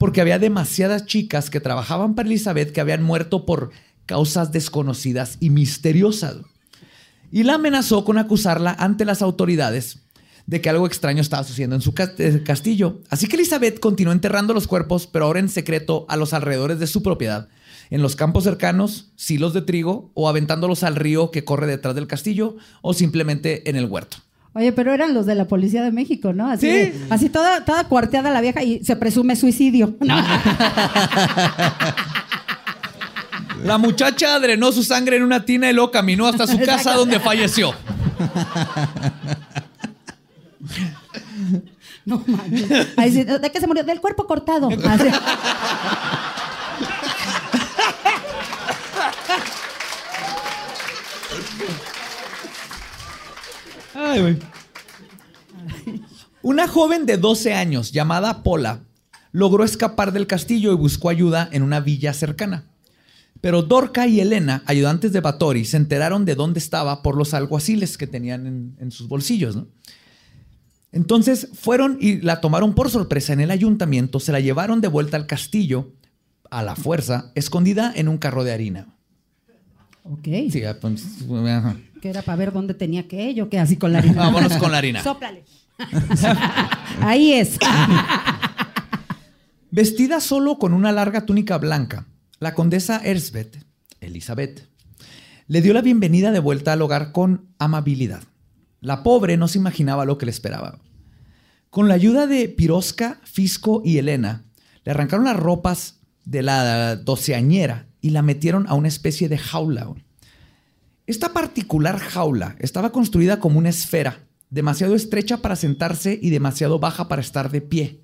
porque 0.00 0.22
había 0.22 0.38
demasiadas 0.38 1.04
chicas 1.04 1.50
que 1.50 1.60
trabajaban 1.60 2.14
para 2.14 2.26
Elizabeth 2.26 2.72
que 2.72 2.80
habían 2.80 3.02
muerto 3.02 3.44
por 3.44 3.70
causas 4.06 4.50
desconocidas 4.50 5.36
y 5.40 5.50
misteriosas. 5.50 6.36
Y 7.30 7.42
la 7.42 7.56
amenazó 7.56 8.02
con 8.02 8.16
acusarla 8.16 8.74
ante 8.78 9.04
las 9.04 9.20
autoridades 9.20 9.98
de 10.46 10.62
que 10.62 10.70
algo 10.70 10.86
extraño 10.86 11.20
estaba 11.20 11.44
sucediendo 11.44 11.76
en 11.76 11.82
su 11.82 11.92
eh, 12.16 12.42
castillo. 12.46 13.02
Así 13.10 13.28
que 13.28 13.36
Elizabeth 13.36 13.78
continuó 13.78 14.14
enterrando 14.14 14.54
los 14.54 14.66
cuerpos, 14.66 15.06
pero 15.06 15.26
ahora 15.26 15.40
en 15.40 15.50
secreto 15.50 16.06
a 16.08 16.16
los 16.16 16.32
alrededores 16.32 16.78
de 16.78 16.86
su 16.86 17.02
propiedad, 17.02 17.48
en 17.90 18.00
los 18.00 18.16
campos 18.16 18.44
cercanos, 18.44 19.12
silos 19.16 19.52
de 19.52 19.60
trigo, 19.60 20.12
o 20.14 20.30
aventándolos 20.30 20.82
al 20.82 20.96
río 20.96 21.30
que 21.30 21.44
corre 21.44 21.66
detrás 21.66 21.94
del 21.94 22.06
castillo, 22.06 22.56
o 22.80 22.94
simplemente 22.94 23.68
en 23.68 23.76
el 23.76 23.84
huerto. 23.84 24.16
Oye, 24.52 24.72
pero 24.72 24.92
eran 24.92 25.14
los 25.14 25.26
de 25.26 25.34
la 25.36 25.44
Policía 25.46 25.82
de 25.84 25.92
México, 25.92 26.32
¿no? 26.32 26.50
Así, 26.50 26.66
Sí. 26.66 26.72
de- 26.72 27.06
así 27.10 27.28
toda, 27.28 27.64
toda 27.64 27.84
cuarteada 27.84 28.30
la 28.30 28.40
vieja 28.40 28.62
y 28.64 28.82
se 28.84 28.96
presume 28.96 29.36
suicidio. 29.36 29.94
No. 30.00 30.16
La 33.64 33.76
muchacha 33.76 34.38
drenó 34.40 34.72
su 34.72 34.82
sangre 34.82 35.16
en 35.18 35.22
una 35.22 35.44
tina 35.44 35.68
y 35.68 35.74
luego 35.74 35.90
caminó 35.90 36.26
hasta 36.26 36.46
su 36.46 36.58
casa 36.60 36.94
donde 36.94 37.20
falleció. 37.20 37.74
No 42.06 42.22
mames. 42.26 42.68
¿De 43.26 43.50
qué 43.52 43.60
se 43.60 43.66
murió? 43.66 43.84
Del 43.84 44.00
cuerpo 44.00 44.26
cortado. 44.26 44.68
Ay, 54.10 54.20
güey. 54.22 54.38
Una 56.42 56.66
joven 56.66 57.06
de 57.06 57.16
12 57.16 57.54
años 57.54 57.92
llamada 57.92 58.42
Pola 58.42 58.82
logró 59.30 59.62
escapar 59.62 60.12
del 60.12 60.26
castillo 60.26 60.72
y 60.72 60.76
buscó 60.76 61.10
ayuda 61.10 61.48
en 61.52 61.62
una 61.62 61.78
villa 61.78 62.12
cercana. 62.12 62.64
Pero 63.40 63.62
Dorca 63.62 64.08
y 64.08 64.20
Elena, 64.20 64.64
ayudantes 64.66 65.12
de 65.12 65.20
Batori, 65.20 65.64
se 65.64 65.76
enteraron 65.76 66.24
de 66.24 66.34
dónde 66.34 66.58
estaba 66.58 67.02
por 67.02 67.16
los 67.16 67.34
alguaciles 67.34 67.96
que 67.96 68.08
tenían 68.08 68.48
en, 68.48 68.76
en 68.80 68.90
sus 68.90 69.06
bolsillos. 69.06 69.54
¿no? 69.54 69.68
Entonces 70.90 71.48
fueron 71.52 71.96
y 72.00 72.20
la 72.20 72.40
tomaron 72.40 72.74
por 72.74 72.90
sorpresa 72.90 73.32
en 73.32 73.40
el 73.40 73.52
ayuntamiento, 73.52 74.18
se 74.18 74.32
la 74.32 74.40
llevaron 74.40 74.80
de 74.80 74.88
vuelta 74.88 75.16
al 75.16 75.28
castillo 75.28 75.92
a 76.50 76.64
la 76.64 76.74
fuerza, 76.74 77.30
escondida 77.36 77.92
en 77.94 78.08
un 78.08 78.18
carro 78.18 78.42
de 78.42 78.52
harina. 78.52 78.88
Ok. 80.02 80.26
Sí, 80.50 80.62
pues, 80.80 81.24
ajá. 81.46 81.76
Que 82.00 82.10
era 82.10 82.22
para 82.22 82.36
ver 82.36 82.52
dónde 82.52 82.74
tenía 82.74 83.06
que 83.06 83.28
ello, 83.28 83.48
que 83.48 83.58
así 83.58 83.76
con 83.76 83.92
la 83.92 83.98
harina. 83.98 84.22
Vámonos 84.22 84.56
con 84.56 84.72
la 84.72 84.78
harina. 84.78 85.02
Sóplale. 85.02 85.44
Ahí 87.00 87.32
es. 87.32 87.58
Vestida 89.70 90.20
solo 90.20 90.58
con 90.58 90.72
una 90.72 90.92
larga 90.92 91.26
túnica 91.26 91.56
blanca, 91.58 92.06
la 92.40 92.54
condesa 92.54 93.00
Ersbeth, 93.04 93.64
Elizabeth, 94.00 94.68
le 95.46 95.62
dio 95.62 95.72
la 95.72 95.82
bienvenida 95.82 96.32
de 96.32 96.40
vuelta 96.40 96.72
al 96.72 96.82
hogar 96.82 97.12
con 97.12 97.48
amabilidad. 97.58 98.22
La 98.80 99.02
pobre 99.02 99.36
no 99.36 99.46
se 99.46 99.58
imaginaba 99.58 100.04
lo 100.04 100.18
que 100.18 100.26
le 100.26 100.32
esperaba. 100.32 100.78
Con 101.70 101.86
la 101.86 101.94
ayuda 101.94 102.26
de 102.26 102.48
Pirosca, 102.48 103.20
Fisco 103.24 103.82
y 103.84 103.98
Elena, 103.98 104.44
le 104.84 104.90
arrancaron 104.90 105.26
las 105.26 105.36
ropas 105.36 106.00
de 106.24 106.42
la 106.42 106.96
doceañera 106.96 107.86
y 108.00 108.10
la 108.10 108.22
metieron 108.22 108.66
a 108.68 108.74
una 108.74 108.88
especie 108.88 109.28
de 109.28 109.38
jaula. 109.38 109.88
Esta 111.10 111.32
particular 111.32 111.98
jaula 111.98 112.54
estaba 112.60 112.92
construida 112.92 113.40
como 113.40 113.58
una 113.58 113.68
esfera, 113.68 114.28
demasiado 114.48 114.94
estrecha 114.94 115.38
para 115.38 115.56
sentarse 115.56 116.16
y 116.22 116.30
demasiado 116.30 116.78
baja 116.78 117.08
para 117.08 117.20
estar 117.20 117.50
de 117.50 117.60
pie. 117.60 118.00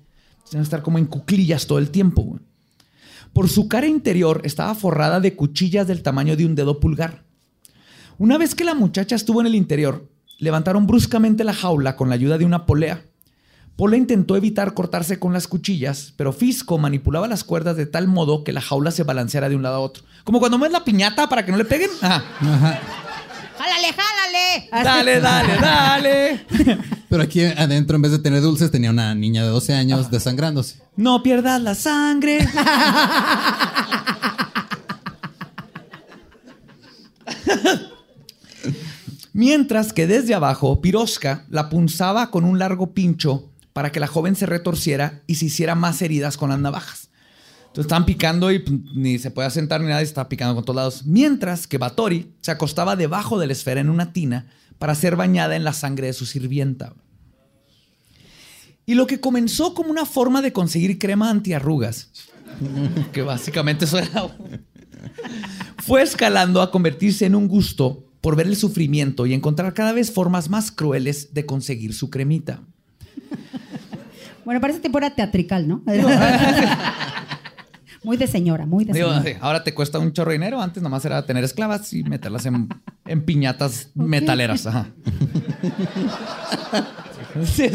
Que 0.51 0.59
estar 0.59 0.81
como 0.81 0.97
en 0.97 1.05
cuclillas 1.05 1.67
todo 1.67 1.77
el 1.79 1.89
tiempo. 1.89 2.37
Por 3.31 3.47
su 3.47 3.69
cara 3.69 3.87
interior 3.87 4.41
estaba 4.43 4.75
forrada 4.75 5.21
de 5.21 5.37
cuchillas 5.37 5.87
del 5.87 6.03
tamaño 6.03 6.35
de 6.35 6.45
un 6.45 6.55
dedo 6.55 6.81
pulgar. 6.81 7.23
Una 8.17 8.37
vez 8.37 8.55
que 8.55 8.65
la 8.65 8.75
muchacha 8.75 9.15
estuvo 9.15 9.39
en 9.39 9.47
el 9.47 9.55
interior, 9.55 10.11
levantaron 10.37 10.85
bruscamente 10.85 11.45
la 11.45 11.53
jaula 11.53 11.95
con 11.95 12.09
la 12.09 12.15
ayuda 12.15 12.37
de 12.37 12.43
una 12.43 12.65
polea. 12.65 13.05
Pola 13.77 13.95
intentó 13.95 14.35
evitar 14.35 14.73
cortarse 14.73 15.19
con 15.19 15.33
las 15.33 15.47
cuchillas, 15.47 16.11
pero 16.17 16.33
Fisco 16.33 16.79
manipulaba 16.79 17.27
las 17.27 17.43
cuerdas 17.43 17.77
de 17.77 17.85
tal 17.85 18.07
modo 18.07 18.43
que 18.43 18.51
la 18.51 18.59
jaula 18.59 18.89
se 18.89 19.03
balanceara 19.03 19.49
de 19.49 19.55
un 19.55 19.61
lado 19.61 19.75
a 19.75 19.79
otro. 19.79 20.01
Como 20.23 20.39
cuando 20.39 20.57
mueves 20.57 20.73
la 20.73 20.83
piñata 20.83 21.29
para 21.29 21.45
que 21.45 21.51
no 21.51 21.59
le 21.59 21.65
peguen. 21.65 21.91
Ajá. 22.01 22.23
¡Jálale, 23.55 23.93
jálale! 23.93 24.67
Dale, 24.83 25.19
dale, 25.19 25.57
dale. 25.61 26.45
Pero 27.07 27.21
aquí 27.21 27.43
adentro, 27.43 27.97
en 27.97 28.01
vez 28.01 28.11
de 28.13 28.17
tener 28.17 28.41
dulces, 28.41 28.71
tenía 28.71 28.89
una 28.89 29.13
niña 29.13 29.43
de 29.43 29.49
12 29.49 29.75
años 29.75 30.09
desangrándose. 30.09 30.79
No 30.95 31.21
pierdas 31.21 31.61
la 31.61 31.75
sangre. 31.75 32.39
Mientras 39.33 39.93
que 39.93 40.07
desde 40.07 40.33
abajo, 40.33 40.81
Pirosca 40.81 41.45
la 41.51 41.69
punzaba 41.69 42.31
con 42.31 42.43
un 42.43 42.57
largo 42.57 42.95
pincho 42.95 43.51
para 43.77 43.91
que 43.91 43.99
la 43.99 44.07
joven 44.07 44.35
se 44.35 44.47
retorciera 44.47 45.21
y 45.27 45.35
se 45.35 45.45
hiciera 45.45 45.75
más 45.75 46.01
heridas 46.01 46.35
con 46.35 46.49
las 46.49 46.57
navajas. 46.57 47.11
Entonces 47.59 47.85
estaban 47.85 48.07
picando 48.07 48.51
y 48.51 48.57
pues, 48.57 48.75
ni 48.95 49.19
se 49.19 49.29
podía 49.29 49.51
sentar 49.51 49.81
ni 49.81 49.87
nada 49.87 50.01
y 50.01 50.03
estaba 50.03 50.27
picando 50.27 50.55
con 50.55 50.65
todos 50.65 50.75
lados. 50.75 51.05
Mientras 51.05 51.67
que 51.67 51.77
Batori 51.77 52.33
se 52.41 52.49
acostaba 52.49 52.95
debajo 52.95 53.37
de 53.37 53.45
la 53.45 53.53
esfera 53.53 53.79
en 53.79 53.91
una 53.91 54.13
tina 54.13 54.47
para 54.79 54.95
ser 54.95 55.15
bañada 55.15 55.55
en 55.55 55.63
la 55.63 55.73
sangre 55.73 56.07
de 56.07 56.13
su 56.13 56.25
sirvienta. 56.25 56.95
Y 58.87 58.95
lo 58.95 59.05
que 59.05 59.19
comenzó 59.19 59.75
como 59.75 59.91
una 59.91 60.07
forma 60.07 60.41
de 60.41 60.53
conseguir 60.53 60.97
crema 60.97 61.29
antiarrugas, 61.29 62.09
que 63.11 63.21
básicamente 63.21 63.85
eso 63.85 63.99
fue 65.83 66.01
escalando 66.01 66.63
a 66.63 66.71
convertirse 66.71 67.27
en 67.27 67.35
un 67.35 67.47
gusto 67.47 68.07
por 68.21 68.35
ver 68.35 68.47
el 68.47 68.55
sufrimiento 68.55 69.27
y 69.27 69.35
encontrar 69.35 69.75
cada 69.75 69.93
vez 69.93 70.09
formas 70.09 70.49
más 70.49 70.71
crueles 70.71 71.35
de 71.35 71.45
conseguir 71.45 71.93
su 71.93 72.09
cremita. 72.09 72.63
Bueno, 74.47 74.61
parece 74.61 74.79
tiempo 74.79 74.97
era 74.97 75.09
teatrical, 75.09 75.67
¿no? 75.67 75.83
Muy 78.05 78.15
de 78.15 78.27
señora, 78.27 78.65
muy 78.65 78.85
de 78.85 78.93
Digo, 78.93 79.09
señora. 79.09 79.29
sí, 79.29 79.37
ahora 79.41 79.61
te 79.65 79.73
cuesta 79.73 79.99
un 79.99 80.13
chorro 80.13 80.31
de 80.31 80.37
dinero. 80.37 80.61
Antes 80.61 80.81
nomás 80.81 81.03
era 81.03 81.25
tener 81.25 81.43
esclavas 81.43 81.91
y 81.91 82.05
meterlas 82.05 82.45
en, 82.45 82.69
en 83.05 83.25
piñatas 83.25 83.89
metaleras. 83.93 84.65
Ajá. 84.65 84.87
Sí. 87.43 87.69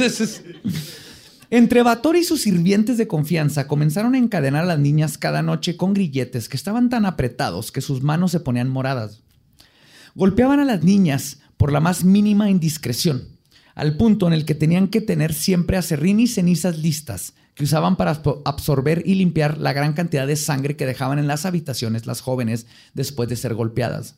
Entre 1.51 1.83
Bator 1.83 2.17
y 2.17 2.25
sus 2.25 2.41
sirvientes 2.41 2.97
de 2.97 3.07
confianza 3.07 3.69
comenzaron 3.69 4.15
a 4.15 4.19
encadenar 4.19 4.63
a 4.63 4.67
las 4.69 4.79
niñas 4.79 5.19
cada 5.19 5.43
noche 5.43 5.77
con 5.77 5.93
grilletes 5.93 6.49
que 6.49 6.57
estaban 6.57 6.89
tan 6.89 7.05
apretados 7.05 7.71
que 7.71 7.83
sus 7.83 8.03
manos 8.03 8.33
se 8.33 8.41
ponían 8.41 8.71
moradas. 8.71 9.23
Golpeaban 10.15 10.59
a 10.59 10.65
las 10.65 10.83
niñas 10.83 11.41
por 11.59 11.71
la 11.71 11.81
más 11.81 12.03
mínima 12.03 12.49
indiscreción, 12.49 13.32
al 13.75 13.97
punto 13.97 14.27
en 14.27 14.33
el 14.33 14.45
que 14.45 14.55
tenían 14.55 14.89
que 14.89 15.01
tener 15.01 15.33
siempre 15.33 15.77
acerrín 15.77 16.21
y 16.21 16.27
cenizas 16.27 16.79
listas 16.79 17.35
que 17.55 17.65
usaban 17.65 17.97
para 17.97 18.15
absor- 18.15 18.43
absorber 18.45 19.03
y 19.05 19.15
limpiar 19.15 19.59
la 19.59 19.73
gran 19.73 19.93
cantidad 19.93 20.27
de 20.27 20.37
sangre 20.37 20.77
que 20.77 20.87
dejaban 20.87 21.19
en 21.19 21.27
las 21.27 21.45
habitaciones 21.45 22.07
las 22.07 22.21
jóvenes 22.21 22.67
después 22.95 23.29
de 23.29 23.37
ser 23.37 23.55
golpeadas. 23.55 24.17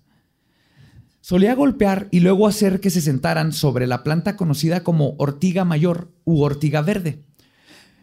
Solía 1.21 1.55
golpear 1.55 2.09
y 2.11 2.21
luego 2.21 2.47
hacer 2.47 2.81
que 2.81 2.91
se 2.91 3.01
sentaran 3.01 3.53
sobre 3.53 3.87
la 3.87 4.05
planta 4.05 4.37
conocida 4.37 4.85
como 4.85 5.15
ortiga 5.19 5.65
mayor 5.65 6.13
u 6.25 6.43
ortiga 6.43 6.83
verde, 6.83 7.25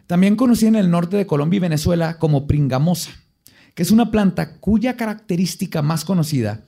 también 0.06 0.36
conocida 0.36 0.68
en 0.68 0.76
el 0.76 0.90
norte 0.90 1.16
de 1.16 1.26
Colombia 1.26 1.58
y 1.58 1.60
Venezuela 1.60 2.18
como 2.18 2.46
pringamosa, 2.46 3.12
que 3.74 3.84
es 3.84 3.90
una 3.90 4.10
planta 4.10 4.58
cuya 4.58 4.96
característica 4.96 5.82
más 5.82 6.04
conocida 6.04 6.64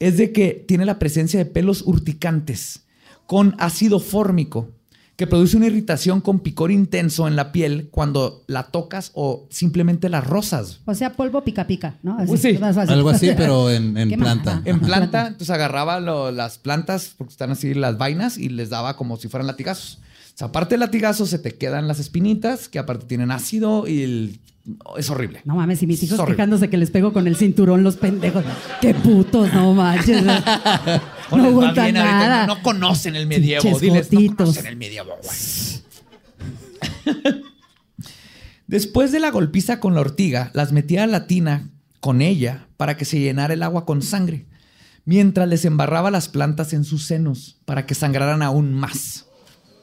es 0.00 0.16
de 0.16 0.32
que 0.32 0.64
tiene 0.66 0.84
la 0.84 0.98
presencia 0.98 1.38
de 1.38 1.46
pelos 1.46 1.82
urticantes 1.86 2.84
con 3.26 3.54
ácido 3.58 3.98
fórmico 4.00 4.68
que 5.16 5.26
produce 5.26 5.56
una 5.56 5.66
irritación 5.66 6.20
con 6.20 6.40
picor 6.40 6.72
intenso 6.72 7.28
en 7.28 7.36
la 7.36 7.52
piel 7.52 7.88
cuando 7.90 8.42
la 8.48 8.64
tocas 8.64 9.12
o 9.14 9.46
simplemente 9.50 10.08
la 10.08 10.20
rozas. 10.22 10.80
O 10.86 10.94
sea, 10.94 11.12
polvo 11.12 11.44
pica 11.44 11.66
pica, 11.66 11.96
¿no? 12.02 12.16
Así, 12.18 12.26
Pues 12.28 12.40
sí, 12.40 12.54
más 12.58 12.74
fácil. 12.74 12.94
Algo 12.94 13.10
así, 13.10 13.30
pero 13.36 13.70
en, 13.70 13.94
planta. 14.18 14.52
Ajá. 14.52 14.62
En 14.64 14.80
planta, 14.80 15.26
entonces 15.28 15.50
agarraba 15.50 16.00
lo- 16.00 16.32
las 16.32 16.58
plantas, 16.58 17.14
porque 17.16 17.32
están 17.32 17.50
así 17.50 17.74
las 17.74 17.98
vainas, 17.98 18.38
y 18.38 18.48
les 18.48 18.70
daba 18.70 18.96
como 18.96 19.16
si 19.18 19.28
fueran 19.28 19.46
latigazos. 19.46 19.98
O 20.34 20.38
sea, 20.38 20.46
aparte 20.48 20.72
del 20.74 20.80
latigazo, 20.80 21.26
se 21.26 21.38
te 21.38 21.52
quedan 21.56 21.86
las 21.86 22.00
espinitas, 22.00 22.68
que 22.70 22.78
aparte 22.78 23.04
tienen 23.06 23.30
ácido 23.30 23.86
y 23.86 24.02
el- 24.02 24.40
es 24.96 25.10
horrible. 25.10 25.42
No 25.44 25.56
mames, 25.56 25.82
y 25.82 25.86
mis 25.86 26.02
hijos 26.04 26.20
quejándose 26.24 26.70
que 26.70 26.78
les 26.78 26.90
pego 26.90 27.12
con 27.12 27.26
el 27.26 27.36
cinturón 27.36 27.82
los 27.84 27.96
pendejos. 27.96 28.44
Qué 28.80 28.94
putos, 28.94 29.52
no 29.52 29.74
manches. 29.74 30.22
No 31.36 31.44
aguantan 31.44 31.94
nada. 31.94 32.46
No, 32.46 32.56
no 32.56 32.62
conocen 32.62 33.16
el 33.16 33.26
medievo. 33.26 33.78
Diles, 33.78 34.12
no 34.12 34.36
conocen 34.36 34.66
el 34.66 34.76
medievo, 34.76 35.16
güey. 35.22 35.36
Después 38.66 39.12
de 39.12 39.20
la 39.20 39.30
golpiza 39.30 39.80
con 39.80 39.94
la 39.94 40.00
ortiga, 40.00 40.50
las 40.54 40.72
metía 40.72 41.04
a 41.04 41.06
la 41.06 41.26
tina 41.26 41.68
con 42.00 42.22
ella 42.22 42.66
para 42.76 42.96
que 42.96 43.04
se 43.04 43.20
llenara 43.20 43.54
el 43.54 43.62
agua 43.62 43.84
con 43.84 44.02
sangre, 44.02 44.46
mientras 45.04 45.46
les 45.46 45.64
embarraba 45.64 46.10
las 46.10 46.28
plantas 46.28 46.72
en 46.72 46.84
sus 46.84 47.04
senos 47.04 47.58
para 47.64 47.86
que 47.86 47.94
sangraran 47.94 48.42
aún 48.42 48.72
más. 48.72 49.26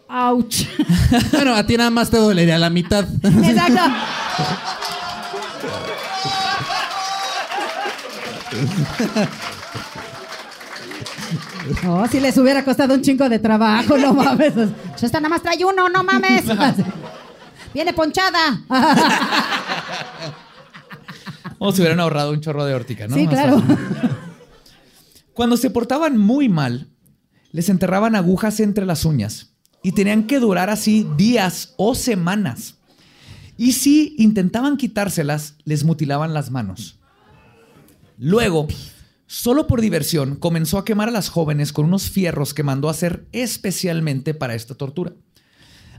Ouch. 0.10 0.64
Bueno, 1.32 1.56
a 1.56 1.66
ti 1.66 1.78
nada 1.78 1.92
más 1.92 2.10
te 2.10 2.18
dolería 2.18 2.58
la 2.58 2.70
mitad. 2.70 3.06
Exacto. 3.24 3.82
No, 11.84 12.08
si 12.08 12.19
les 12.19 12.38
hubiera 12.38 12.63
costado 12.63 12.93
un 12.93 13.01
chingo 13.01 13.27
de 13.29 13.39
trabajo, 13.39 13.97
no 13.97 14.13
mames. 14.13 14.53
Esta 15.01 15.19
nada 15.19 15.29
más 15.29 15.41
trae 15.41 15.63
uno, 15.63 15.89
no 15.89 16.03
mames. 16.03 16.43
Viene 17.73 17.93
ponchada. 17.93 18.62
O 21.58 21.71
se 21.71 21.82
hubieran 21.82 21.99
ahorrado 21.99 22.32
un 22.32 22.41
chorro 22.41 22.65
de 22.65 22.73
órtica, 22.73 23.08
¿no? 23.08 23.15
Sí, 23.15 23.27
claro. 23.27 23.62
Cuando 25.34 25.58
se 25.58 25.69
portaban 25.69 26.17
muy 26.17 26.49
mal, 26.49 26.88
les 27.51 27.69
enterraban 27.69 28.15
agujas 28.15 28.60
entre 28.60 28.86
las 28.86 29.05
uñas 29.05 29.53
y 29.84 29.93
tenían 29.93 30.27
que 30.27 30.39
durar 30.39 30.69
así 30.69 31.08
días 31.17 31.73
o 31.77 31.95
semanas. 31.95 32.75
Y 33.58 33.73
si 33.73 34.15
intentaban 34.17 34.77
quitárselas, 34.77 35.55
les 35.65 35.84
mutilaban 35.84 36.34
las 36.34 36.49
manos. 36.49 36.99
Luego, 38.17 38.67
solo 39.30 39.68
por 39.68 39.80
diversión, 39.80 40.36
comenzó 40.36 40.80
a 40.80 40.84
quemar 40.84 41.08
a 41.08 41.12
las 41.12 41.30
jóvenes 41.30 41.72
con 41.72 41.86
unos 41.86 42.10
fierros 42.10 42.56
que 42.56 42.63
mandó 42.63 42.89
hacer 42.89 43.28
especialmente 43.32 44.34
para 44.34 44.56
esta 44.56 44.74
tortura. 44.74 45.13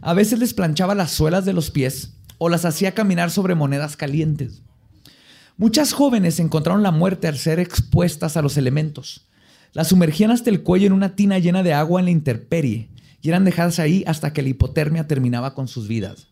A 0.00 0.14
veces 0.14 0.40
les 0.40 0.52
planchaba 0.52 0.96
las 0.96 1.12
suelas 1.12 1.44
de 1.44 1.52
los 1.52 1.70
pies 1.70 2.16
o 2.38 2.48
las 2.48 2.64
hacía 2.64 2.92
caminar 2.92 3.30
sobre 3.30 3.54
monedas 3.54 3.96
calientes. 3.96 4.62
Muchas 5.56 5.92
jóvenes 5.92 6.40
encontraron 6.40 6.82
la 6.82 6.90
muerte 6.90 7.28
al 7.28 7.38
ser 7.38 7.60
expuestas 7.60 8.36
a 8.36 8.42
los 8.42 8.56
elementos. 8.56 9.28
Las 9.74 9.88
sumergían 9.88 10.32
hasta 10.32 10.50
el 10.50 10.64
cuello 10.64 10.88
en 10.88 10.92
una 10.92 11.14
tina 11.14 11.38
llena 11.38 11.62
de 11.62 11.72
agua 11.72 12.00
en 12.00 12.06
la 12.06 12.10
intemperie 12.10 12.90
y 13.22 13.28
eran 13.28 13.44
dejadas 13.44 13.78
ahí 13.78 14.02
hasta 14.08 14.32
que 14.32 14.42
la 14.42 14.48
hipotermia 14.48 15.06
terminaba 15.06 15.54
con 15.54 15.68
sus 15.68 15.86
vidas. 15.86 16.26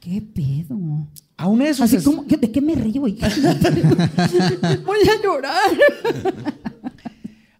¿Qué 0.00 0.20
pedo? 0.20 1.06
A 1.36 1.48
una 1.48 1.64
de 1.66 1.74
sus 1.74 1.84
Así 1.86 1.96
es- 1.96 2.04
como, 2.04 2.22
¿de 2.24 2.50
qué 2.52 2.60
me 2.60 2.74
río? 2.74 3.00
Voy 3.02 3.18
a 3.20 5.22
llorar. 5.22 5.54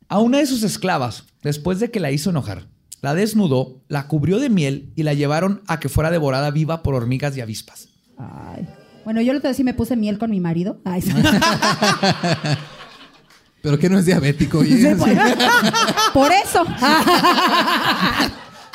A 0.08 0.18
una 0.20 0.38
de 0.38 0.46
sus 0.46 0.62
esclavas, 0.62 1.24
después 1.42 1.80
de 1.80 1.90
que 1.90 1.98
la 2.00 2.10
hizo 2.12 2.30
enojar, 2.30 2.68
la 3.02 3.14
desnudó, 3.14 3.82
la 3.88 4.06
cubrió 4.06 4.38
de 4.38 4.48
miel 4.48 4.92
y 4.94 5.02
la 5.02 5.12
llevaron 5.14 5.62
a 5.66 5.80
que 5.80 5.88
fuera 5.88 6.10
devorada 6.10 6.50
viva 6.52 6.82
por 6.82 6.94
hormigas 6.94 7.36
y 7.36 7.40
avispas. 7.40 7.88
Ay. 8.16 8.66
Bueno, 9.04 9.20
yo 9.20 9.32
otro 9.32 9.42
día 9.50 9.54
sí 9.54 9.64
me 9.64 9.74
puse 9.74 9.96
miel 9.96 10.18
con 10.18 10.30
mi 10.30 10.40
marido. 10.40 10.80
Ay, 10.84 11.02
sí. 11.02 11.10
Pero 13.62 13.78
que 13.78 13.88
no 13.90 13.98
es 13.98 14.06
diabético. 14.06 14.58
oye. 14.58 14.76
Sí, 14.78 14.94
por, 14.94 15.08
por 16.12 16.30
eso. 16.32 16.64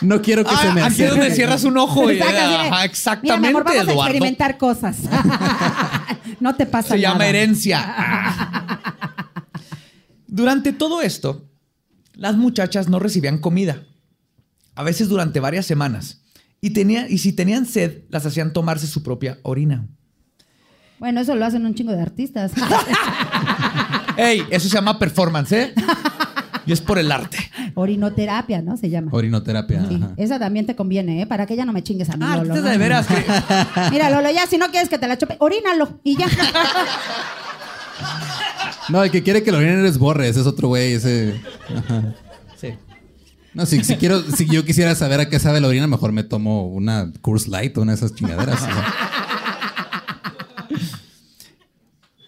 No 0.01 0.21
quiero 0.21 0.43
que 0.45 0.55
se 0.55 0.71
me 0.73 0.81
Ah, 0.81 0.85
aquí 0.87 1.03
es 1.03 1.09
donde 1.09 1.31
cierras 1.31 1.63
un 1.65 1.77
ojo. 1.77 2.11
y- 2.11 2.19
Ajá, 2.21 2.31
Mira, 2.31 2.69
mi 2.79 2.85
exactamente, 2.85 3.47
amor, 3.49 3.63
vamos 3.65 3.79
a 3.79 3.83
Eduardo. 3.83 4.01
experimentar 4.03 4.57
cosas. 4.57 4.97
no 6.39 6.55
te 6.55 6.65
pasa 6.65 6.89
Se 6.89 6.95
nada. 7.01 7.13
llama 7.13 7.27
herencia. 7.27 8.79
durante 10.27 10.71
todo 10.73 11.01
esto, 11.01 11.45
las 12.13 12.35
muchachas 12.37 12.87
no 12.89 12.99
recibían 12.99 13.39
comida. 13.39 13.83
A 14.75 14.83
veces 14.83 15.09
durante 15.09 15.39
varias 15.39 15.65
semanas. 15.65 16.21
Y, 16.61 16.71
tenía, 16.71 17.09
y 17.09 17.17
si 17.19 17.33
tenían 17.33 17.65
sed, 17.65 18.03
las 18.09 18.25
hacían 18.25 18.53
tomarse 18.53 18.87
su 18.87 19.03
propia 19.03 19.39
orina. 19.43 19.87
Bueno, 20.99 21.21
eso 21.21 21.35
lo 21.35 21.45
hacen 21.45 21.65
un 21.65 21.73
chingo 21.75 21.91
de 21.93 22.01
artistas. 22.01 22.51
¡Ey! 24.17 24.43
Eso 24.49 24.67
se 24.67 24.75
llama 24.75 24.99
performance, 24.99 25.51
¿eh? 25.53 25.73
Y 26.69 26.73
es 26.73 26.81
por 26.81 26.99
el 26.99 27.11
arte. 27.11 27.37
Orinoterapia, 27.75 28.61
¿no? 28.61 28.77
Se 28.77 28.89
llama. 28.89 29.09
Orinoterapia. 29.11 29.85
Sí, 29.89 29.95
ajá. 29.95 30.13
esa 30.17 30.37
también 30.39 30.65
te 30.65 30.75
conviene, 30.75 31.21
¿eh? 31.23 31.25
Para 31.25 31.45
que 31.45 31.55
ya 31.55 31.65
no 31.65 31.73
me 31.73 31.81
chingues 31.83 32.09
a 32.09 32.17
mí, 32.17 32.23
Ah, 32.27 32.37
Lolo. 32.37 32.55
¿no? 32.55 32.61
de 32.61 32.77
veras 32.77 33.07
que... 33.07 33.15
Mira, 33.91 34.09
Lolo, 34.09 34.29
ya 34.31 34.45
si 34.47 34.57
no 34.57 34.69
quieres 34.69 34.87
que 34.89 34.97
te 34.99 35.07
la 35.07 35.17
chope, 35.17 35.35
orínalo 35.39 35.99
y 36.03 36.15
ya. 36.17 36.27
No, 38.89 39.03
el 39.03 39.11
que 39.11 39.21
quiere 39.21 39.43
que 39.43 39.51
lo 39.51 39.57
orinen 39.59 39.85
es 39.85 39.97
Borre. 39.99 40.27
Ese 40.29 40.39
es 40.41 40.47
otro 40.47 40.69
güey. 40.69 40.93
Ese... 40.93 41.39
Ajá. 41.75 42.15
Sí. 42.59 42.69
No, 43.53 43.65
si, 43.67 43.83
si 43.83 43.95
quiero, 43.97 44.21
si 44.21 44.47
yo 44.47 44.65
quisiera 44.65 44.95
saber 44.95 45.19
a 45.19 45.29
qué 45.29 45.37
sabe 45.39 45.61
la 45.61 45.67
orina, 45.67 45.85
mejor 45.85 46.11
me 46.11 46.23
tomo 46.23 46.67
una 46.67 47.11
Curse 47.21 47.49
Light 47.51 47.77
o 47.77 47.81
una 47.81 47.91
de 47.91 47.97
esas 47.97 48.15
chingaderas. 48.15 48.61
o 48.61 48.65
sea. 48.65 48.93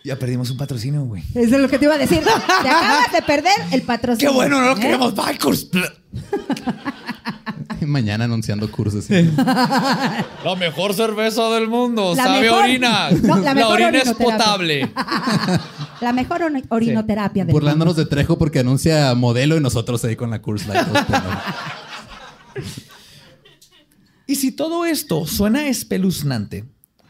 Ya 0.03 0.17
perdimos 0.17 0.49
un 0.49 0.57
patrocinio, 0.57 1.03
güey. 1.03 1.23
Eso 1.35 1.55
es 1.55 1.61
lo 1.61 1.67
que 1.69 1.77
te 1.77 1.85
iba 1.85 1.93
a 1.93 1.97
decir. 1.97 2.23
Te 2.23 2.29
acabas 2.69 3.11
de 3.11 3.21
perder 3.21 3.53
el 3.71 3.81
¡Qué 3.81 3.85
patrocinio. 3.85 4.33
bueno! 4.33 4.59
No 4.59 4.67
lo 4.69 4.77
¿eh? 4.77 4.79
queremos. 4.81 5.13
¡Bye, 5.15 5.37
Kurs! 5.37 5.67
Mañana 7.81 8.25
anunciando 8.25 8.69
cursos. 8.71 9.09
La 9.09 10.55
mejor 10.57 10.93
cerveza 10.93 11.49
del 11.49 11.67
mundo. 11.67 12.13
La 12.15 12.23
sabe 12.23 12.41
mejor- 12.41 12.63
orina. 12.63 13.09
No, 13.11 13.37
la 13.37 13.41
la 13.43 13.53
mejor 13.55 13.73
orina 13.81 13.97
es 13.99 14.07
orinoterapia. 14.09 14.37
potable. 14.37 14.91
La 15.99 16.13
mejor 16.13 16.41
ori- 16.41 16.65
orinoterapia 16.69 17.45
del 17.45 17.51
Burlándonos 17.53 17.95
de 17.95 18.05
Trejo 18.05 18.37
porque 18.37 18.59
anuncia 18.59 19.13
modelo 19.15 19.57
y 19.57 19.61
nosotros 19.61 20.03
ahí 20.05 20.15
con 20.15 20.29
la 20.29 20.41
Curse 20.41 20.67
Light. 20.67 20.87
Y 24.27 24.35
si 24.35 24.51
todo 24.51 24.85
esto 24.85 25.25
suena 25.25 25.67
espeluznante, 25.67 26.65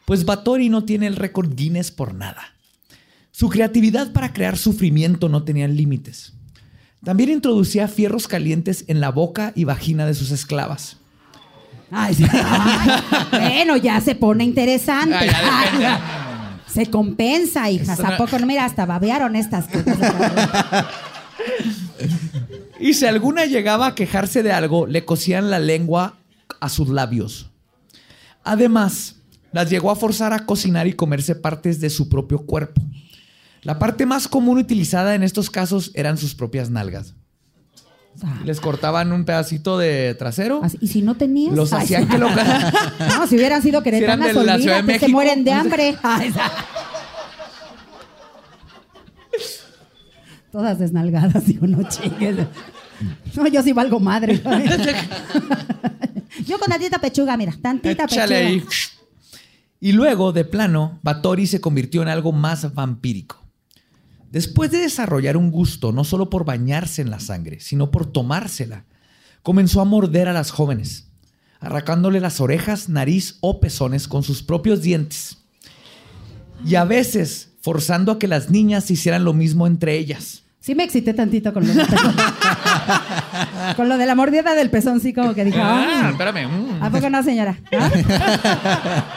pues 0.06 0.26
Batori 0.26 0.70
no 0.70 0.86
tiene 0.86 1.08
el 1.08 1.16
récord 1.18 1.54
Guinness 1.54 1.92
por 1.92 2.14
nada. 2.14 2.51
Su 3.42 3.50
creatividad 3.50 4.14
para 4.14 4.34
crear 4.34 4.56
sufrimiento 4.56 5.28
no 5.28 5.42
tenía 5.42 5.68
límites. 5.68 6.34
También 7.04 7.32
introducía 7.32 7.88
fierros 7.88 8.28
calientes 8.28 8.86
en 8.88 9.02
la 9.02 9.10
boca 9.10 9.52
y 9.56 9.64
vagina 9.64 10.06
de 10.06 10.14
sus 10.14 10.30
esclavas. 10.30 10.98
Ay, 11.90 12.14
sí. 12.14 12.26
Ay, 12.32 13.02
bueno, 13.32 13.78
ya 13.78 14.00
se 14.00 14.14
pone 14.14 14.44
interesante. 14.44 15.16
Ay, 15.16 15.80
ya 15.80 16.60
se 16.68 16.86
compensa, 16.92 17.68
hijas. 17.72 18.00
¿A 18.02 18.16
poco 18.16 18.38
no? 18.38 18.46
Mira, 18.46 18.64
hasta 18.64 18.86
babearon 18.86 19.36
estas 19.36 19.66
cosas. 19.66 19.98
Y 22.80 22.94
si 22.94 23.08
alguna 23.08 23.46
llegaba 23.46 23.88
a 23.88 23.96
quejarse 23.96 24.44
de 24.44 24.52
algo, 24.52 24.86
le 24.86 25.04
cosían 25.04 25.50
la 25.50 25.58
lengua 25.58 26.18
a 26.60 26.70
sus 26.70 26.90
labios. 26.90 27.50
Además, 28.44 29.16
las 29.52 29.68
llegó 29.68 29.90
a 29.90 29.96
forzar 29.96 30.32
a 30.32 30.46
cocinar 30.46 30.86
y 30.86 30.94
comerse 30.94 31.34
partes 31.34 31.80
de 31.80 31.89
su 31.89 32.08
propio 32.08 32.46
cuerpo. 32.46 32.82
La 33.62 33.78
parte 33.80 34.05
más 34.05 34.28
común 34.28 34.57
utilizada 34.57 35.14
en 35.16 35.24
estos 35.24 35.49
casos 35.49 35.91
eran 35.93 36.18
sus 36.18 36.34
propias 36.36 36.70
nalgas. 36.70 37.14
Les 38.43 38.59
cortaban 38.59 39.12
un 39.14 39.24
pedacito 39.24 39.78
de 39.78 40.16
trasero. 40.16 40.62
Así, 40.64 40.78
Y 40.82 40.88
si 40.89 41.01
no 41.01 41.16
tenías. 41.16 41.53
Los 41.55 41.72
hacían 41.72 42.07
que 42.09 42.18
lo- 42.18 42.30
No, 43.07 43.28
si 43.28 43.36
hubieran 43.36 43.62
sido 43.62 43.82
queretanas, 43.84 44.34
la 44.36 44.57
de 44.57 44.64
olvídate, 44.64 44.82
se 44.82 44.84
México. 44.84 45.12
mueren 45.12 45.43
de 45.43 45.51
hambre. 45.53 45.95
Ay, 46.03 46.34
Todas 50.51 50.80
desnalgadas, 50.80 51.45
digo, 51.45 51.66
no 51.68 51.88
chingues. 51.88 52.36
No, 53.36 53.47
yo 53.47 53.64
sí 53.64 53.72
valgo 53.72 53.99
madre. 54.01 54.41
Yo 56.45 56.59
con 56.59 56.70
tantita 56.70 56.99
pechuga, 56.99 57.38
mira, 57.38 57.53
tantita 57.62 58.03
Échale 58.03 58.36
pechuga. 58.36 58.49
ahí. 58.49 58.64
Y 59.80 59.93
luego, 59.93 60.34
de 60.34 60.43
plano, 60.43 60.99
Batori 61.01 61.47
se 61.47 61.62
convirtió 61.62 62.01
en 62.01 62.09
algo 62.09 62.34
más 62.34 62.74
vampírico. 62.74 63.41
Después 64.32 64.72
de 64.72 64.78
desarrollar 64.80 65.36
un 65.38 65.52
gusto 65.52 65.92
no 65.92 66.04
solo 66.04 66.30
por 66.30 66.46
bañarse 66.46 67.02
en 67.02 67.10
la 67.12 67.20
sangre, 67.20 67.60
sino 67.60 67.92
por 67.92 68.06
tomársela, 68.12 68.86
comenzó 69.44 69.82
a 69.82 69.86
morder 69.86 70.28
a 70.30 70.34
las 70.34 70.52
jóvenes, 70.52 71.08
arrancándole 71.60 72.20
las 72.22 72.40
orejas, 72.40 72.88
nariz 72.90 73.38
o 73.42 73.60
pezones 73.60 74.08
con 74.08 74.24
sus 74.24 74.42
propios 74.42 74.82
dientes. 74.82 75.38
Y 76.66 76.76
a 76.76 76.86
veces 76.86 77.50
forzando 77.62 78.14
a 78.14 78.20
que 78.20 78.28
las 78.28 78.50
niñas 78.50 78.90
hicieran 78.90 79.24
lo 79.26 79.34
mismo 79.34 79.68
entre 79.68 79.98
ellas. 79.98 80.44
Sí 80.62 80.76
me 80.76 80.84
excité 80.84 81.14
tantito 81.14 81.54
con 81.54 81.68
lo 81.68 81.74
del 81.74 81.88
pezón. 81.88 82.16
con 83.76 83.90
lo 83.90 83.98
de 83.98 84.06
la 84.06 84.14
mordida 84.16 84.54
del 84.54 84.70
pezón, 84.70 85.00
sí, 85.00 85.12
como 85.12 85.34
que 85.34 85.44
dije, 85.44 85.60
Ah, 85.60 86.04
"Ay, 86.06 86.12
espérame. 86.12 86.48
mm. 86.48 86.84
¿a 86.84 86.90
poco 86.92 87.10
no, 87.10 87.22
señora? 87.24 87.60
¿Ah? 87.78 87.92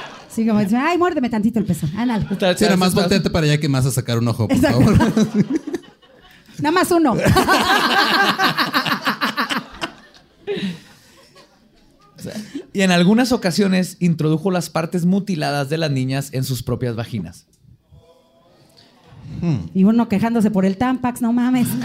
Sí, 0.35 0.47
como 0.47 0.61
dice, 0.61 0.76
ay, 0.76 0.99
muérdeme 0.99 1.30
tantito 1.30 1.59
el 1.61 1.64
pezón. 1.64 1.91
Ándale. 1.97 2.26
Sí, 2.28 2.35
está- 2.35 2.89
volteate 3.01 3.30
para 3.30 3.47
allá 3.47 3.59
que 3.61 3.68
me 3.68 3.78
vas 3.78 3.87
a 3.87 3.91
sacar 3.91 4.18
un 4.18 4.26
ojo, 4.28 4.49
por 4.49 4.57
Exacto. 4.57 4.80
favor. 4.80 4.99
Nada 6.59 6.70
más 6.72 6.91
uno. 6.91 7.14
Y 12.72 12.80
en 12.82 12.91
algunas 12.91 13.32
ocasiones 13.32 13.97
introdujo 14.01 14.51
las 14.51 14.70
partes 14.70 15.05
mutiladas 15.05 15.68
de 15.68 15.78
las 15.78 15.91
niñas 15.91 16.30
en 16.32 16.43
sus 16.45 16.62
propias 16.62 16.97
vaginas. 16.97 17.47
y 19.74 19.85
uno 19.85 20.09
quejándose 20.09 20.51
por 20.51 20.64
el 20.64 20.76
Tampax, 20.78 21.20
no 21.20 21.32
mames. 21.32 21.68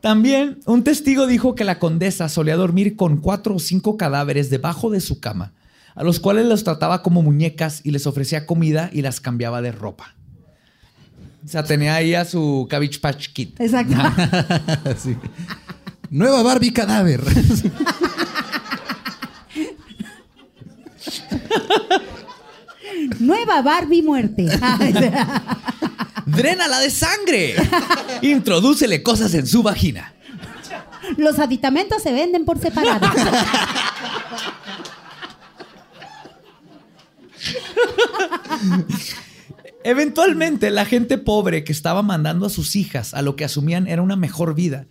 También 0.00 0.60
un 0.64 0.84
testigo 0.84 1.26
dijo 1.26 1.54
que 1.54 1.64
la 1.64 1.78
condesa 1.78 2.28
solía 2.28 2.56
dormir 2.56 2.96
con 2.96 3.18
cuatro 3.18 3.56
o 3.56 3.58
cinco 3.58 3.96
cadáveres 3.96 4.50
debajo 4.50 4.90
de 4.90 5.00
su 5.00 5.20
cama, 5.20 5.52
a 5.94 6.04
los 6.04 6.20
cuales 6.20 6.46
los 6.46 6.64
trataba 6.64 7.02
como 7.02 7.22
muñecas 7.22 7.80
y 7.84 7.90
les 7.90 8.06
ofrecía 8.06 8.46
comida 8.46 8.90
y 8.92 9.02
las 9.02 9.20
cambiaba 9.20 9.60
de 9.62 9.72
ropa. 9.72 10.14
O 11.44 11.48
sea, 11.48 11.64
tenía 11.64 11.94
ahí 11.94 12.14
a 12.14 12.24
su 12.24 12.66
Cabbage 12.68 13.00
Patch 13.00 13.28
Kid. 13.32 13.50
Exacto. 13.58 13.96
Sí. 14.98 15.16
Nueva 16.10 16.42
Barbie 16.42 16.72
cadáver. 16.72 17.22
Nueva 23.20 23.62
Barbie 23.62 24.02
muerte. 24.02 24.46
¡Drénala 26.28 26.80
de 26.80 26.90
sangre! 26.90 27.56
Introdúcele 28.22 29.02
cosas 29.02 29.34
en 29.34 29.46
su 29.46 29.62
vagina. 29.62 30.14
Los 31.16 31.38
aditamentos 31.38 32.02
se 32.02 32.12
venden 32.12 32.44
por 32.44 32.58
separado. 32.58 33.06
Eventualmente, 39.84 40.70
la 40.70 40.84
gente 40.84 41.16
pobre 41.16 41.64
que 41.64 41.72
estaba 41.72 42.02
mandando 42.02 42.46
a 42.46 42.50
sus 42.50 42.76
hijas 42.76 43.14
a 43.14 43.22
lo 43.22 43.36
que 43.36 43.44
asumían 43.44 43.86
era 43.86 44.02
una 44.02 44.16
mejor 44.16 44.54
vida, 44.54 44.86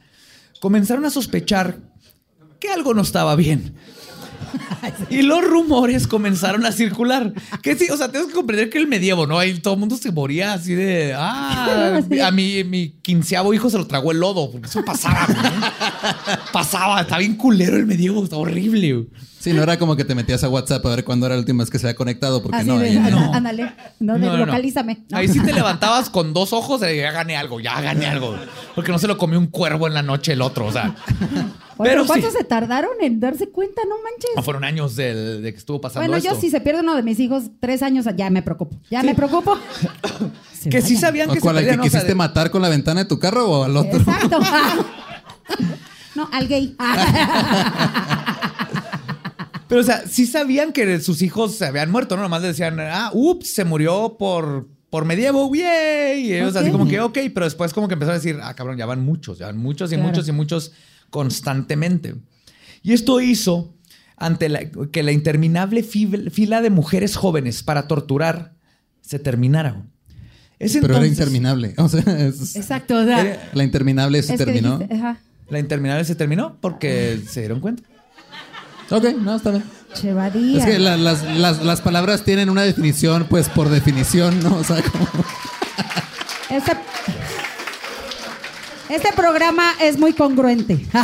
comenzaron 0.59 1.05
a 1.05 1.11
sospechar 1.11 1.77
que 2.59 2.69
algo 2.69 2.95
no 2.95 3.03
estaba 3.03 3.35
bien. 3.35 3.75
Y 5.09 5.21
los 5.21 5.43
rumores 5.43 6.07
comenzaron 6.07 6.65
a 6.65 6.71
circular. 6.71 7.33
Que 7.61 7.75
sí, 7.75 7.87
o 7.89 7.97
sea, 7.97 8.07
tenemos 8.07 8.29
que 8.29 8.35
comprender 8.35 8.69
que 8.69 8.77
el 8.77 8.87
medievo, 8.87 9.25
¿no? 9.27 9.37
Ahí 9.39 9.59
todo 9.59 9.73
el 9.75 9.79
mundo 9.79 9.95
se 9.97 10.11
moría 10.11 10.53
así 10.53 10.73
de, 10.75 11.13
ah, 11.17 11.99
Sí. 12.09 12.19
a 12.19 12.31
mí 12.31 12.63
mi 12.63 12.89
quinceavo 13.01 13.53
hijo 13.53 13.69
se 13.69 13.77
lo 13.77 13.87
tragó 13.87 14.11
el 14.11 14.19
lodo, 14.19 14.51
porque 14.51 14.67
eso 14.67 14.83
pasaba. 14.83 15.25
güey. 15.25 15.37
Pasaba, 16.51 17.01
estaba 17.01 17.19
bien 17.19 17.35
culero 17.35 17.77
el 17.77 17.85
medievo, 17.85 18.23
está 18.23 18.37
horrible. 18.37 18.93
güey. 18.93 19.07
Sí, 19.39 19.53
no 19.53 19.61
era 19.63 19.77
como 19.77 19.95
que 19.95 20.03
te 20.03 20.15
metías 20.15 20.43
a 20.43 20.49
WhatsApp 20.49 20.85
a 20.85 20.89
ver 20.89 21.03
cuándo 21.03 21.25
era 21.27 21.35
la 21.35 21.39
última 21.39 21.63
vez 21.63 21.69
que 21.69 21.77
se 21.79 21.85
había 21.87 21.95
conectado, 21.95 22.41
porque 22.41 22.57
Así 22.57 22.67
no, 22.67 22.79
de, 22.79 22.89
"Anda- 22.97 23.09
no. 23.11 23.33
ándale. 23.33 23.63
No, 23.99 24.17
No, 24.17 24.25
no, 24.25 24.37
no. 24.37 24.45
localízame. 24.45 25.05
No. 25.09 25.17
Ahí 25.17 25.27
sí 25.27 25.39
te 25.39 25.53
levantabas 25.53 26.09
con 26.09 26.33
dos 26.33 26.51
ojos 26.53 26.81
y 26.81 26.97
ya 26.97 27.11
gané 27.11 27.37
algo, 27.37 27.59
ya 27.59 27.79
gané 27.79 28.07
algo. 28.07 28.35
Porque 28.75 28.91
no 28.91 28.97
se 28.99 29.07
lo 29.07 29.17
comió 29.17 29.39
un 29.39 29.47
cuervo 29.47 29.87
en 29.87 29.93
la 29.93 30.01
noche 30.01 30.33
el 30.33 30.41
otro, 30.41 30.65
o 30.65 30.71
sea. 30.71 30.95
Oye, 31.77 31.89
pero 31.91 32.05
¿Cuánto 32.05 32.31
sí. 32.31 32.37
se 32.37 32.43
tardaron 32.43 32.91
en 33.01 33.19
darse 33.19 33.49
cuenta? 33.49 33.81
No 33.87 33.95
manches. 34.03 34.31
No 34.35 34.43
fueron 34.43 34.63
años 34.63 34.95
del- 34.95 35.41
de 35.43 35.51
que 35.53 35.57
estuvo 35.59 35.79
pasando 35.81 36.01
Bueno, 36.07 36.17
esto. 36.17 36.33
yo 36.33 36.39
si 36.41 36.49
se 36.49 36.59
pierde 36.61 36.81
uno 36.81 36.95
de 36.95 37.03
mis 37.03 37.19
hijos 37.19 37.43
tres 37.59 37.83
años, 37.83 38.05
ya 38.15 38.29
me 38.29 38.41
preocupo. 38.41 38.77
Ya 38.89 39.03
me 39.03 39.13
preocupo. 39.15 39.57
Se 40.53 40.69
Que 40.69 40.81
sí 40.81 40.95
sabían 40.97 41.29
¿O 41.29 41.33
que 41.33 41.39
se 41.39 41.43
cuál, 41.43 41.57
al 41.57 41.63
que 41.63 41.67
perdían, 41.67 41.79
o 41.81 41.83
sea, 41.83 41.91
quisiste 41.91 42.07
de- 42.13 42.15
matar 42.15 42.49
con 42.49 42.61
la 42.63 42.69
ventana 42.69 43.03
de 43.03 43.07
tu 43.09 43.19
carro 43.19 43.47
o 43.47 43.63
al 43.63 43.77
otro? 43.77 43.99
Exacto. 43.99 44.39
no, 46.15 46.27
al 46.31 46.47
gay. 46.47 46.75
Pero, 49.67 49.81
o 49.81 49.83
sea, 49.83 50.03
sí 50.07 50.25
sabían 50.25 50.71
que 50.71 50.99
sus 51.01 51.21
hijos 51.21 51.55
se 51.55 51.65
habían 51.65 51.91
muerto, 51.91 52.15
¿no? 52.15 52.21
Nomás 52.23 52.41
le 52.41 52.47
decían, 52.49 52.79
ah, 52.79 53.11
ups, 53.13 53.53
se 53.53 53.65
murió 53.65 54.15
por, 54.17 54.67
por 54.89 55.03
medievo, 55.03 55.53
yay. 55.53 56.21
Y 56.27 56.33
ellos 56.33 56.55
así 56.55 56.71
como 56.71 56.87
que, 56.87 57.01
ok, 57.01 57.17
pero 57.33 57.45
después 57.45 57.73
como 57.73 57.87
que 57.89 57.95
empezaron 57.95 58.15
a 58.15 58.19
decir, 58.23 58.39
ah, 58.41 58.53
cabrón, 58.53 58.77
ya 58.77 58.85
van 58.85 59.01
muchos, 59.03 59.37
ya 59.39 59.47
van 59.47 59.57
muchos 59.57 59.91
y 59.91 59.95
Claro. 59.95 60.07
muchos 60.09 60.27
y 60.27 60.31
muchos 60.31 60.71
constantemente. 61.09 62.15
Y 62.83 62.93
esto 62.93 63.19
hizo 63.21 63.73
ante 64.15 64.49
la, 64.49 64.61
que 64.91 65.03
la 65.03 65.11
interminable 65.11 65.83
fil- 65.83 66.31
fila 66.31 66.61
de 66.61 66.69
mujeres 66.69 67.15
jóvenes 67.15 67.63
para 67.63 67.87
torturar 67.87 68.53
se 69.01 69.19
terminara. 69.19 69.83
Ese 70.59 70.81
Pero 70.81 70.97
era 70.97 71.05
interminable. 71.05 71.73
O 71.77 71.87
sea, 71.87 72.01
es- 72.01 72.55
Exacto. 72.55 72.97
o 72.97 73.03
sea, 73.05 73.21
Era- 73.21 73.49
la 73.53 73.63
interminable 73.63 74.21
se 74.23 74.33
es 74.33 74.37
terminó. 74.39 74.77
dijiste, 74.79 74.95
ajá. 74.95 75.19
La 75.49 75.59
interminable 75.59 76.03
se 76.03 76.15
terminó 76.15 76.57
porque 76.59 77.21
se 77.29 77.41
dieron 77.41 77.59
cuenta. 77.61 77.83
Ok, 78.89 79.05
no, 79.21 79.35
está 79.35 79.51
bien. 79.51 79.63
Chevadía. 79.93 80.59
Es 80.59 80.65
que 80.65 80.79
la- 80.79 80.97
las, 80.97 81.23
las- 81.37 81.63
las 81.63 81.81
palabras 81.81 82.23
tienen 82.23 82.49
una 82.49 82.63
definición, 82.63 83.27
pues 83.29 83.49
por 83.49 83.69
definición, 83.69 84.41
¿no? 84.43 84.55
O 84.57 84.63
sea, 84.63 84.81
como... 84.81 85.07
Este, 86.49 86.71
este 88.89 89.11
programa 89.15 89.73
es 89.81 89.97
muy 89.97 90.13
congruente. 90.13 90.85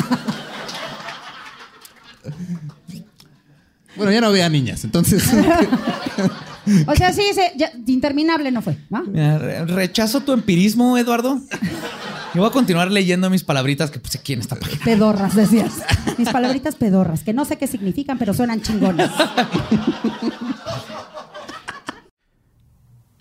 Bueno, 3.96 4.12
ya 4.12 4.22
no 4.22 4.32
veía 4.32 4.50
niñas, 4.50 4.84
entonces. 4.86 5.24
o 6.88 6.96
sea, 6.96 7.14
sí, 7.14 7.22
se- 7.36 7.54
ya- 7.56 7.72
interminable 7.86 8.50
no 8.50 8.64
fue. 8.64 8.76
¿va? 8.94 9.04
Mira, 9.06 9.38
re- 9.38 9.66
rechazo 9.66 10.22
tu 10.22 10.32
empirismo, 10.34 10.98
Eduardo. 10.98 11.40
Yo 12.34 12.42
voy 12.42 12.50
a 12.50 12.52
continuar 12.52 12.90
leyendo 12.90 13.30
mis 13.30 13.44
palabritas 13.44 13.92
que 13.92 14.00
puse 14.00 14.18
aquí 14.18 14.34
en 14.34 14.40
esta 14.40 14.56
página. 14.56 14.84
Pedorras, 14.84 15.36
decías. 15.36 15.74
Mis 16.18 16.28
palabritas 16.30 16.74
pedorras, 16.76 17.22
que 17.22 17.34
no 17.34 17.46
sé 17.46 17.58
qué 17.58 17.68
significan, 17.68 18.18
pero 18.18 18.34
suenan 18.34 18.62
chingonas. 18.64 19.12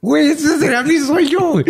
Güey, 0.00 0.28
ese 0.30 0.58
será 0.58 0.82
mi 0.82 0.98
sueño. 0.98 1.38
güey. 1.52 1.64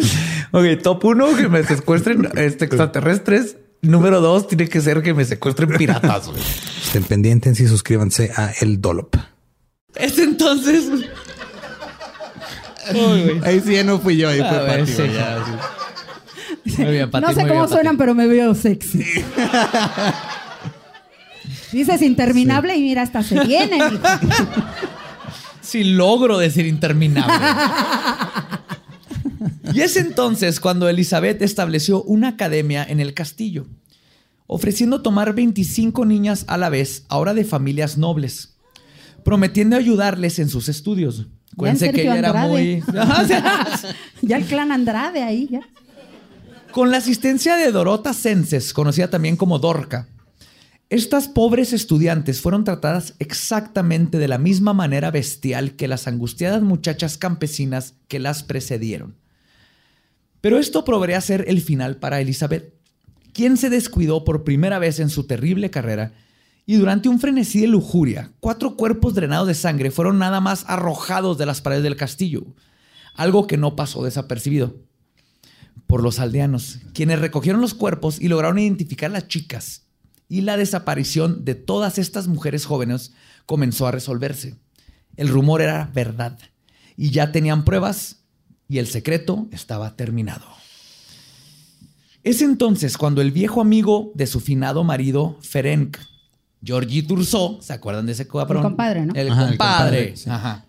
Ok, 0.53 0.83
top 0.83 1.05
uno, 1.07 1.35
que 1.37 1.49
me 1.49 1.62
secuestren 1.64 2.29
este, 2.37 2.66
extraterrestres. 2.66 3.57
Número 3.81 4.20
dos, 4.20 4.49
tiene 4.49 4.68
que 4.68 4.81
ser 4.81 5.03
que 5.03 5.14
me 5.14 5.24
secuestren 5.24 5.70
piratas. 5.70 6.26
güey. 6.29 6.41
Estén 6.85 7.05
pendientes 7.05 7.61
y 7.61 7.68
suscríbanse 7.68 8.33
a 8.37 8.51
El 8.61 8.81
Dolop. 8.81 9.14
Es 9.95 10.18
entonces. 10.18 10.85
Uy, 12.93 13.41
ahí 13.45 13.61
sí 13.64 13.74
ya 13.74 13.85
no 13.85 13.99
fui 13.99 14.16
yo, 14.16 14.29
ahí 14.29 14.41
Ah, 14.41 14.49
fue 14.49 14.59
güey, 14.66 14.79
Pati, 14.81 14.93
sí. 14.93 14.97
güey, 15.03 15.12
ya, 15.14 15.45
sí. 15.45 16.83
Muy 16.83 16.91
bien, 16.93 17.11
Pati, 17.11 17.26
no 17.26 17.33
sé 17.35 17.41
muy 17.41 17.49
cómo 17.49 17.61
bien, 17.61 17.68
suenan, 17.68 17.97
Pati. 17.97 17.99
pero 17.99 18.14
me 18.14 18.26
veo 18.26 18.55
sexy. 18.55 19.05
Dices 21.72 22.01
interminable 22.03 22.74
y 22.76 22.81
mira, 22.83 23.03
hasta 23.03 23.22
se 23.22 23.39
vienen. 23.45 23.79
hijo. 23.81 23.99
Si 25.69 25.85
logro 25.85 26.39
decir 26.39 26.64
interminable. 26.64 27.35
y 29.75 29.83
es 29.83 29.99
entonces 29.99 30.61
cuando 30.61 30.89
Elizabeth 30.89 31.43
estableció 31.43 32.03
una 32.05 32.29
academia 32.29 32.87
en 32.89 33.01
el 33.01 33.12
castillo, 33.12 33.66
ofreciendo 34.47 35.03
tomar 35.03 35.35
25 35.35 36.07
niñas 36.07 36.47
a 36.49 36.57
la 36.57 36.71
vez, 36.71 37.05
ahora 37.11 37.35
de 37.35 37.45
familias 37.45 37.99
nobles, 37.99 38.55
prometiendo 39.25 39.77
ayudarles 39.77 40.39
en 40.39 40.49
sus 40.49 40.71
estudios. 40.71 41.27
Cuéntense 41.55 41.93
que 41.93 42.01
ella 42.01 42.16
era 42.16 42.29
Andrade. 42.29 42.49
muy... 42.49 42.83
Ya 44.23 44.39
el 44.39 44.47
clan 44.47 44.73
Andrade 44.73 45.23
ahí, 45.23 45.49
ya. 45.51 45.61
Con 46.73 46.91
la 46.91 46.97
asistencia 46.97 47.57
de 47.57 47.71
Dorota 47.73 48.14
Senses, 48.14 48.73
conocida 48.73 49.11
también 49.11 49.37
como 49.37 49.59
Dorca, 49.59 50.09
Estas 50.91 51.28
pobres 51.28 51.74
estudiantes 51.74 52.41
fueron 52.41 52.64
tratadas 52.64 53.12
exactamente 53.18 54.16
de 54.16 54.26
la 54.26 54.39
misma 54.39 54.72
manera 54.72 55.11
bestial 55.11 55.72
que 55.72 55.86
las 55.86 56.09
angustiadas 56.09 56.62
muchachas 56.62 57.18
campesinas 57.18 57.97
que 58.09 58.18
las 58.18 58.43
precedieron. 58.43 59.16
Pero 60.41 60.59
esto 60.59 60.86
probaría 60.86 61.20
ser 61.20 61.45
el 61.47 61.61
final 61.61 61.99
para 61.99 62.22
Elizabeth, 62.22 62.72
quien 63.34 63.59
se 63.59 63.68
descuidó 63.68 64.24
por 64.24 64.45
primera 64.45 64.78
vez 64.78 64.99
en 64.99 65.11
su 65.11 65.24
terrible 65.24 65.68
carrera 65.68 66.14
y 66.64 66.76
durante 66.76 67.11
un 67.11 67.20
frenesí 67.20 67.61
de 67.61 67.66
lujuria, 67.66 68.32
cuatro 68.41 68.74
cuerpos 68.74 69.14
drenados 69.14 69.47
de 69.47 69.55
sangre 69.55 69.91
fueron 69.91 70.18
nada 70.18 70.41
más 70.41 70.64
arrojados 70.68 71.36
de 71.36 71.45
las 71.45 71.61
paredes 71.61 71.82
del 71.82 71.97
castillo, 71.97 72.47
algo 73.12 73.47
que 73.47 73.59
no 73.59 73.76
pasó 73.76 74.03
desapercibido 74.05 74.80
por 75.86 76.03
los 76.03 76.18
aldeanos, 76.18 76.78
quienes 76.95 77.18
recogieron 77.18 77.61
los 77.61 77.74
cuerpos 77.74 78.18
y 78.18 78.28
lograron 78.28 78.59
identificar 78.59 79.11
a 79.11 79.14
las 79.14 79.28
chicas 79.28 79.88
y 80.29 80.43
la 80.43 80.57
desaparición 80.57 81.45
de 81.45 81.55
todas 81.55 81.99
estas 81.99 82.29
mujeres 82.29 82.64
jóvenes 82.66 83.12
comenzó 83.47 83.87
a 83.87 83.91
resolverse. 83.93 84.57
El 85.16 85.29
rumor 85.29 85.62
era 85.62 85.91
verdad 85.95 86.39
y 86.97 87.11
ya 87.11 87.33
tenían 87.33 87.64
pruebas 87.64 88.16
y 88.68 88.79
el 88.79 88.87
secreto 88.87 89.49
estaba 89.53 89.97
terminado. 89.97 90.45
Es 92.24 92.43
entonces 92.43 92.99
cuando 92.99 93.22
el 93.22 93.31
viejo 93.33 93.61
amigo 93.61 94.12
de 94.14 94.26
su 94.26 94.41
finado 94.41 94.85
marido, 94.85 95.39
Ferenc, 95.41 95.97
Georgie 96.62 97.03
Turso, 97.03 97.59
¿se 97.62 97.72
acuerdan 97.72 98.07
de 98.07 98.12
ese 98.12 98.26
cabrón? 98.26 98.59
El 98.59 98.62
compadre, 98.62 99.07
¿no? 99.07 99.14
El 99.14 99.31
Ajá, 99.31 99.43
el 99.45 99.49
compadre. 99.51 99.57
compadre, 99.99 100.16
sí. 100.16 100.31
Ajá. 100.31 100.64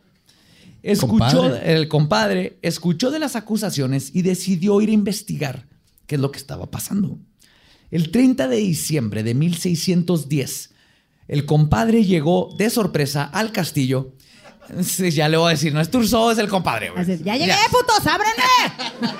Escuchó, 0.81 1.41
Compadre. 1.41 1.73
el 1.75 1.87
compadre 1.89 2.57
escuchó 2.61 3.11
de 3.11 3.19
las 3.19 3.35
acusaciones 3.35 4.11
y 4.15 4.21
decidió 4.21 4.79
ir 4.79 4.89
a 4.89 4.93
investigar 4.93 5.65
qué 6.05 6.15
es 6.15 6.21
lo 6.21 6.31
que 6.31 6.37
estaba 6.37 6.67
pasando. 6.71 7.19
El 7.91 8.11
30 8.11 8.47
de 8.47 8.57
diciembre 8.57 9.23
de 9.23 9.33
1610, 9.33 10.69
el 11.27 11.45
compadre 11.45 12.03
llegó 12.05 12.53
de 12.57 12.69
sorpresa 12.69 13.23
al 13.23 13.51
castillo. 13.51 14.13
Sí, 14.83 15.09
ya 15.09 15.27
le 15.27 15.37
voy 15.37 15.47
a 15.47 15.51
decir, 15.51 15.73
no 15.73 15.81
es 15.81 15.89
Turso, 15.89 16.31
es 16.31 16.37
el 16.37 16.47
compadre. 16.47 16.91
güey. 16.91 17.01
Así, 17.01 17.19
ya 17.23 17.35
llegué, 17.35 17.55
putos, 17.71 18.05
ábrenme. 18.05 19.13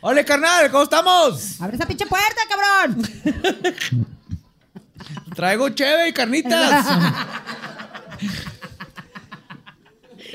Hola, 0.00 0.24
carnal, 0.26 0.70
¿cómo 0.72 0.82
estamos? 0.82 1.60
Abre 1.60 1.76
esa 1.76 1.86
pinche 1.86 2.06
puerta, 2.06 2.40
cabrón. 2.48 3.08
Traigo 5.36 5.68
cheve 5.70 6.08
y 6.08 6.12
carnitas. 6.12 6.86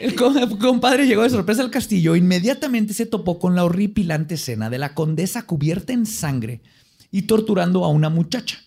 El 0.06 0.14
co- 0.14 0.60
compadre 0.60 1.08
llegó 1.08 1.24
de 1.24 1.32
sorpresa 1.32 1.64
al 1.64 1.72
castillo. 1.72 2.16
Inmediatamente 2.16 2.94
se 2.94 3.08
topó 3.08 3.40
con 3.40 3.56
la 3.56 3.66
horripilante 3.66 4.36
escena 4.36 4.70
de 4.70 4.78
la 4.78 4.94
condesa 4.94 5.48
cubierta 5.48 5.94
en 5.94 6.06
sangre 6.06 6.62
y 7.12 7.24
torturando 7.24 7.84
a 7.84 7.88
una 7.88 8.10
muchacha. 8.10 8.60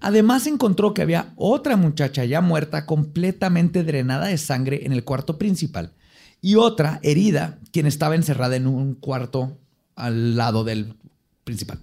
Además 0.00 0.46
encontró 0.46 0.94
que 0.94 1.02
había 1.02 1.34
otra 1.36 1.76
muchacha 1.76 2.24
ya 2.24 2.40
muerta, 2.40 2.86
completamente 2.86 3.84
drenada 3.84 4.28
de 4.28 4.38
sangre 4.38 4.86
en 4.86 4.92
el 4.92 5.04
cuarto 5.04 5.36
principal, 5.36 5.92
y 6.40 6.54
otra 6.54 7.00
herida, 7.02 7.58
quien 7.70 7.84
estaba 7.86 8.14
encerrada 8.14 8.56
en 8.56 8.66
un 8.66 8.94
cuarto 8.94 9.58
al 9.94 10.36
lado 10.36 10.64
del 10.64 10.94
principal. 11.44 11.80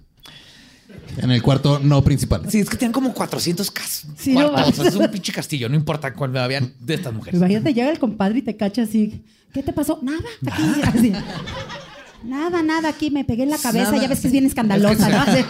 En 1.16 1.30
el 1.30 1.42
cuarto 1.42 1.78
no 1.82 2.02
principal. 2.02 2.42
Sí, 2.48 2.60
es 2.60 2.68
que 2.70 2.76
tenían 2.76 2.92
como 2.92 3.12
400 3.12 3.70
cas- 3.70 4.04
Sí, 4.18 4.32
no 4.34 4.50
cuartos. 4.50 4.78
mames. 4.78 4.94
es 4.94 4.98
un 5.00 5.08
pinche 5.10 5.32
castillo, 5.32 5.68
no 5.68 5.74
importa 5.76 6.12
cuál 6.14 6.36
habían 6.36 6.72
de 6.80 6.94
estas 6.94 7.12
mujeres. 7.12 7.38
Imagínate, 7.38 7.74
llega 7.74 7.90
el 7.90 7.98
compadre 7.98 8.38
y 8.38 8.42
te 8.42 8.56
cacha 8.56 8.82
así. 8.82 9.22
¿Qué 9.52 9.62
te 9.62 9.72
pasó? 9.72 9.98
Nada, 10.02 10.18
aquí, 10.50 10.62
así. 10.84 11.12
Nada, 12.24 12.62
nada, 12.62 12.88
aquí 12.90 13.10
me 13.10 13.24
pegué 13.24 13.42
en 13.44 13.50
la 13.50 13.58
cabeza. 13.58 13.90
Nada. 13.92 14.02
Ya 14.02 14.08
ves 14.08 14.20
que 14.20 14.28
es 14.28 14.32
bien 14.32 14.46
escandalosa, 14.46 15.08
¿no? 15.08 15.24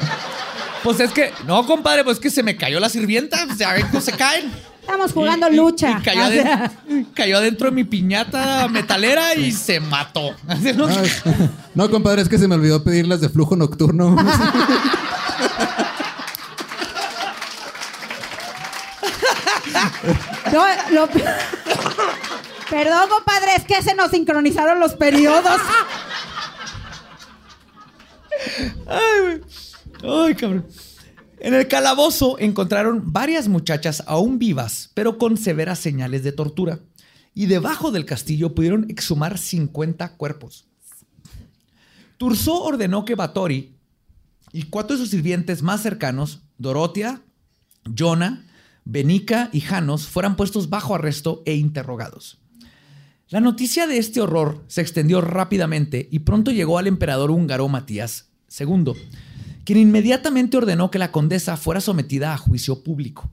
Pues 0.83 0.99
es 0.99 1.11
que, 1.13 1.31
no, 1.47 1.67
compadre, 1.67 2.05
pues 2.05 2.17
es 2.17 2.23
que 2.23 2.31
se 2.31 2.43
me 2.43 2.57
cayó 2.57 2.81
la 2.81 2.89
sirvienta. 2.89 3.37
O 3.53 3.55
sea, 3.55 3.79
¿cómo 3.91 4.01
se 4.01 4.13
caen? 4.13 4.51
Estamos 4.81 5.13
jugando 5.13 5.47
Y- 5.51 5.53
y- 5.53 5.57
lucha. 5.57 5.99
y 6.01 6.03
cayó, 6.03 6.25
O 6.25 6.31
sea, 6.31 6.73
aden- 6.89 7.07
cayó 7.13 7.37
adentro 7.37 7.67
de 7.69 7.73
mi 7.77 7.85
piñata 7.85 8.67
metalera 8.69 9.35
y 9.35 9.53
se 9.53 9.79
mató. 9.79 10.35
No, 11.75 11.91
compadre, 11.91 12.23
es 12.23 12.29
que 12.31 12.39
se 12.39 12.49
me 12.49 12.55
olvidó 12.55 12.83
pedir 12.83 13.07
las 13.07 13.21
de 13.21 13.29
flujo 13.29 13.57
nocturno. 13.57 14.17
Perdón, 22.71 23.09
compadre, 23.09 23.55
es 23.57 23.65
que 23.65 23.83
se 23.83 23.95
nos 23.95 24.11
sincronizaron 24.11 24.81
los 24.81 24.95
periodos. 24.95 25.61
Ay, 30.03 30.35
cabrón. 30.35 30.67
En 31.41 31.55
el 31.55 31.69
calabozo 31.69 32.39
encontraron 32.39 33.13
varias 33.13 33.49
muchachas 33.49 34.03
aún 34.07 34.39
vivas, 34.39 34.91
pero 34.95 35.19
con 35.19 35.37
severas 35.37 35.79
señales 35.79 36.23
de 36.23 36.33
tortura. 36.33 36.81
Y 37.35 37.47
debajo 37.47 37.91
del 37.91 38.05
castillo 38.05 38.55
pudieron 38.55 38.91
exhumar 38.91 39.39
50 39.39 40.17
cuerpos. 40.17 40.67
Turso 42.19 42.63
ordenó 42.63 43.05
que 43.05 43.15
Batori 43.15 43.80
y 44.53 44.65
cuatro 44.65 44.97
de 44.97 45.03
sus 45.03 45.11
sirvientes 45.11 45.63
más 45.63 45.83
cercanos, 45.83 46.41
Dorotea, 46.59 47.23
Jonah, 47.97 48.47
Benica 48.85 49.51
y 49.53 49.61
Janos, 49.61 50.07
fueran 50.07 50.37
puestos 50.37 50.69
bajo 50.69 50.95
arresto 50.95 51.43
e 51.47 51.55
interrogados. 51.55 52.41
La 53.29 53.41
noticia 53.41 53.87
de 53.87 53.99
este 53.99 54.21
horror 54.21 54.65
se 54.67 54.81
extendió 54.81 55.21
rápidamente 55.21 56.09
y 56.11 56.21
pronto 56.21 56.51
llegó 56.51 56.79
al 56.79 56.89
emperador 56.89 57.31
húngaro 57.31 57.69
Matías 57.69 58.31
II, 58.59 58.93
quien 59.65 59.79
inmediatamente 59.79 60.57
ordenó 60.57 60.91
que 60.91 60.99
la 60.99 61.13
condesa 61.13 61.57
fuera 61.57 61.81
sometida 61.81 62.35
a 62.35 62.39
juicio 62.39 62.83
público. 62.83 63.31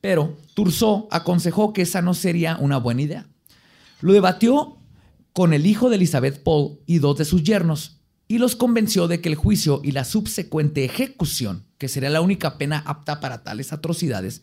Pero 0.00 0.36
Turso 0.54 1.08
aconsejó 1.10 1.72
que 1.72 1.82
esa 1.82 2.02
no 2.02 2.14
sería 2.14 2.56
una 2.60 2.76
buena 2.76 3.02
idea. 3.02 3.26
Lo 4.00 4.12
debatió 4.12 4.78
con 5.32 5.52
el 5.52 5.66
hijo 5.66 5.90
de 5.90 5.96
Elizabeth 5.96 6.44
Paul 6.44 6.78
y 6.86 6.98
dos 6.98 7.18
de 7.18 7.24
sus 7.24 7.42
yernos, 7.42 7.95
y 8.28 8.38
los 8.38 8.56
convenció 8.56 9.08
de 9.08 9.20
que 9.20 9.28
el 9.28 9.34
juicio 9.36 9.80
y 9.84 9.92
la 9.92 10.04
subsecuente 10.04 10.84
ejecución, 10.84 11.64
que 11.78 11.88
sería 11.88 12.10
la 12.10 12.20
única 12.20 12.58
pena 12.58 12.82
apta 12.86 13.20
para 13.20 13.42
tales 13.44 13.72
atrocidades, 13.72 14.42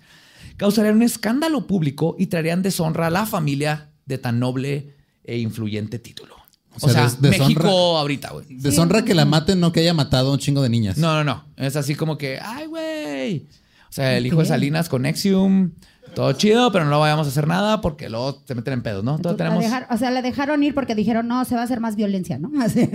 causarían 0.57 0.95
un 0.95 1.03
escándalo 1.03 1.67
público 1.67 2.15
y 2.17 2.27
traerían 2.27 2.61
deshonra 2.61 3.07
a 3.07 3.09
la 3.09 3.25
familia 3.25 3.91
de 4.05 4.17
tan 4.17 4.39
noble 4.39 4.93
e 5.23 5.37
influyente 5.39 5.99
título. 5.99 6.35
O, 6.35 6.77
O 6.77 6.79
sea, 6.79 6.89
sea, 6.89 7.03
des- 7.03 7.21
deshonra- 7.21 7.39
México 7.47 7.97
ahorita, 7.97 8.31
güey. 8.31 8.45
Deshonra 8.49 9.03
que 9.05 9.13
la 9.13 9.25
maten, 9.25 9.59
no 9.59 9.71
que 9.71 9.81
haya 9.81 9.93
matado 9.93 10.29
a 10.29 10.33
un 10.33 10.39
chingo 10.39 10.61
de 10.61 10.69
niñas. 10.69 10.97
No, 10.97 11.13
no, 11.15 11.23
no. 11.23 11.45
Es 11.57 11.75
así 11.75 11.95
como 11.95 12.17
que, 12.17 12.39
ay, 12.41 12.65
güey. 12.67 13.47
O 13.89 13.91
sea, 13.93 14.17
el 14.17 14.25
hijo 14.25 14.37
de 14.39 14.45
Salinas 14.45 14.89
con 14.89 15.03
Nexium, 15.03 15.73
todo 16.15 16.31
chido, 16.33 16.71
pero 16.71 16.85
no 16.85 16.99
vayamos 16.99 17.25
a 17.27 17.29
hacer 17.29 17.47
nada 17.47 17.81
porque 17.81 18.09
luego 18.09 18.35
te 18.35 18.53
meten 18.55 18.73
en 18.73 18.83
pedos, 18.83 19.03
¿no? 19.03 19.17
Tenemos. 19.17 19.63
dejar- 19.63 19.87
o 19.89 19.97
sea, 19.97 20.11
la 20.11 20.21
dejaron 20.21 20.61
ir 20.63 20.73
porque 20.75 20.95
dijeron, 20.95 21.27
no, 21.27 21.43
se 21.45 21.55
va 21.55 21.61
a 21.61 21.63
hacer 21.65 21.79
más 21.79 21.95
violencia, 21.95 22.37
¿no? 22.37 22.51
Así. 22.63 22.89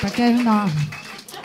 ¿Para 0.00 0.14
qué? 0.14 0.30
No. 0.32 0.66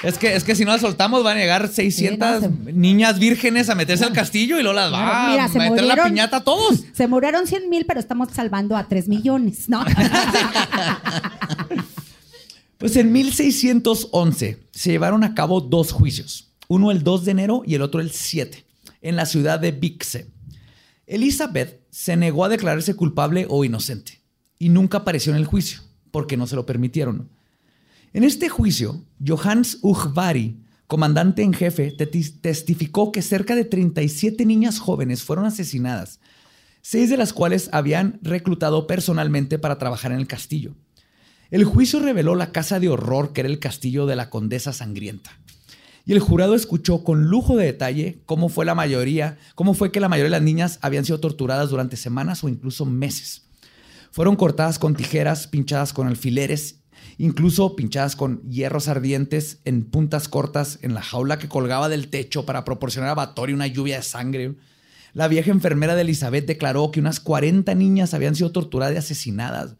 Es 0.04 0.18
que, 0.18 0.36
es 0.36 0.44
que 0.44 0.56
si 0.56 0.66
no 0.66 0.72
las 0.72 0.82
soltamos 0.82 1.24
van 1.24 1.38
a 1.38 1.42
llegar 1.42 1.68
600 1.68 2.30
Sí, 2.42 2.48
no, 2.48 2.64
se- 2.66 2.74
niñas 2.74 3.20
vírgenes 3.20 3.70
a 3.70 3.76
meterse 3.76 4.04
al 4.04 4.14
castillo 4.14 4.60
y 4.60 4.64
luego 4.64 4.76
las 4.76 4.92
va 4.92 5.30
mira, 5.30 5.46
a 5.46 5.48
meter 5.70 5.84
la 5.86 6.04
piñata 6.04 6.38
a 6.38 6.44
todos. 6.44 6.82
Se 6.94 7.08
murieron 7.08 7.46
100 7.46 7.70
mil, 7.70 7.86
pero 7.86 8.00
estamos 8.00 8.30
salvando 8.34 8.76
a 8.76 8.88
3 8.88 9.08
millones, 9.08 9.70
¿no? 9.70 9.84
Pues 12.78 12.96
en 12.96 13.12
1611 13.12 14.58
se 14.72 14.90
llevaron 14.92 15.24
a 15.24 15.36
cabo 15.36 15.62
dos 15.62 15.92
juicios, 15.92 16.52
uno 16.68 16.90
el 16.90 17.04
2 17.04 17.26
de 17.26 17.32
enero 17.32 17.62
y 17.64 17.76
el 17.76 17.84
otro 17.84 18.02
el 18.02 18.10
7, 18.10 18.66
en 19.04 19.16
la 19.16 19.28
ciudad 19.28 19.60
de 19.60 19.72
Vixe. 19.72 20.26
Elizabeth 21.06 21.80
se 21.92 22.16
negó 22.18 22.44
a 22.44 22.50
declararse 22.50 22.96
culpable 22.96 23.46
o 23.50 23.64
inocente 23.66 24.22
y 24.58 24.70
nunca 24.70 25.00
apareció 25.00 25.32
en 25.32 25.38
el 25.38 25.46
juicio 25.46 25.82
porque 26.10 26.38
no 26.38 26.48
se 26.48 26.56
lo 26.56 26.66
permitieron. 26.66 27.30
En 28.14 28.26
este 28.26 28.50
juicio, 28.50 29.06
Johannes 29.26 29.78
Ujvari, 29.82 30.58
comandante 30.86 31.44
en 31.44 31.54
jefe, 31.54 31.92
testificó 31.92 33.14
que 33.14 33.22
cerca 33.22 33.56
de 33.56 33.64
37 33.64 34.46
niñas 34.46 34.80
jóvenes 34.80 35.24
fueron 35.24 35.46
asesinadas, 35.46 36.20
seis 36.82 37.10
de 37.10 37.16
las 37.16 37.32
cuales 37.32 37.70
habían 37.72 38.20
reclutado 38.22 38.86
personalmente 38.86 39.60
para 39.60 39.78
trabajar 39.78 40.12
en 40.12 40.18
el 40.20 40.28
castillo. 40.28 40.76
El 41.52 41.64
juicio 41.64 42.02
reveló 42.02 42.36
la 42.36 42.52
casa 42.52 42.82
de 42.82 42.90
horror 42.90 43.32
que 43.32 43.42
era 43.42 43.50
el 43.50 43.60
castillo 43.60 44.06
de 44.06 44.18
la 44.18 44.30
condesa 44.30 44.74
sangrienta. 44.74 45.32
Y 46.06 46.12
el 46.12 46.20
jurado 46.20 46.54
escuchó 46.54 47.06
con 47.06 47.28
lujo 47.28 47.56
de 47.56 47.66
detalle 47.66 48.24
cómo 48.26 48.50
fue 48.50 48.66
la 48.66 48.76
mayoría, 48.76 49.38
cómo 49.56 49.74
fue 49.74 49.90
que 49.94 50.02
la 50.02 50.10
mayoría 50.10 50.32
de 50.32 50.38
las 50.38 50.42
niñas 50.42 50.80
habían 50.82 51.06
sido 51.06 51.22
torturadas 51.22 51.70
durante 51.70 51.96
semanas 51.96 52.44
o 52.44 52.50
incluso 52.50 52.86
meses. 52.86 53.44
Fueron 54.12 54.36
cortadas 54.36 54.80
con 54.80 54.96
tijeras, 54.96 55.48
pinchadas 55.48 55.94
con 55.94 56.08
alfileres, 56.08 56.81
incluso 57.22 57.76
pinchadas 57.76 58.16
con 58.16 58.42
hierros 58.50 58.88
ardientes 58.88 59.60
en 59.64 59.84
puntas 59.84 60.28
cortas 60.28 60.80
en 60.82 60.96
la 60.96 61.04
jaula 61.04 61.38
que 61.38 61.48
colgaba 61.48 61.88
del 61.88 62.08
techo 62.08 62.48
para 62.48 62.66
proporcionar 62.66 63.12
a 63.12 63.14
Batory 63.14 63.54
una 63.54 63.68
lluvia 63.68 63.98
de 63.98 64.02
sangre. 64.02 64.56
La 65.14 65.28
vieja 65.28 65.52
enfermera 65.52 65.94
de 65.94 66.02
Elizabeth 66.02 66.48
declaró 66.48 66.90
que 66.90 67.00
unas 67.00 67.20
40 67.20 67.76
niñas 67.76 68.16
habían 68.16 68.34
sido 68.34 68.52
torturadas 68.52 68.96
y 68.96 68.98
asesinadas. 68.98 69.76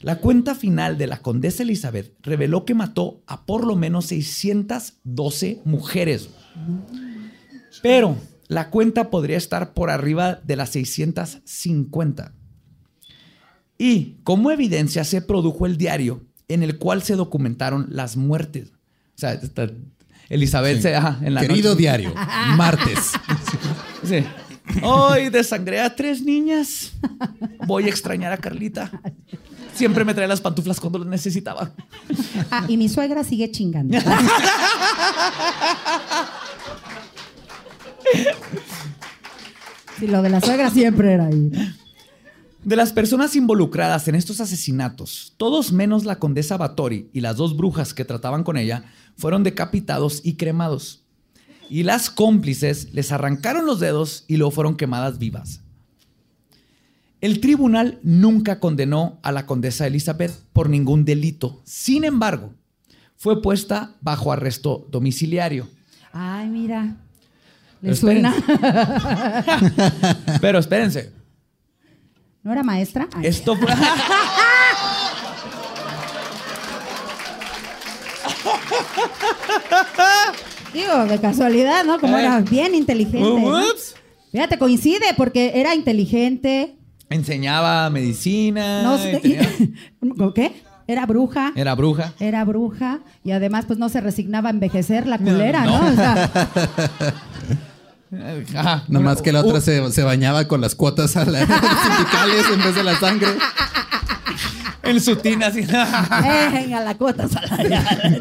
La 0.00 0.18
cuenta 0.18 0.54
final 0.54 0.96
de 0.96 1.08
la 1.08 1.22
condesa 1.22 1.64
Elizabeth 1.64 2.14
reveló 2.22 2.64
que 2.64 2.74
mató 2.74 3.20
a 3.26 3.46
por 3.46 3.66
lo 3.66 3.74
menos 3.74 4.06
612 4.06 5.62
mujeres. 5.64 6.30
Pero 7.82 8.16
la 8.46 8.70
cuenta 8.70 9.10
podría 9.10 9.38
estar 9.38 9.74
por 9.74 9.90
arriba 9.90 10.36
de 10.44 10.54
las 10.54 10.70
650. 10.70 12.32
Y 13.76 14.18
como 14.22 14.52
evidencia 14.52 15.02
se 15.02 15.20
produjo 15.20 15.66
el 15.66 15.76
diario 15.76 16.29
en 16.54 16.62
el 16.62 16.78
cual 16.78 17.02
se 17.02 17.16
documentaron 17.16 17.86
las 17.90 18.16
muertes. 18.16 18.68
O 19.16 19.18
sea, 19.20 19.32
está- 19.32 19.70
Elizabeth 20.28 20.76
Sí. 20.76 20.82
se... 20.82 20.94
ajá, 20.96 21.18
en 21.22 21.34
la 21.34 21.40
Querido 21.40 21.70
noche- 21.70 21.80
diario, 21.80 22.14
martes. 22.56 23.12
Sí. 24.04 24.24
Hoy 24.82 25.28
desangré 25.30 25.80
a 25.80 25.94
tres 25.94 26.22
niñas. 26.22 26.92
Voy 27.66 27.84
a 27.84 27.88
extrañar 27.88 28.32
a 28.32 28.36
Carlita. 28.38 28.90
Siempre 29.74 30.04
me 30.04 30.14
trae 30.14 30.26
las 30.28 30.40
pantuflas 30.40 30.80
cuando 30.80 30.98
las 31.00 31.08
necesitaba. 31.08 31.72
Ah, 32.50 32.64
y 32.68 32.76
mi 32.76 32.88
suegra 32.88 33.22
sigue 33.24 33.50
chingando. 33.50 33.98
Sí, 39.98 40.06
lo 40.06 40.22
de 40.22 40.30
la 40.30 40.40
suegra 40.40 40.70
siempre 40.70 41.12
era 41.12 41.26
ahí. 41.26 41.50
De 42.64 42.76
las 42.76 42.92
personas 42.92 43.36
involucradas 43.36 44.06
en 44.08 44.14
estos 44.14 44.40
asesinatos, 44.40 45.32
todos 45.38 45.72
menos 45.72 46.04
la 46.04 46.18
condesa 46.18 46.58
Batori 46.58 47.08
y 47.14 47.20
las 47.20 47.36
dos 47.36 47.56
brujas 47.56 47.94
que 47.94 48.04
trataban 48.04 48.44
con 48.44 48.58
ella, 48.58 48.84
fueron 49.16 49.42
decapitados 49.42 50.20
y 50.24 50.34
cremados. 50.34 51.02
Y 51.70 51.84
las 51.84 52.10
cómplices 52.10 52.92
les 52.92 53.12
arrancaron 53.12 53.64
los 53.64 53.80
dedos 53.80 54.24
y 54.28 54.36
luego 54.36 54.50
fueron 54.50 54.76
quemadas 54.76 55.18
vivas. 55.18 55.62
El 57.22 57.40
tribunal 57.40 57.98
nunca 58.02 58.60
condenó 58.60 59.18
a 59.22 59.32
la 59.32 59.46
condesa 59.46 59.86
Elizabeth 59.86 60.32
por 60.52 60.68
ningún 60.68 61.04
delito. 61.04 61.62
Sin 61.64 62.04
embargo, 62.04 62.52
fue 63.16 63.40
puesta 63.40 63.94
bajo 64.00 64.32
arresto 64.32 64.86
domiciliario. 64.90 65.68
Ay, 66.12 66.48
mira. 66.48 66.96
¿Le 67.82 67.90
Pero 67.90 67.96
suena? 67.96 68.34
Pero 70.40 70.58
espérense, 70.58 71.12
¿No 72.42 72.52
era 72.52 72.62
maestra? 72.62 73.08
Ay, 73.14 73.26
esto 73.26 73.56
fue... 73.56 73.68
Digo, 80.72 81.04
de 81.06 81.18
casualidad, 81.20 81.84
¿no? 81.84 81.98
Como 82.00 82.16
Eh. 82.16 82.22
era 82.22 82.40
bien 82.40 82.74
inteligente. 82.74 83.20
¿no? 83.20 83.58
Ups. 83.58 83.94
Fíjate, 84.30 84.58
coincide 84.58 85.06
porque 85.16 85.52
era 85.56 85.74
inteligente. 85.74 86.76
Enseñaba 87.08 87.90
medicina. 87.90 88.82
No 88.84 88.96
sé- 88.98 89.18
tenía- 89.18 89.48
¿Con 90.16 90.32
¿Qué? 90.32 90.62
Era 90.86 91.06
bruja. 91.06 91.52
Era 91.56 91.74
bruja. 91.74 92.14
Era 92.20 92.44
bruja 92.44 93.00
y 93.24 93.30
además 93.32 93.64
pues 93.66 93.78
no 93.78 93.88
se 93.88 94.00
resignaba 94.00 94.48
a 94.48 94.52
envejecer 94.52 95.06
la 95.06 95.18
culera, 95.18 95.64
¿no? 95.64 95.80
no. 95.82 95.88
O 95.88 95.94
sea, 95.94 96.30
Ajá. 98.12 98.84
Nomás 98.88 99.22
que 99.22 99.32
la 99.32 99.42
Uh, 99.42 99.48
otra 99.48 99.60
se, 99.60 99.90
se 99.92 100.02
bañaba 100.02 100.48
con 100.48 100.60
las 100.60 100.74
cuotas 100.74 101.16
a 101.16 101.24
la- 101.24 101.40
sindicales 101.46 102.44
en 102.52 102.58
vez 102.58 102.74
de 102.74 102.82
la 102.82 102.98
sangre. 102.98 103.28
En 104.82 105.00
su 105.00 105.16
tina 105.16 105.46
así. 105.48 105.60
venga, 106.52 106.80
la 106.82 106.96
cuota 106.96 107.28
salarial. 107.28 108.20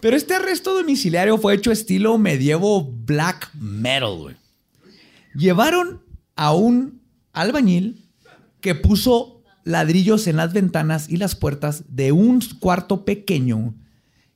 Pero 0.00 0.16
este 0.16 0.34
arresto 0.34 0.74
domiciliario 0.74 1.38
fue 1.38 1.54
hecho 1.54 1.72
estilo 1.72 2.18
medievo 2.18 2.84
black 2.90 3.50
metal, 3.54 4.16
güey. 4.18 4.36
Llevaron 5.34 6.02
a 6.36 6.52
un 6.52 7.00
albañil 7.32 8.04
que 8.60 8.74
puso 8.74 9.42
ladrillos 9.64 10.26
en 10.26 10.36
las 10.36 10.52
ventanas 10.52 11.08
y 11.08 11.16
las 11.16 11.34
puertas 11.34 11.84
de 11.88 12.12
un 12.12 12.40
cuarto 12.60 13.04
pequeño 13.04 13.74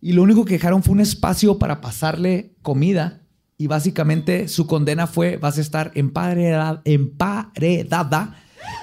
y 0.00 0.12
lo 0.12 0.22
único 0.22 0.44
que 0.44 0.54
dejaron 0.54 0.82
fue 0.82 0.92
un 0.94 1.00
espacio 1.00 1.58
para 1.58 1.80
pasarle 1.80 2.54
comida 2.62 3.17
y 3.58 3.66
básicamente 3.66 4.46
su 4.48 4.66
condena 4.66 5.08
fue 5.08 5.36
vas 5.36 5.58
a 5.58 5.60
estar 5.60 5.90
emparedada, 5.96 6.80
emparedada 6.84 8.36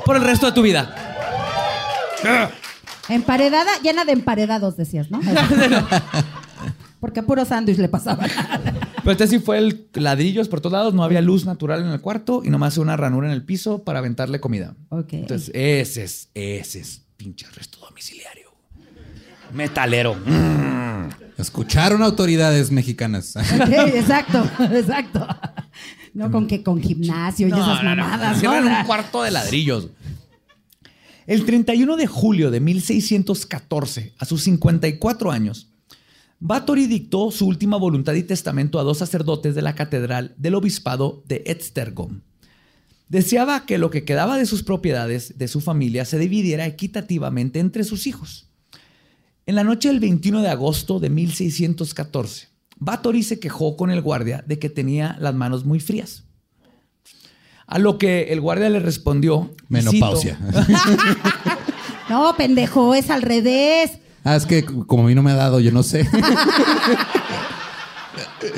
por 0.06 0.18
el 0.18 0.24
resto 0.24 0.46
de 0.48 0.52
tu 0.52 0.62
vida. 0.62 0.94
Emparedada, 3.08 3.70
llena 3.84 4.04
de 4.04 4.14
emparedados, 4.14 4.78
decías, 4.78 5.12
¿no? 5.12 5.22
Porque 7.00 7.20
a 7.20 7.24
puro 7.24 7.46
sándwich 7.46 7.78
le 7.78 7.88
pasaba. 7.88 8.26
Pero 8.98 9.12
este 9.12 9.28
sí 9.28 9.38
fue 9.38 9.60
el 9.60 9.88
ladrillos 9.94 10.48
por 10.48 10.60
todos 10.60 10.74
lados, 10.74 10.94
no 10.96 11.04
había 11.04 11.22
luz 11.22 11.46
natural 11.46 11.82
en 11.82 11.90
el 11.90 12.02
cuarto 12.02 12.42
y 12.44 12.50
nomás 12.50 12.80
una 12.80 12.98
ranura 12.98 13.28
en 13.28 13.34
el 13.34 13.44
piso 13.44 13.84
para 13.84 14.00
aventarle 14.00 14.40
comida. 14.40 14.76
Ok. 14.90 15.14
Entonces, 15.14 15.52
ese 15.54 16.04
es, 16.04 16.30
ese 16.34 16.80
es 16.80 17.04
pinche 17.16 17.46
arresto 17.46 17.78
domiciliario. 17.80 18.45
Metalero. 19.54 20.16
Mm. 20.16 21.10
Escucharon 21.38 22.02
autoridades 22.02 22.72
mexicanas. 22.72 23.36
Ok, 23.36 23.70
exacto, 23.94 24.50
exacto. 24.72 25.28
No 26.14 26.32
con 26.32 26.48
que 26.48 26.64
con 26.64 26.82
gimnasio 26.82 27.48
y 27.48 27.52
esas 27.52 27.84
mamadas, 27.84 28.42
¿no? 28.42 28.56
En 28.56 28.66
un 28.66 28.84
cuarto 28.86 29.22
de 29.24 29.32
ladrillos. 29.32 29.90
El 31.28 31.46
31 31.46 31.98
de 31.98 32.08
julio 32.08 32.52
de 32.52 32.60
1614, 32.60 34.14
a 34.18 34.26
sus 34.26 34.44
54 34.44 35.32
años, 35.32 35.70
Báthory 36.40 36.86
dictó 36.86 37.32
su 37.32 37.48
última 37.48 37.78
voluntad 37.78 38.14
y 38.14 38.24
testamento 38.24 38.80
a 38.80 38.84
dos 38.84 39.00
sacerdotes 39.00 39.56
de 39.56 39.62
la 39.62 39.74
catedral 39.74 40.36
del 40.38 40.56
obispado 40.56 41.24
de 41.28 41.44
Esztergom. 41.48 42.22
Deseaba 43.10 43.66
que 43.66 43.78
lo 43.78 43.90
que 43.90 44.04
quedaba 44.04 44.38
de 44.38 44.46
sus 44.46 44.64
propiedades 44.64 45.38
de 45.38 45.48
su 45.48 45.62
familia 45.62 46.06
se 46.06 46.20
dividiera 46.20 46.66
equitativamente 46.66 47.60
entre 47.60 47.84
sus 47.84 48.08
hijos. 48.08 48.48
En 49.48 49.56
la 49.56 49.64
noche 49.64 49.90
del 49.90 50.00
21 50.00 50.42
de 50.42 50.50
agosto 50.50 51.00
de 51.00 51.10
1614, 51.10 52.48
Báthory 52.78 53.22
se 53.22 53.40
quejó 53.40 53.78
con 53.78 53.92
el 53.92 54.02
guardia 54.02 54.44
de 54.48 54.58
que 54.58 54.70
tenía 54.70 55.16
las 55.20 55.36
manos 55.36 55.66
muy 55.66 55.80
frías. 55.80 56.24
A 57.68 57.78
lo 57.78 57.98
que 57.98 58.34
el 58.34 58.42
guardia 58.42 58.70
le 58.70 58.80
respondió. 58.80 59.54
Menopausia. 59.70 60.40
No, 62.08 62.36
pendejo, 62.38 62.94
es 62.94 63.10
al 63.10 63.24
revés. 63.24 63.94
Ah, 64.24 64.36
es 64.36 64.46
que 64.46 64.64
como 64.64 65.04
a 65.04 65.08
mí 65.08 65.16
no 65.16 65.24
me 65.24 65.32
ha 65.32 65.36
dado, 65.36 65.60
yo 65.60 65.72
no 65.72 65.82
sé. 65.82 66.08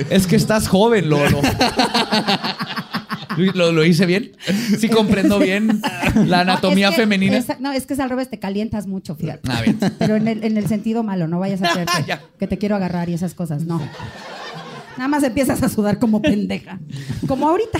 Es 0.10 0.28
que 0.28 0.36
estás 0.36 0.68
joven, 0.68 1.10
Lolo. 1.10 1.40
¿Lo, 3.56 3.72
lo 3.72 3.84
hice 3.86 4.06
bien? 4.06 4.32
Sí 4.80 4.90
comprendo 4.90 5.40
bien 5.40 5.82
la 6.26 6.42
anatomía 6.42 6.88
No, 6.88 6.92
es 6.92 6.96
que- 6.96 7.02
femenina. 7.04 7.38
es- 7.38 7.60
no, 7.60 7.72
es 7.72 7.86
que 7.86 7.94
es 7.94 8.00
al 8.00 8.10
revés, 8.10 8.30
te 8.30 8.40
calientas 8.40 8.88
mucho, 8.88 9.16
fíjate. 9.16 9.50
Ah, 9.52 9.62
bien. 9.62 9.80
Pero 10.00 10.16
en 10.16 10.28
el, 10.28 10.44
en 10.44 10.58
el 10.58 10.68
sentido 10.68 11.04
malo, 11.04 11.28
no 11.28 11.40
vayas 11.40 11.62
a 11.62 11.68
Ya. 12.08 12.22
que 12.40 12.48
te 12.48 12.58
quiero 12.58 12.76
agarrar 12.76 13.10
y 13.10 13.14
esas 13.14 13.34
cosas, 13.34 13.64
no. 13.64 13.80
Nada 14.98 15.08
más 15.08 15.24
empiezas 15.24 15.62
a 15.62 15.70
sudar 15.70 16.00
como 16.00 16.22
pendeja. 16.22 16.80
Como 17.28 17.48
ahorita. 17.48 17.80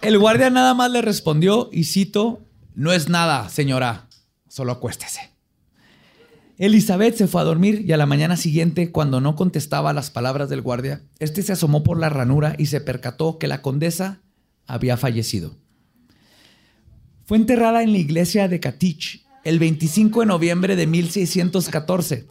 El 0.00 0.18
guardia 0.18 0.50
nada 0.50 0.72
más 0.74 0.90
le 0.90 1.02
respondió 1.02 1.68
y 1.72 1.84
cito, 1.84 2.40
no 2.74 2.92
es 2.92 3.08
nada, 3.08 3.48
señora, 3.48 4.06
solo 4.48 4.72
acuéstese. 4.72 5.30
Elizabeth 6.58 7.16
se 7.16 7.26
fue 7.26 7.42
a 7.42 7.44
dormir 7.44 7.84
y 7.86 7.92
a 7.92 7.98
la 7.98 8.06
mañana 8.06 8.36
siguiente, 8.36 8.90
cuando 8.90 9.20
no 9.20 9.36
contestaba 9.36 9.92
las 9.92 10.10
palabras 10.10 10.48
del 10.48 10.62
guardia, 10.62 11.02
este 11.18 11.42
se 11.42 11.52
asomó 11.52 11.82
por 11.82 11.98
la 11.98 12.08
ranura 12.08 12.54
y 12.58 12.66
se 12.66 12.80
percató 12.80 13.38
que 13.38 13.46
la 13.46 13.60
condesa 13.60 14.22
había 14.66 14.96
fallecido. 14.96 15.54
Fue 17.26 17.36
enterrada 17.36 17.82
en 17.82 17.92
la 17.92 17.98
iglesia 17.98 18.48
de 18.48 18.60
Katich 18.60 19.26
el 19.44 19.58
25 19.58 20.20
de 20.20 20.26
noviembre 20.26 20.76
de 20.76 20.86
1614. 20.86 22.26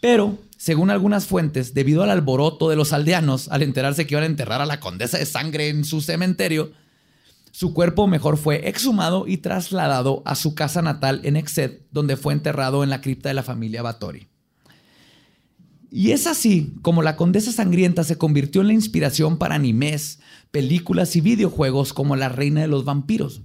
Pero, 0.00 0.38
según 0.56 0.90
algunas 0.90 1.26
fuentes, 1.26 1.74
debido 1.74 2.02
al 2.02 2.10
alboroto 2.10 2.70
de 2.70 2.76
los 2.76 2.92
aldeanos 2.92 3.48
al 3.48 3.62
enterarse 3.62 4.06
que 4.06 4.14
iban 4.14 4.24
a 4.24 4.26
enterrar 4.26 4.60
a 4.62 4.66
la 4.66 4.80
condesa 4.80 5.18
de 5.18 5.26
sangre 5.26 5.68
en 5.68 5.84
su 5.84 6.00
cementerio, 6.00 6.72
su 7.50 7.74
cuerpo 7.74 8.06
mejor 8.06 8.36
fue 8.36 8.68
exhumado 8.68 9.26
y 9.26 9.38
trasladado 9.38 10.22
a 10.24 10.34
su 10.34 10.54
casa 10.54 10.82
natal 10.82 11.20
en 11.24 11.36
Exed, 11.36 11.82
donde 11.90 12.16
fue 12.16 12.32
enterrado 12.32 12.84
en 12.84 12.90
la 12.90 13.00
cripta 13.00 13.28
de 13.28 13.34
la 13.34 13.42
familia 13.42 13.82
Báthory. 13.82 14.28
Y 15.90 16.12
es 16.12 16.28
así 16.28 16.74
como 16.82 17.02
la 17.02 17.16
Condesa 17.16 17.50
Sangrienta 17.50 18.04
se 18.04 18.16
convirtió 18.16 18.60
en 18.60 18.68
la 18.68 18.74
inspiración 18.74 19.38
para 19.38 19.56
animes, 19.56 20.20
películas 20.52 21.16
y 21.16 21.20
videojuegos 21.20 21.92
como 21.92 22.14
La 22.14 22.28
Reina 22.28 22.60
de 22.60 22.68
los 22.68 22.84
Vampiros. 22.84 23.42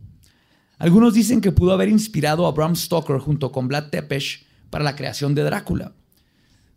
Algunos 0.77 1.15
dicen 1.15 1.41
que 1.41 1.51
pudo 1.51 1.71
haber 1.71 1.89
inspirado 1.89 2.45
a 2.45 2.51
Bram 2.51 2.75
Stoker 2.75 3.17
junto 3.17 3.51
con 3.51 3.67
Vlad 3.67 3.89
Tepes 3.89 4.45
para 4.69 4.83
la 4.83 4.95
creación 4.95 5.33
de 5.33 5.43
Drácula. 5.43 5.95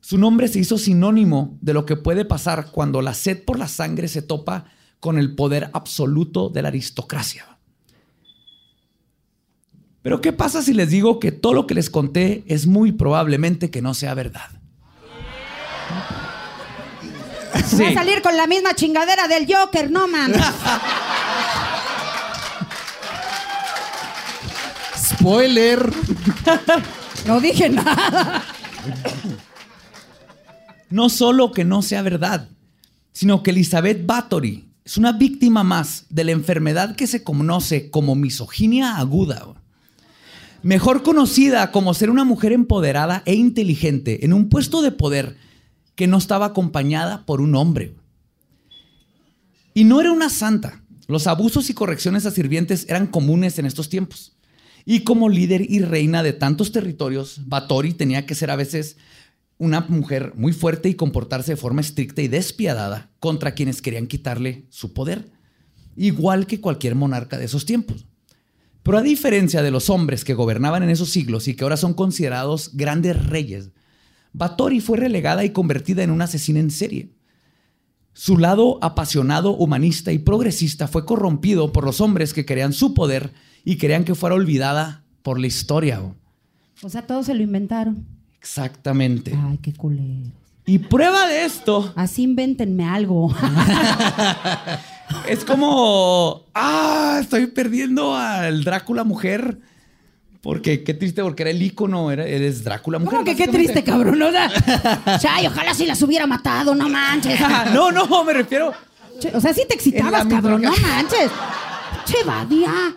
Su 0.00 0.16
nombre 0.16 0.48
se 0.48 0.60
hizo 0.60 0.78
sinónimo 0.78 1.58
de 1.60 1.74
lo 1.74 1.84
que 1.84 1.96
puede 1.96 2.24
pasar 2.24 2.70
cuando 2.70 3.02
la 3.02 3.12
sed 3.12 3.44
por 3.44 3.58
la 3.58 3.68
sangre 3.68 4.08
se 4.08 4.22
topa 4.22 4.66
con 5.00 5.18
el 5.18 5.34
poder 5.34 5.70
absoluto 5.72 6.48
de 6.48 6.62
la 6.62 6.68
aristocracia. 6.68 7.44
Pero 10.02 10.20
¿qué 10.20 10.32
pasa 10.32 10.62
si 10.62 10.74
les 10.74 10.90
digo 10.90 11.20
que 11.20 11.32
todo 11.32 11.52
lo 11.52 11.66
que 11.66 11.74
les 11.74 11.90
conté 11.90 12.44
es 12.46 12.66
muy 12.66 12.92
probablemente 12.92 13.70
que 13.70 13.82
no 13.82 13.94
sea 13.94 14.14
verdad? 14.14 14.50
Va 17.54 17.88
a 17.88 17.94
salir 17.94 18.22
con 18.22 18.36
la 18.36 18.46
misma 18.46 18.74
chingadera 18.74 19.28
del 19.28 19.52
Joker, 19.52 19.90
no 19.90 20.08
mames. 20.08 20.40
Spoiler. 24.96 25.90
No 27.26 27.40
dije 27.40 27.68
nada. 27.68 28.44
No 30.90 31.08
solo 31.08 31.52
que 31.52 31.64
no 31.64 31.82
sea 31.82 32.02
verdad, 32.02 32.48
sino 33.12 33.42
que 33.42 33.50
Elizabeth 33.50 34.06
Bathory 34.06 34.67
es 34.88 34.96
una 34.96 35.12
víctima 35.12 35.64
más 35.64 36.06
de 36.08 36.24
la 36.24 36.32
enfermedad 36.32 36.96
que 36.96 37.06
se 37.06 37.22
conoce 37.22 37.90
como 37.90 38.14
misoginia 38.14 38.96
aguda. 38.96 39.46
Mejor 40.62 41.02
conocida 41.02 41.72
como 41.72 41.92
ser 41.92 42.08
una 42.08 42.24
mujer 42.24 42.52
empoderada 42.52 43.22
e 43.26 43.34
inteligente 43.34 44.24
en 44.24 44.32
un 44.32 44.48
puesto 44.48 44.80
de 44.80 44.90
poder 44.90 45.36
que 45.94 46.06
no 46.06 46.16
estaba 46.16 46.46
acompañada 46.46 47.26
por 47.26 47.42
un 47.42 47.54
hombre. 47.54 47.96
Y 49.74 49.84
no 49.84 50.00
era 50.00 50.10
una 50.10 50.30
santa. 50.30 50.80
Los 51.06 51.26
abusos 51.26 51.68
y 51.68 51.74
correcciones 51.74 52.24
a 52.24 52.30
sirvientes 52.30 52.86
eran 52.88 53.08
comunes 53.08 53.58
en 53.58 53.66
estos 53.66 53.90
tiempos. 53.90 54.38
Y 54.86 55.00
como 55.00 55.28
líder 55.28 55.70
y 55.70 55.80
reina 55.80 56.22
de 56.22 56.32
tantos 56.32 56.72
territorios, 56.72 57.42
Bathory 57.44 57.92
tenía 57.92 58.24
que 58.24 58.34
ser 58.34 58.50
a 58.50 58.56
veces 58.56 58.96
una 59.58 59.80
mujer 59.88 60.32
muy 60.36 60.52
fuerte 60.52 60.88
y 60.88 60.94
comportarse 60.94 61.52
de 61.52 61.56
forma 61.56 61.80
estricta 61.80 62.22
y 62.22 62.28
despiadada 62.28 63.10
contra 63.18 63.52
quienes 63.52 63.82
querían 63.82 64.06
quitarle 64.06 64.66
su 64.70 64.92
poder, 64.92 65.30
igual 65.96 66.46
que 66.46 66.60
cualquier 66.60 66.94
monarca 66.94 67.38
de 67.38 67.46
esos 67.46 67.66
tiempos. 67.66 68.06
Pero 68.84 68.98
a 68.98 69.02
diferencia 69.02 69.62
de 69.62 69.70
los 69.70 69.90
hombres 69.90 70.24
que 70.24 70.34
gobernaban 70.34 70.82
en 70.82 70.90
esos 70.90 71.10
siglos 71.10 71.48
y 71.48 71.54
que 71.54 71.64
ahora 71.64 71.76
son 71.76 71.92
considerados 71.92 72.70
grandes 72.74 73.26
reyes, 73.26 73.70
Bathory 74.32 74.80
fue 74.80 74.98
relegada 74.98 75.44
y 75.44 75.50
convertida 75.50 76.02
en 76.04 76.10
una 76.10 76.24
asesina 76.24 76.60
en 76.60 76.70
serie. 76.70 77.10
Su 78.12 78.38
lado 78.38 78.78
apasionado, 78.82 79.56
humanista 79.56 80.12
y 80.12 80.18
progresista 80.18 80.88
fue 80.88 81.04
corrompido 81.04 81.72
por 81.72 81.84
los 81.84 82.00
hombres 82.00 82.32
que 82.32 82.44
querían 82.44 82.72
su 82.72 82.94
poder 82.94 83.32
y 83.64 83.76
querían 83.76 84.04
que 84.04 84.14
fuera 84.14 84.36
olvidada 84.36 85.04
por 85.22 85.38
la 85.38 85.46
historia. 85.46 86.00
O 86.82 86.88
sea, 86.88 87.06
todos 87.06 87.26
se 87.26 87.34
lo 87.34 87.42
inventaron. 87.42 88.17
Exactamente. 88.40 89.36
Ay, 89.48 89.58
qué 89.58 89.72
culero. 89.72 90.30
Y 90.66 90.78
prueba 90.80 91.26
de 91.26 91.46
esto 91.46 91.94
Así 91.96 92.22
invéntenme 92.22 92.84
algo. 92.86 93.34
es 95.28 95.44
como, 95.44 96.44
ah, 96.54 97.18
estoy 97.22 97.46
perdiendo 97.46 98.14
al 98.14 98.64
Drácula 98.64 99.04
mujer. 99.04 99.58
Porque 100.42 100.84
qué 100.84 100.94
triste, 100.94 101.22
porque 101.22 101.42
era 101.42 101.50
el 101.50 101.60
ícono, 101.60 102.10
era, 102.10 102.24
eres 102.24 102.64
Drácula 102.64 102.98
mujer. 102.98 103.12
¿Cómo 103.12 103.24
que 103.24 103.34
qué 103.34 103.48
triste, 103.48 103.82
cabrón? 103.82 104.20
O 104.22 104.30
sea, 104.30 105.18
Chay, 105.18 105.46
ojalá 105.46 105.74
si 105.74 105.86
las 105.86 106.00
hubiera 106.02 106.26
matado, 106.26 106.74
no 106.74 106.88
manches. 106.88 107.40
No, 107.72 107.90
no, 107.90 108.24
me 108.24 108.32
refiero. 108.34 108.72
Che, 109.18 109.34
O 109.34 109.40
sea, 109.40 109.52
sí 109.52 109.62
te 109.68 109.74
excitabas, 109.74 110.26
cabrón, 110.26 110.62
no 110.62 110.70
manches. 110.70 111.30
Che, 112.04 112.24
vadia. 112.24 112.94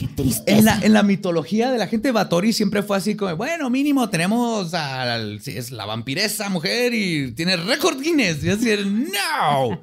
Qué. 0.00 0.08
En 0.46 0.64
la, 0.64 0.80
en 0.82 0.94
la 0.94 1.02
mitología 1.02 1.70
de 1.70 1.76
la 1.78 1.86
gente 1.86 2.10
Batori 2.10 2.54
siempre 2.54 2.82
fue 2.82 2.96
así 2.96 3.16
como, 3.16 3.36
bueno, 3.36 3.68
mínimo 3.68 4.08
tenemos 4.08 4.72
al, 4.72 5.42
sí, 5.42 5.52
es 5.56 5.70
la 5.70 5.84
vampiresa 5.84 6.48
mujer 6.48 6.94
y 6.94 7.32
tiene 7.32 7.56
récord 7.56 8.00
Guinness. 8.00 8.42
Y 8.42 8.46
decía, 8.46 8.78
no. 8.82 9.82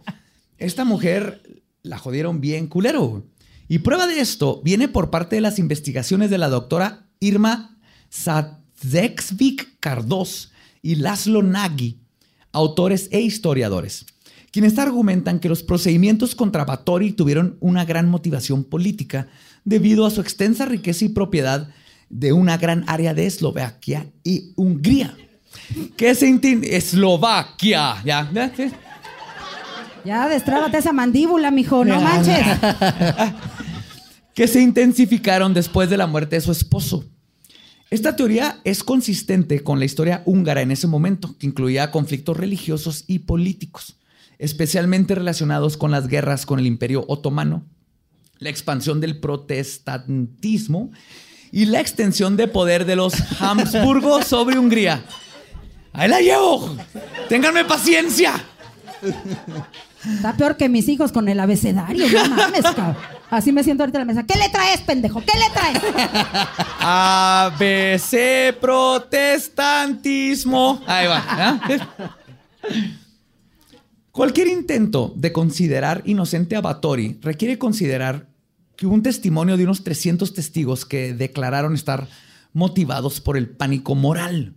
Esta 0.57 0.85
mujer 0.85 1.61
la 1.83 1.99
jodieron 1.99 2.41
bien 2.41 2.65
culero. 2.65 3.25
Y 3.67 3.79
prueba 3.79 4.07
de 4.07 4.19
esto 4.19 4.61
viene 4.63 4.87
por 4.87 5.09
parte 5.09 5.35
de 5.35 5.41
las 5.41 5.59
investigaciones 5.59 6.29
de 6.29 6.37
la 6.37 6.49
doctora 6.49 7.07
Irma 7.19 7.77
Sadzexvik 8.09 9.79
Cardos 9.79 10.51
y 10.81 10.95
Laszlo 10.95 11.43
Nagy, 11.43 11.99
autores 12.51 13.09
e 13.11 13.19
historiadores, 13.19 14.05
quienes 14.51 14.77
argumentan 14.79 15.39
que 15.39 15.49
los 15.49 15.63
procedimientos 15.63 16.33
contra 16.33 16.65
Batori 16.65 17.11
tuvieron 17.11 17.57
una 17.59 17.83
gran 17.85 18.09
motivación 18.09 18.63
política 18.63 19.27
debido 19.67 20.05
a 20.05 20.11
su 20.11 20.21
extensa 20.21 20.65
riqueza 20.65 21.03
y 21.03 21.09
propiedad 21.09 21.67
de 22.09 22.31
una 22.31 22.57
gran 22.57 22.85
área 22.87 23.13
de 23.13 23.25
Eslovaquia 23.25 24.07
y 24.23 24.53
Hungría. 24.55 25.13
Que 25.97 26.15
se? 26.15 26.39
Eslovaquia, 26.63 28.01
¿ya? 28.05 28.31
¿Ya? 28.33 28.53
¿Sí? 28.55 28.71
Ya, 30.05 30.29
destrábate 30.29 30.77
esa 30.77 30.93
mandíbula, 30.93 31.51
mijo, 31.51 31.83
no 31.83 31.99
manches. 31.99 32.45
que 34.33 34.47
se 34.47 34.61
intensificaron 34.61 35.53
después 35.53 35.89
de 35.89 35.97
la 35.97 36.07
muerte 36.07 36.37
de 36.37 36.41
su 36.41 36.53
esposo. 36.53 37.03
Esta 37.89 38.15
teoría 38.15 38.61
es 38.63 38.85
consistente 38.85 39.63
con 39.63 39.79
la 39.79 39.85
historia 39.85 40.21
húngara 40.25 40.61
en 40.61 40.71
ese 40.71 40.87
momento, 40.87 41.35
que 41.37 41.47
incluía 41.47 41.91
conflictos 41.91 42.37
religiosos 42.37 43.03
y 43.07 43.19
políticos, 43.19 43.97
especialmente 44.37 45.13
relacionados 45.13 45.75
con 45.75 45.91
las 45.91 46.07
guerras 46.07 46.45
con 46.45 46.59
el 46.59 46.67
Imperio 46.67 47.03
Otomano, 47.09 47.65
la 48.39 48.49
expansión 48.49 48.99
del 49.01 49.19
protestantismo 49.19 50.91
y 51.51 51.65
la 51.65 51.79
extensión 51.79 52.37
de 52.37 52.47
poder 52.47 52.85
de 52.85 52.95
los 52.95 53.13
Habsburgo 53.41 54.21
sobre 54.23 54.57
Hungría. 54.59 55.03
¡Ahí 55.93 56.09
la 56.09 56.19
llevo! 56.21 56.75
¡Ténganme 57.29 57.65
paciencia! 57.65 58.33
Está 60.15 60.37
peor 60.37 60.57
que 60.57 60.69
mis 60.69 60.87
hijos 60.89 61.11
con 61.11 61.27
el 61.27 61.39
abecedario, 61.39 62.07
no 62.07 62.29
mames, 62.35 62.61
cabrón. 62.61 62.95
Así 63.29 63.51
me 63.51 63.63
siento 63.63 63.83
ahorita 63.83 63.99
en 63.99 64.07
la 64.07 64.13
mesa. 64.13 64.25
¿Qué 64.25 64.39
le 64.39 64.49
traes, 64.49 64.79
pendejo? 64.81 65.21
¿Qué 65.21 65.37
le 65.37 65.49
traes? 65.49 65.79
ABC 66.79 68.55
protestantismo. 68.59 70.81
Ahí 70.87 71.05
va. 71.07 71.23
¿ya? 71.37 71.59
Cualquier 74.17 74.47
intento 74.47 75.13
de 75.15 75.31
considerar 75.31 76.01
inocente 76.07 76.55
a 76.55 76.61
Batori 76.61 77.19
requiere 77.21 77.59
considerar 77.59 78.27
que 78.75 78.87
un 78.87 79.03
testimonio 79.03 79.57
de 79.57 79.63
unos 79.65 79.83
300 79.83 80.33
testigos 80.33 80.85
que 80.85 81.13
declararon 81.13 81.75
estar 81.75 82.07
motivados 82.51 83.21
por 83.21 83.37
el 83.37 83.47
pánico 83.47 83.93
moral. 83.93 84.55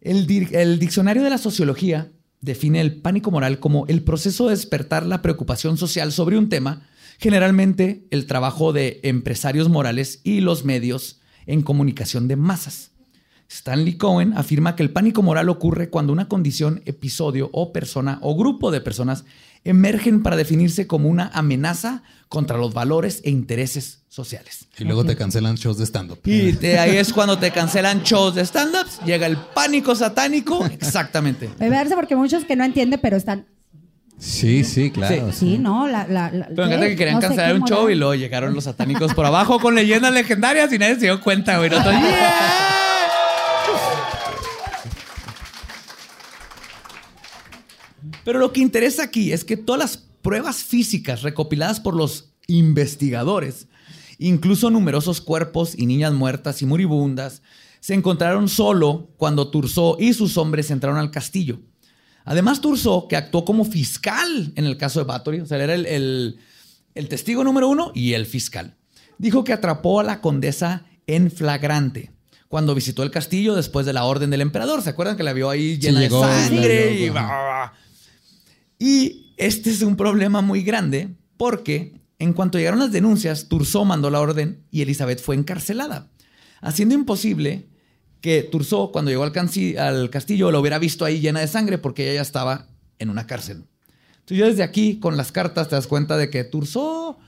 El, 0.00 0.30
el 0.52 0.78
diccionario 0.78 1.24
de 1.24 1.30
la 1.30 1.38
sociología 1.38 2.12
define 2.40 2.80
el 2.80 3.02
pánico 3.02 3.32
moral 3.32 3.58
como 3.58 3.84
el 3.88 4.04
proceso 4.04 4.44
de 4.44 4.50
despertar 4.50 5.04
la 5.04 5.20
preocupación 5.20 5.76
social 5.76 6.12
sobre 6.12 6.38
un 6.38 6.48
tema, 6.48 6.86
generalmente 7.18 8.06
el 8.12 8.26
trabajo 8.26 8.72
de 8.72 9.00
empresarios 9.02 9.68
morales 9.68 10.20
y 10.22 10.40
los 10.40 10.64
medios 10.64 11.20
en 11.46 11.62
comunicación 11.62 12.28
de 12.28 12.36
masas. 12.36 12.93
Stanley 13.48 13.96
Cohen 13.96 14.32
afirma 14.36 14.74
que 14.76 14.82
el 14.82 14.90
pánico 14.90 15.22
moral 15.22 15.48
ocurre 15.48 15.90
cuando 15.90 16.12
una 16.12 16.28
condición, 16.28 16.82
episodio 16.86 17.50
o 17.52 17.72
persona 17.72 18.18
o 18.22 18.36
grupo 18.36 18.70
de 18.70 18.80
personas 18.80 19.24
emergen 19.64 20.22
para 20.22 20.36
definirse 20.36 20.86
como 20.86 21.08
una 21.08 21.30
amenaza 21.32 22.02
contra 22.28 22.58
los 22.58 22.74
valores 22.74 23.20
e 23.24 23.30
intereses 23.30 24.02
sociales. 24.08 24.66
Y 24.78 24.84
luego 24.84 25.04
te 25.04 25.16
cancelan 25.16 25.54
shows 25.56 25.78
de 25.78 25.86
stand-up. 25.86 26.18
Y 26.24 26.52
de 26.52 26.78
ahí 26.78 26.96
es 26.96 27.12
cuando 27.12 27.38
te 27.38 27.50
cancelan 27.50 28.02
shows 28.02 28.34
de 28.34 28.42
stand-ups, 28.44 29.00
llega 29.06 29.26
el 29.26 29.36
pánico 29.36 29.94
satánico. 29.94 30.64
Exactamente. 30.66 31.48
Me 31.58 31.70
verse 31.70 31.94
porque 31.94 32.14
muchos 32.16 32.44
que 32.44 32.56
no 32.56 32.64
entienden, 32.64 33.00
pero 33.00 33.16
están. 33.16 33.46
Sí, 34.18 34.64
sí, 34.64 34.90
claro. 34.90 35.32
Sí, 35.32 35.58
no, 35.58 35.88
la. 35.88 36.06
la, 36.06 36.30
la- 36.30 36.48
Pero 36.54 36.68
me 36.68 36.78
que 36.88 36.96
querían 36.96 37.16
No 37.16 37.20
cancelar 37.20 37.54
un 37.54 37.64
show 37.64 37.88
y 37.90 37.94
luego 37.94 38.14
llegaron 38.14 38.54
los 38.54 38.64
satánicos 38.64 39.12
por 39.12 39.26
abajo 39.26 39.58
con 39.58 39.74
leyendas 39.74 40.12
legendarias 40.12 40.72
y 40.72 40.78
nadie 40.78 40.94
se 40.94 41.00
dio 41.02 41.20
cuenta, 41.20 41.58
güey. 41.58 41.70
"Yeah". 41.70 42.68
Pero 48.24 48.38
lo 48.38 48.52
que 48.52 48.60
interesa 48.60 49.02
aquí 49.04 49.32
es 49.32 49.44
que 49.44 49.56
todas 49.56 49.78
las 49.80 49.96
pruebas 50.22 50.64
físicas 50.64 51.22
recopiladas 51.22 51.80
por 51.80 51.94
los 51.94 52.30
investigadores, 52.46 53.66
incluso 54.18 54.70
numerosos 54.70 55.20
cuerpos 55.20 55.74
y 55.76 55.86
niñas 55.86 56.12
muertas 56.12 56.62
y 56.62 56.66
moribundas, 56.66 57.42
se 57.80 57.94
encontraron 57.94 58.48
solo 58.48 59.10
cuando 59.18 59.48
Turso 59.50 59.96
y 60.00 60.14
sus 60.14 60.36
hombres 60.38 60.70
entraron 60.70 60.98
al 60.98 61.10
castillo. 61.10 61.60
Además, 62.24 62.60
Turso, 62.62 63.06
que 63.08 63.16
actuó 63.16 63.44
como 63.44 63.64
fiscal 63.66 64.52
en 64.56 64.64
el 64.64 64.78
caso 64.78 65.00
de 65.00 65.04
Bathory, 65.06 65.40
o 65.40 65.46
sea, 65.46 65.62
era 65.62 65.74
el, 65.74 65.84
el- 65.86 66.38
el 66.94 67.08
testigo 67.08 67.42
número 67.44 67.68
uno 67.68 67.90
y 67.94 68.12
el 68.12 68.24
fiscal, 68.24 68.76
dijo 69.18 69.42
que 69.42 69.52
atrapó 69.52 69.98
a 70.00 70.04
la 70.04 70.20
condesa 70.20 70.84
en 71.08 71.28
flagrante 71.30 72.12
cuando 72.48 72.72
visitó 72.74 73.02
el 73.02 73.10
castillo 73.10 73.54
después 73.56 73.84
de 73.84 73.92
la 73.92 74.04
orden 74.04 74.30
del 74.30 74.40
emperador. 74.40 74.80
¿Se 74.80 74.90
acuerdan 74.90 75.16
que 75.16 75.24
la 75.24 75.32
vio 75.32 75.50
ahí 75.50 75.76
llena 75.76 76.00
llegó, 76.00 76.24
de 76.24 76.32
sangre? 76.32 76.94
y, 76.94 76.98
llegó, 76.98 77.18
ajá. 77.18 77.72
Y 78.78 79.34
este 79.36 79.70
es 79.70 79.82
un 79.82 79.96
problema 79.96 80.40
muy 80.40 80.62
grande 80.62 81.16
porque 81.36 82.00
en 82.18 82.32
cuanto 82.32 82.58
llegaron 82.58 82.80
las 82.80 82.92
denuncias, 82.92 83.48
Turso 83.48 83.84
mandó 83.84 84.10
la 84.10 84.20
orden 84.20 84.64
y 84.70 84.82
Elizabeth 84.82 85.20
fue 85.20 85.34
encarcelada, 85.34 86.10
haciendo 86.60 86.94
imposible 86.94 87.68
que 88.20 88.42
Turso, 88.42 88.90
cuando 88.90 89.10
llegó 89.10 89.24
al, 89.24 90.10
castillo, 90.10 90.50
lo 90.50 90.60
hubiera 90.60 90.78
visto 90.78 91.04
ahí 91.04 91.20
llena 91.20 91.40
de 91.40 91.48
sangre 91.48 91.76
porque 91.76 92.04
ella 92.04 92.14
ya 92.14 92.22
estaba 92.22 92.68
en 92.98 93.10
una 93.10 93.26
cárcel. 93.26 93.64
Entonces, 94.12 94.38
yo 94.38 94.46
desde 94.46 94.62
aquí, 94.62 94.98
con 94.98 95.18
las 95.18 95.30
cartas, 95.30 95.68
te 95.68 95.74
das 95.74 95.86
cuenta 95.86 96.16
de 96.16 96.30
que 96.30 96.44
Turso 96.44 97.18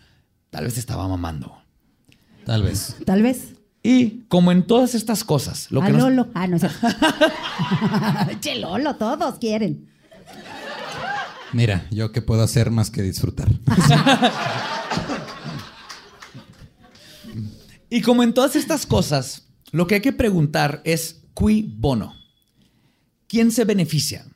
tal 0.48 0.64
vez 0.64 0.78
estaba 0.78 1.06
mamando. 1.06 1.58
Tal 2.46 2.62
vez. 2.62 2.96
Tal 3.04 3.22
vez. 3.22 3.56
Y 3.82 4.22
como 4.28 4.52
en 4.52 4.66
todas 4.66 4.94
estas 4.94 5.22
cosas, 5.22 5.70
lo 5.70 5.82
a 5.82 5.86
que 5.86 5.92
nos- 5.92 6.04
Lolo. 6.04 6.28
Ah, 6.32 6.46
no 6.46 6.56
es 6.56 6.62
che, 8.40 8.58
Lolo, 8.58 8.96
todos 8.96 9.38
quieren. 9.38 9.90
Mira, 11.52 11.86
yo 11.90 12.12
qué 12.12 12.22
puedo 12.22 12.42
hacer 12.42 12.70
más 12.70 12.90
que 12.90 13.02
disfrutar. 13.02 13.48
Y 17.88 18.02
como 18.02 18.22
en 18.22 18.34
todas 18.34 18.56
estas 18.56 18.84
cosas, 18.84 19.46
lo 19.70 19.86
que 19.86 19.94
hay 19.96 20.00
que 20.00 20.12
preguntar 20.12 20.82
es 20.84 21.22
qui 21.34 21.62
bono. 21.62 22.14
¿Quién 23.28 23.52
se 23.52 23.64
beneficia? 23.64 24.26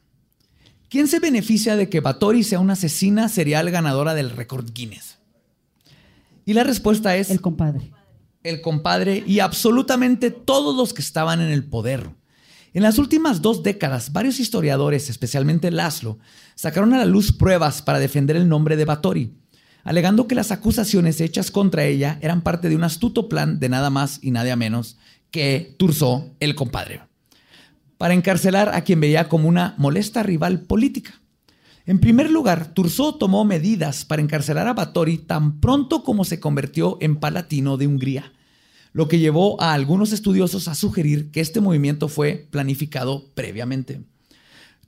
¿Quién 0.89 1.09
se 1.09 1.19
beneficia 1.19 1.77
de 1.77 1.89
que 1.89 2.01
Batori 2.01 2.43
sea 2.45 2.61
una 2.61 2.75
asesina 2.75 3.29
serial 3.29 3.71
ganadora 3.71 4.15
del 4.15 4.31
récord 4.31 4.71
Guinness? 4.73 5.19
Y 6.47 6.53
la 6.53 6.65
respuesta 6.65 7.17
es 7.17 7.31
El 7.31 7.41
compadre. 7.41 7.93
el 8.43 8.61
compadre 8.61 9.23
y 9.27 9.41
absolutamente 9.41 10.31
todos 10.31 10.77
los 10.77 10.95
que 10.95 11.03
estaban 11.03 11.41
en 11.41 11.51
el 11.51 11.65
poder. 11.65 12.11
En 12.73 12.85
las 12.85 12.99
últimas 12.99 13.43
dos 13.43 13.65
décadas, 13.65 14.13
varios 14.13 14.39
historiadores, 14.39 15.11
especialmente 15.11 15.73
Laszlo, 15.73 16.19
sacaron 16.55 16.95
a 16.95 16.99
la 16.99 17.05
luz 17.05 17.33
pruebas 17.33 17.83
para 17.83 17.99
defender 17.99 18.37
el 18.37 18.49
nombre 18.49 18.77
de 18.77 18.85
Batori, 18.85 19.35
alegando 19.83 20.29
que 20.29 20.37
las 20.37 20.53
acusaciones 20.53 21.21
hechas 21.21 21.51
contra 21.51 21.85
ella 21.85 22.19
eran 22.23 22.43
parte 22.43 22.69
de 22.69 22.77
un 22.77 22.85
astuto 22.85 23.29
plan 23.29 23.59
de 23.59 23.69
nada 23.69 23.91
más 23.91 24.21
y 24.23 24.31
nada 24.31 24.55
menos 24.55 24.99
que 25.33 25.75
Turso, 25.79 26.31
el 26.39 26.55
compadre, 26.55 27.03
para 27.99 28.15
encarcelar 28.15 28.69
a 28.69 28.83
quien 28.83 29.01
veía 29.01 29.29
como 29.29 29.49
una 29.49 29.75
molesta 29.77 30.23
rival 30.23 30.61
política. 30.61 31.21
En 31.87 31.99
primer 31.99 32.31
lugar, 32.31 32.73
Turso 32.73 33.17
tomó 33.17 33.45
medidas 33.45 34.05
para 34.05 34.23
encarcelar 34.23 34.69
a 34.69 34.75
Batori 34.75 35.19
tan 35.19 35.61
pronto 35.61 36.05
como 36.05 36.25
se 36.25 36.39
convirtió 36.39 36.99
en 37.01 37.17
palatino 37.17 37.77
de 37.77 37.89
Hungría, 37.89 38.33
lo 38.93 39.09
que 39.09 39.19
llevó 39.19 39.61
a 39.61 39.73
algunos 39.73 40.13
estudiosos 40.13 40.69
a 40.69 40.75
sugerir 40.75 41.31
que 41.31 41.41
este 41.41 41.61
movimiento 41.61 42.09
fue 42.09 42.49
planificado 42.51 43.27
previamente. 43.35 44.03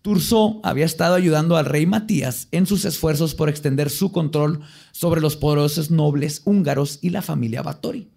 Turso 0.02 0.60
había 0.64 0.84
estado 0.84 1.14
ayudando 1.14 1.56
al 1.56 1.66
rey 1.66 1.86
Matías 1.86 2.48
en 2.50 2.66
sus 2.66 2.84
esfuerzos 2.84 3.36
por 3.36 3.48
extender 3.48 3.88
su 3.88 4.10
control 4.10 4.60
sobre 4.90 5.20
los 5.20 5.36
poderosos 5.36 5.92
nobles 5.92 6.42
húngaros 6.44 6.98
y 7.02 7.10
la 7.10 7.22
familia 7.22 7.62
Batori. 7.62 8.08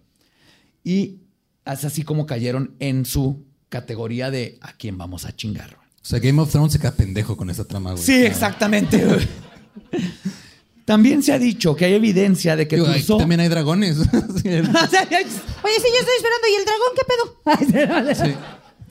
Y 0.82 1.20
es 1.64 1.84
así 1.84 2.02
como 2.02 2.26
cayeron 2.26 2.74
en 2.80 3.04
su 3.04 3.44
categoría 3.68 4.32
de 4.32 4.58
a 4.60 4.72
quién 4.72 4.98
vamos 4.98 5.26
a 5.26 5.36
chingar. 5.36 5.76
O 6.02 6.08
sea, 6.08 6.18
Game 6.18 6.40
of 6.40 6.50
Thrones 6.50 6.72
se 6.72 6.78
queda 6.78 6.92
pendejo 6.92 7.36
con 7.36 7.50
esta 7.50 7.64
trama, 7.64 7.92
güey. 7.92 8.02
Sí, 8.02 8.24
exactamente. 8.24 9.04
También 10.86 11.22
se 11.22 11.32
ha 11.32 11.38
dicho 11.38 11.74
que 11.76 11.84
hay 11.84 11.92
evidencia 11.94 12.56
de 12.56 12.66
que 12.66 12.76
Digo, 12.76 13.18
también 13.18 13.40
hay 13.40 13.48
dragones. 13.48 13.96
Sí, 14.06 14.08
Oye, 14.48 14.64
sí, 14.64 15.88
yo 15.92 16.00
estoy 16.00 16.16
esperando. 16.16 16.46
¿Y 16.48 16.54
el 16.54 16.64
dragón 16.64 16.92
qué 16.96 17.02
pedo? 17.04 18.24
sí. 18.24 18.34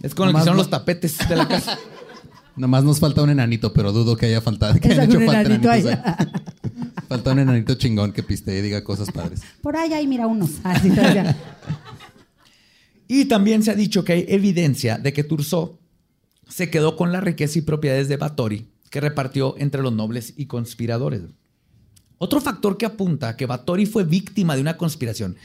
Es 0.03 0.13
con 0.13 0.27
el 0.27 0.33
que 0.33 0.33
Nomás 0.33 0.41
hicieron 0.43 0.57
no- 0.57 0.63
los 0.63 0.69
tapetes 0.69 1.17
de 1.29 1.35
la 1.35 1.47
casa. 1.47 1.79
Nomás 2.57 2.83
nos 2.83 2.99
falta 2.99 3.21
un 3.23 3.29
enanito, 3.29 3.73
pero 3.73 3.91
dudo 3.91 4.15
que 4.17 4.25
haya 4.27 4.41
faltado. 4.41 4.75
Que 4.79 4.89
hayan 4.91 5.05
Exacto, 5.05 5.15
hecho 5.15 5.19
un 5.19 5.25
falta 5.25 5.41
enanito 5.53 5.71
enanitos 5.71 5.91
ahí. 5.91 6.15
ahí. 6.17 7.01
Falta 7.07 7.31
un 7.31 7.39
enanito 7.39 7.75
chingón 7.75 8.11
que 8.11 8.23
piste 8.23 8.57
y 8.57 8.61
diga 8.61 8.83
cosas 8.83 9.09
padres. 9.11 9.41
Por 9.61 9.75
ahí, 9.77 9.93
ahí, 9.93 10.05
mira 10.07 10.27
unos. 10.27 10.51
Así 10.63 10.89
todavía. 10.89 11.35
Y 13.07 13.25
también 13.25 13.63
se 13.63 13.71
ha 13.71 13.75
dicho 13.75 14.03
que 14.03 14.13
hay 14.13 14.25
evidencia 14.27 14.97
de 14.97 15.13
que 15.13 15.23
Turso 15.23 15.79
se 16.49 16.69
quedó 16.69 16.95
con 16.95 17.11
la 17.11 17.21
riqueza 17.21 17.59
y 17.59 17.61
propiedades 17.61 18.07
de 18.09 18.17
Batori 18.17 18.67
que 18.89 19.01
repartió 19.01 19.55
entre 19.57 19.81
los 19.81 19.93
nobles 19.93 20.33
y 20.37 20.45
conspiradores. 20.47 21.21
Otro 22.17 22.39
factor 22.41 22.77
que 22.77 22.85
apunta 22.85 23.29
a 23.29 23.37
que 23.37 23.45
Batori 23.45 23.85
fue 23.85 24.03
víctima 24.03 24.55
de 24.55 24.61
una 24.61 24.77
conspiración 24.77 25.35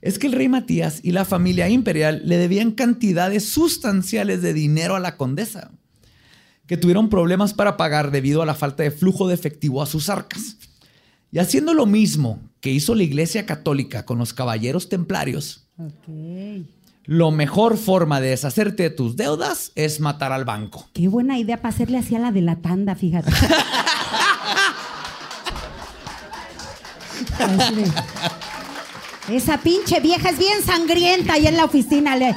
es 0.00 0.18
que 0.18 0.26
el 0.28 0.32
rey 0.32 0.48
Matías 0.48 1.00
y 1.02 1.10
la 1.12 1.24
familia 1.24 1.68
imperial 1.68 2.22
le 2.24 2.36
debían 2.38 2.70
cantidades 2.72 3.48
sustanciales 3.48 4.42
de 4.42 4.52
dinero 4.54 4.94
a 4.94 5.00
la 5.00 5.16
condesa, 5.16 5.72
que 6.66 6.76
tuvieron 6.76 7.08
problemas 7.08 7.52
para 7.54 7.76
pagar 7.76 8.10
debido 8.10 8.42
a 8.42 8.46
la 8.46 8.54
falta 8.54 8.82
de 8.84 8.90
flujo 8.92 9.26
de 9.26 9.34
efectivo 9.34 9.82
a 9.82 9.86
sus 9.86 10.08
arcas. 10.08 10.56
Y 11.32 11.38
haciendo 11.40 11.74
lo 11.74 11.84
mismo 11.86 12.40
que 12.60 12.70
hizo 12.70 12.94
la 12.94 13.02
Iglesia 13.02 13.44
Católica 13.44 14.04
con 14.04 14.18
los 14.18 14.32
caballeros 14.34 14.88
templarios, 14.88 15.66
Ok. 15.78 16.64
lo 17.04 17.30
mejor 17.30 17.76
forma 17.76 18.20
de 18.20 18.30
deshacerte 18.30 18.84
de 18.84 18.90
tus 18.90 19.16
deudas 19.16 19.72
es 19.74 19.98
matar 20.00 20.30
al 20.32 20.44
banco. 20.44 20.88
Qué 20.92 21.08
buena 21.08 21.38
idea 21.38 21.56
para 21.56 21.74
hacerle 21.74 21.98
así 21.98 22.14
a 22.14 22.18
la 22.18 22.32
de 22.32 22.42
la 22.42 22.56
tanda, 22.56 22.94
fíjate. 22.94 23.30
Esa 29.30 29.58
pinche 29.58 30.00
vieja 30.00 30.30
es 30.30 30.38
bien 30.38 30.62
sangrienta 30.64 31.34
ahí 31.34 31.46
en 31.46 31.56
la 31.58 31.64
oficina. 31.66 32.16
Le, 32.16 32.34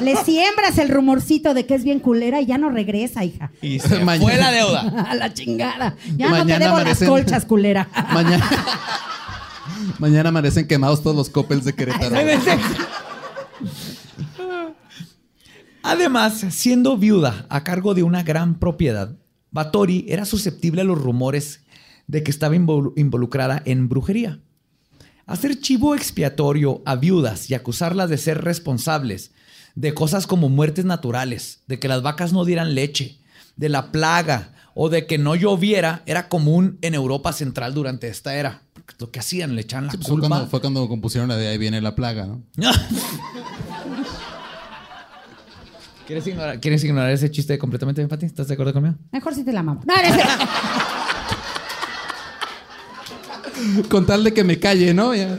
le 0.00 0.16
siembras 0.16 0.78
el 0.78 0.88
rumorcito 0.88 1.52
de 1.52 1.66
que 1.66 1.74
es 1.74 1.84
bien 1.84 2.00
culera 2.00 2.40
y 2.40 2.46
ya 2.46 2.56
no 2.56 2.70
regresa, 2.70 3.22
hija. 3.24 3.50
Y 3.60 3.78
se 3.80 3.98
Mañana- 4.02 4.22
fue 4.24 4.36
la 4.38 4.50
deuda. 4.50 4.80
A 5.10 5.14
la 5.14 5.34
chingada. 5.34 5.94
Ya 6.16 6.28
no 6.30 6.36
te 6.36 6.38
Mañana 6.44 6.64
debo 6.66 6.78
amanecen- 6.78 7.00
las 7.00 7.08
colchas, 7.08 7.44
culera. 7.44 7.88
Mañana, 8.14 8.48
mañana 9.98 10.28
amanecen 10.30 10.66
quemados 10.66 11.02
todos 11.02 11.14
los 11.16 11.28
coppels 11.28 11.64
de 11.64 11.74
Querétaro. 11.74 12.16
Además, 15.82 16.44
siendo 16.50 16.96
viuda 16.96 17.46
a 17.48 17.64
cargo 17.64 17.94
de 17.94 18.02
una 18.04 18.22
gran 18.22 18.58
propiedad, 18.58 19.16
Batori 19.50 20.06
era 20.08 20.24
susceptible 20.24 20.82
a 20.82 20.84
los 20.84 20.98
rumores 20.98 21.61
de 22.12 22.22
que 22.22 22.30
estaba 22.30 22.54
involu- 22.54 22.92
involucrada 22.96 23.62
en 23.64 23.88
brujería. 23.88 24.38
Hacer 25.26 25.58
chivo 25.60 25.94
expiatorio 25.94 26.82
a 26.84 26.94
viudas 26.96 27.48
y 27.48 27.54
acusarlas 27.54 28.10
de 28.10 28.18
ser 28.18 28.42
responsables 28.44 29.30
de 29.74 29.94
cosas 29.94 30.26
como 30.26 30.50
muertes 30.50 30.84
naturales, 30.84 31.62
de 31.66 31.78
que 31.78 31.88
las 31.88 32.02
vacas 32.02 32.34
no 32.34 32.44
dieran 32.44 32.74
leche, 32.74 33.18
de 33.56 33.70
la 33.70 33.90
plaga 33.92 34.52
o 34.74 34.90
de 34.90 35.06
que 35.06 35.16
no 35.16 35.34
lloviera 35.36 36.02
era 36.04 36.28
común 36.28 36.76
en 36.82 36.92
Europa 36.94 37.32
Central 37.32 37.72
durante 37.72 38.08
esta 38.08 38.34
era. 38.34 38.60
Porque 38.74 38.94
lo 38.98 39.10
que 39.10 39.20
hacían, 39.20 39.54
le 39.54 39.62
echaban 39.62 39.86
la 39.86 39.92
Sí, 39.92 39.96
pues 39.96 40.08
fue, 40.08 40.14
culpa. 40.16 40.28
cuando, 40.28 40.48
fue 40.50 40.60
cuando 40.60 40.86
compusieron 40.88 41.28
la 41.30 41.36
de 41.36 41.48
ahí 41.48 41.56
viene 41.56 41.80
la 41.80 41.94
plaga, 41.94 42.26
¿no? 42.26 42.42
¿Quieres 46.06 46.26
ignorar, 46.26 46.60
¿Quieres 46.60 46.84
ignorar 46.84 47.10
ese 47.10 47.30
chiste 47.30 47.56
completamente, 47.58 48.06
Pati? 48.06 48.26
¿Estás 48.26 48.48
de 48.48 48.54
acuerdo 48.54 48.74
conmigo? 48.74 48.96
Mejor 49.12 49.34
si 49.34 49.44
te 49.44 49.52
la 49.52 49.62
mamo. 49.62 49.80
No, 49.86 49.94
no, 49.96 50.08
no. 50.16 50.22
Con 53.88 54.06
tal 54.06 54.24
de 54.24 54.32
que 54.32 54.44
me 54.44 54.58
calle, 54.58 54.94
¿no? 54.94 55.14
Ya. 55.14 55.38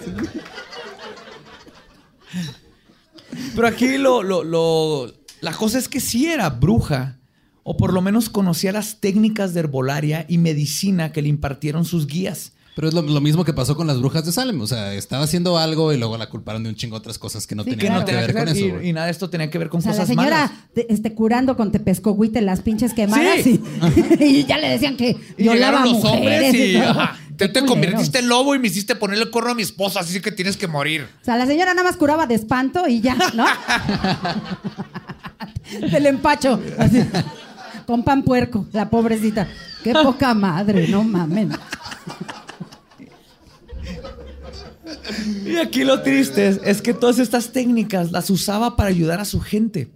Pero 3.55 3.67
aquí 3.67 3.97
lo, 3.97 4.23
lo- 4.23 4.43
lo- 4.43 5.13
la 5.41 5.51
cosa 5.53 5.77
es 5.79 5.87
que 5.87 5.99
sí 5.99 6.27
era 6.27 6.49
bruja, 6.49 7.19
o 7.63 7.77
por 7.77 7.93
lo 7.93 8.01
menos 8.01 8.29
conocía 8.29 8.71
las 8.71 8.99
técnicas 8.99 9.53
de 9.53 9.61
herbolaria 9.61 10.25
y 10.27 10.37
medicina 10.37 11.11
que 11.11 11.21
le 11.21 11.29
impartieron 11.29 11.85
sus 11.85 12.07
guías. 12.07 12.53
Pero 12.75 12.87
es 12.87 12.93
lo, 12.95 13.03
lo 13.03 13.21
mismo 13.21 13.45
que 13.45 13.53
pasó 13.53 13.75
con 13.75 13.85
las 13.85 13.99
brujas 13.99 14.25
de 14.25 14.31
Salem. 14.31 14.59
O 14.59 14.65
sea, 14.65 14.95
estaba 14.95 15.23
haciendo 15.25 15.59
algo 15.59 15.93
y 15.93 15.97
luego 15.97 16.17
la 16.17 16.27
culparon 16.27 16.63
de 16.63 16.69
un 16.69 16.75
chingo 16.75 16.95
de 16.95 16.99
otras 17.01 17.19
cosas 17.19 17.45
que 17.45 17.53
no 17.53 17.63
Sí, 17.63 17.69
tenían 17.69 17.85
Que 17.85 17.89
nada 17.93 18.05
que 18.05 18.15
ver 18.15 18.33
con 18.33 18.47
eso. 18.47 18.81
y, 18.83 18.93
nada 18.93 19.05
de 19.05 19.11
esto 19.11 19.29
tenía 19.29 19.51
que 19.51 19.59
ver 19.59 19.69
con 19.69 19.77
O 19.77 19.81
sea, 19.83 19.91
cosas 19.91 20.09
la 20.09 20.15
señora 20.15 20.35
malas. 20.47 20.51
te- 20.73 20.91
este, 20.91 21.13
curando 21.13 21.55
con 21.55 21.71
tepescohuite 21.71 22.41
las 22.41 22.61
pinches 22.61 22.93
quemadas 22.95 23.41
Sí. 23.43 23.61
y, 24.19 24.23
y 24.23 24.45
ya 24.45 24.57
le 24.57 24.69
decían 24.69 24.97
que 24.97 25.15
Y 25.37 25.43
violaba 25.43 25.81
los 25.85 25.93
mujeres 26.03 26.47
hombres 26.49 26.55
y 26.55 26.75
ajá, 26.77 27.15
te, 27.37 27.49
te 27.49 27.65
convertiste 27.65 28.19
en 28.19 28.27
lobo 28.29 28.55
y 28.55 28.59
me 28.59 28.67
hiciste 28.67 28.95
ponerle 28.95 29.23
el 29.25 29.31
corno 29.31 29.51
a 29.51 29.55
mi 29.55 29.61
esposa, 29.61 29.99
así 30.01 30.19
que 30.21 30.31
tienes 30.31 30.57
que 30.57 30.67
morir. 30.67 31.07
O 31.21 31.25
sea, 31.25 31.37
la 31.37 31.45
señora 31.45 31.73
nada 31.73 31.87
más 31.87 31.97
curaba 31.97 32.25
de 32.27 32.35
espanto 32.35 32.87
y 32.87 33.01
ya, 33.01 33.15
¿no? 33.33 33.45
Del 35.91 36.05
empacho. 36.05 36.61
así. 36.77 37.03
Con 37.85 38.03
pan 38.03 38.23
puerco, 38.23 38.67
la 38.71 38.89
pobrecita. 38.89 39.47
Qué 39.83 39.93
poca 39.93 40.33
madre, 40.33 40.87
no 40.87 41.03
mamen. 41.03 41.51
Y 45.45 45.57
aquí 45.57 45.83
lo 45.83 46.01
triste 46.01 46.47
es, 46.47 46.59
es 46.63 46.81
que 46.81 46.93
todas 46.93 47.19
estas 47.19 47.51
técnicas 47.51 48.11
las 48.11 48.29
usaba 48.29 48.75
para 48.75 48.89
ayudar 48.89 49.19
a 49.19 49.25
su 49.25 49.41
gente. 49.41 49.89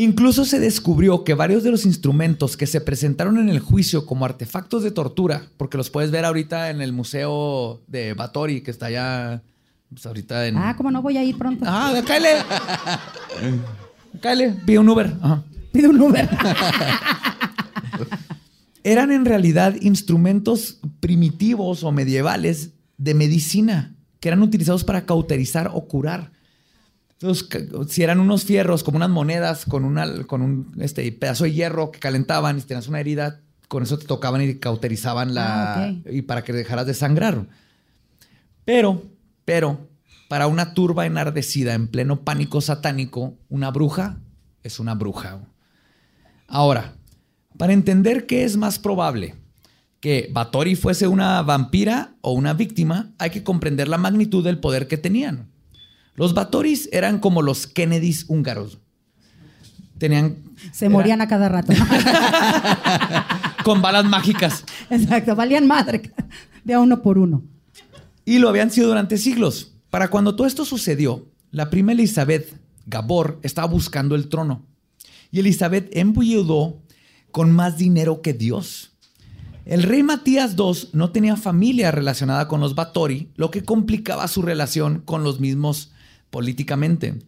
Incluso 0.00 0.46
se 0.46 0.58
descubrió 0.58 1.24
que 1.24 1.34
varios 1.34 1.62
de 1.62 1.70
los 1.70 1.84
instrumentos 1.84 2.56
que 2.56 2.66
se 2.66 2.80
presentaron 2.80 3.36
en 3.36 3.50
el 3.50 3.60
juicio 3.60 4.06
como 4.06 4.24
artefactos 4.24 4.82
de 4.82 4.92
tortura, 4.92 5.42
porque 5.58 5.76
los 5.76 5.90
puedes 5.90 6.10
ver 6.10 6.24
ahorita 6.24 6.70
en 6.70 6.80
el 6.80 6.94
museo 6.94 7.82
de 7.86 8.14
Batori, 8.14 8.62
que 8.62 8.70
está 8.70 8.86
allá, 8.86 9.42
pues 9.90 10.06
ahorita 10.06 10.46
en... 10.46 10.56
Ah, 10.56 10.74
¿cómo 10.74 10.90
no 10.90 11.02
voy 11.02 11.18
a 11.18 11.22
ir 11.22 11.36
pronto? 11.36 11.66
Ah, 11.68 11.92
cáele. 12.06 12.30
cáele, 14.22 14.56
pide 14.64 14.78
un 14.78 14.88
Uber. 14.88 15.14
Ajá. 15.20 15.42
Pide 15.70 15.88
un 15.88 16.00
Uber. 16.00 16.30
Eran 18.82 19.12
en 19.12 19.26
realidad 19.26 19.74
instrumentos 19.82 20.78
primitivos 21.00 21.84
o 21.84 21.92
medievales 21.92 22.70
de 22.96 23.12
medicina 23.12 23.94
que 24.18 24.28
eran 24.28 24.40
utilizados 24.40 24.82
para 24.82 25.04
cauterizar 25.04 25.70
o 25.74 25.86
curar. 25.86 26.32
Entonces, 27.20 27.48
si 27.88 28.02
eran 28.02 28.18
unos 28.18 28.44
fierros 28.44 28.82
como 28.82 28.96
unas 28.96 29.10
monedas 29.10 29.66
con, 29.66 29.84
una, 29.84 30.24
con 30.24 30.40
un 30.40 30.72
este, 30.80 31.10
pedazo 31.12 31.44
de 31.44 31.52
hierro 31.52 31.90
que 31.90 31.98
calentaban 31.98 32.56
y 32.56 32.62
si 32.62 32.66
tenías 32.66 32.88
una 32.88 32.98
herida, 33.00 33.42
con 33.68 33.82
eso 33.82 33.98
te 33.98 34.06
tocaban 34.06 34.40
y 34.40 34.54
cauterizaban 34.54 35.34
la... 35.34 35.84
Ah, 35.84 35.92
y 36.10 36.22
para 36.22 36.42
que 36.42 36.54
dejaras 36.54 36.86
de 36.86 36.94
sangrar. 36.94 37.46
Pero, 38.64 39.02
pero, 39.44 39.86
para 40.28 40.46
una 40.46 40.72
turba 40.72 41.04
enardecida 41.04 41.74
en 41.74 41.88
pleno 41.88 42.24
pánico 42.24 42.62
satánico, 42.62 43.36
una 43.50 43.70
bruja 43.70 44.18
es 44.62 44.80
una 44.80 44.94
bruja. 44.94 45.40
Ahora, 46.46 46.94
para 47.58 47.74
entender 47.74 48.24
qué 48.24 48.44
es 48.44 48.56
más 48.56 48.78
probable, 48.78 49.34
que 50.00 50.30
Batori 50.32 50.74
fuese 50.74 51.06
una 51.06 51.42
vampira 51.42 52.14
o 52.22 52.32
una 52.32 52.54
víctima, 52.54 53.12
hay 53.18 53.28
que 53.28 53.44
comprender 53.44 53.88
la 53.88 53.98
magnitud 53.98 54.42
del 54.42 54.58
poder 54.58 54.88
que 54.88 54.96
tenían. 54.96 55.49
Los 56.14 56.34
Batoris 56.34 56.88
eran 56.92 57.18
como 57.18 57.42
los 57.42 57.66
Kennedys 57.66 58.26
húngaros. 58.28 58.78
Tenían. 59.98 60.36
Se 60.72 60.88
morían 60.88 61.20
a 61.20 61.28
cada 61.28 61.48
rato. 61.48 61.72
con 63.64 63.82
balas 63.82 64.04
mágicas. 64.04 64.64
Exacto, 64.88 65.36
valían 65.36 65.66
madre. 65.66 66.12
De 66.64 66.74
a 66.74 66.80
uno 66.80 67.02
por 67.02 67.18
uno. 67.18 67.42
Y 68.24 68.38
lo 68.38 68.48
habían 68.48 68.70
sido 68.70 68.88
durante 68.88 69.18
siglos. 69.18 69.74
Para 69.90 70.08
cuando 70.08 70.36
todo 70.36 70.46
esto 70.46 70.64
sucedió, 70.64 71.26
la 71.50 71.70
prima 71.70 71.92
Elizabeth 71.92 72.56
Gabor 72.86 73.38
estaba 73.42 73.66
buscando 73.66 74.14
el 74.14 74.28
trono. 74.28 74.66
Y 75.30 75.40
Elizabeth 75.40 75.88
embulledó 75.96 76.80
con 77.30 77.52
más 77.52 77.76
dinero 77.76 78.22
que 78.22 78.32
Dios. 78.32 78.92
El 79.64 79.82
rey 79.82 80.02
Matías 80.02 80.56
II 80.58 80.88
no 80.92 81.10
tenía 81.10 81.36
familia 81.36 81.90
relacionada 81.90 82.48
con 82.48 82.60
los 82.60 82.74
Batori, 82.74 83.30
lo 83.36 83.50
que 83.50 83.62
complicaba 83.62 84.26
su 84.26 84.42
relación 84.42 85.02
con 85.04 85.22
los 85.22 85.38
mismos 85.38 85.92
políticamente. 86.30 87.18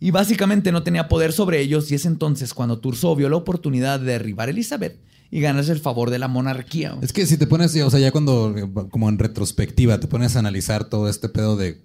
Y 0.00 0.10
básicamente 0.10 0.72
no 0.72 0.82
tenía 0.82 1.08
poder 1.08 1.32
sobre 1.32 1.60
ellos 1.60 1.90
y 1.90 1.96
es 1.96 2.06
entonces 2.06 2.54
cuando 2.54 2.78
Turso 2.78 3.14
vio 3.16 3.28
la 3.28 3.36
oportunidad 3.36 3.98
de 3.98 4.12
derribar 4.12 4.48
a 4.48 4.52
Elizabeth 4.52 4.98
y 5.30 5.40
ganarse 5.40 5.72
el 5.72 5.80
favor 5.80 6.10
de 6.10 6.18
la 6.18 6.28
monarquía. 6.28 6.96
Es 7.02 7.12
que 7.12 7.26
si 7.26 7.36
te 7.36 7.46
pones, 7.46 7.76
o 7.76 7.90
sea, 7.90 8.00
ya 8.00 8.12
cuando, 8.12 8.54
como 8.90 9.08
en 9.08 9.18
retrospectiva, 9.18 10.00
te 10.00 10.06
pones 10.06 10.36
a 10.36 10.38
analizar 10.38 10.88
todo 10.88 11.08
este 11.08 11.28
pedo 11.28 11.56
de 11.56 11.82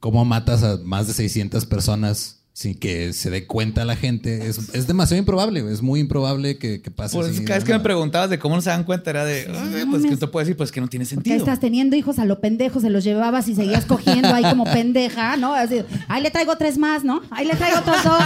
cómo 0.00 0.24
matas 0.24 0.62
a 0.62 0.78
más 0.84 1.06
de 1.06 1.14
600 1.14 1.66
personas 1.66 2.45
sin 2.56 2.74
que 2.74 3.12
se 3.12 3.28
dé 3.28 3.46
cuenta 3.46 3.84
la 3.84 3.96
gente. 3.96 4.46
Es, 4.48 4.86
demasiado 4.86 5.18
improbable, 5.18 5.60
es 5.70 5.82
muy 5.82 6.00
improbable 6.00 6.56
que, 6.56 6.78
pase 6.90 7.14
pues 7.14 7.38
Cada 7.42 7.56
vez 7.56 7.64
que 7.64 7.74
me 7.74 7.80
preguntabas 7.80 8.30
de 8.30 8.38
cómo 8.38 8.54
no 8.54 8.62
se 8.62 8.70
dan 8.70 8.82
cuenta 8.84 9.10
era 9.10 9.26
de, 9.26 9.46
pues 9.90 10.06
que 10.06 10.16
te 10.16 10.26
puede 10.26 10.46
decir, 10.46 10.56
pues 10.56 10.72
que 10.72 10.80
no 10.80 10.88
tiene 10.88 11.04
sentido. 11.04 11.36
estás 11.36 11.60
teniendo 11.60 11.96
hijos 11.96 12.18
a 12.18 12.24
lo 12.24 12.40
pendejo, 12.40 12.80
se 12.80 12.88
los 12.88 13.04
llevabas 13.04 13.46
y 13.48 13.54
seguías 13.54 13.84
cogiendo 13.86 14.28
ahí 14.28 14.42
como 14.44 14.64
pendeja, 14.64 15.36
¿no? 15.36 15.52
Así, 15.52 15.82
ahí 16.08 16.22
le 16.22 16.30
traigo 16.30 16.56
tres 16.56 16.78
más, 16.78 17.04
¿no? 17.04 17.20
Ahí 17.30 17.46
le 17.46 17.56
traigo 17.56 17.80
otros 17.80 18.02
dos. 18.02 18.22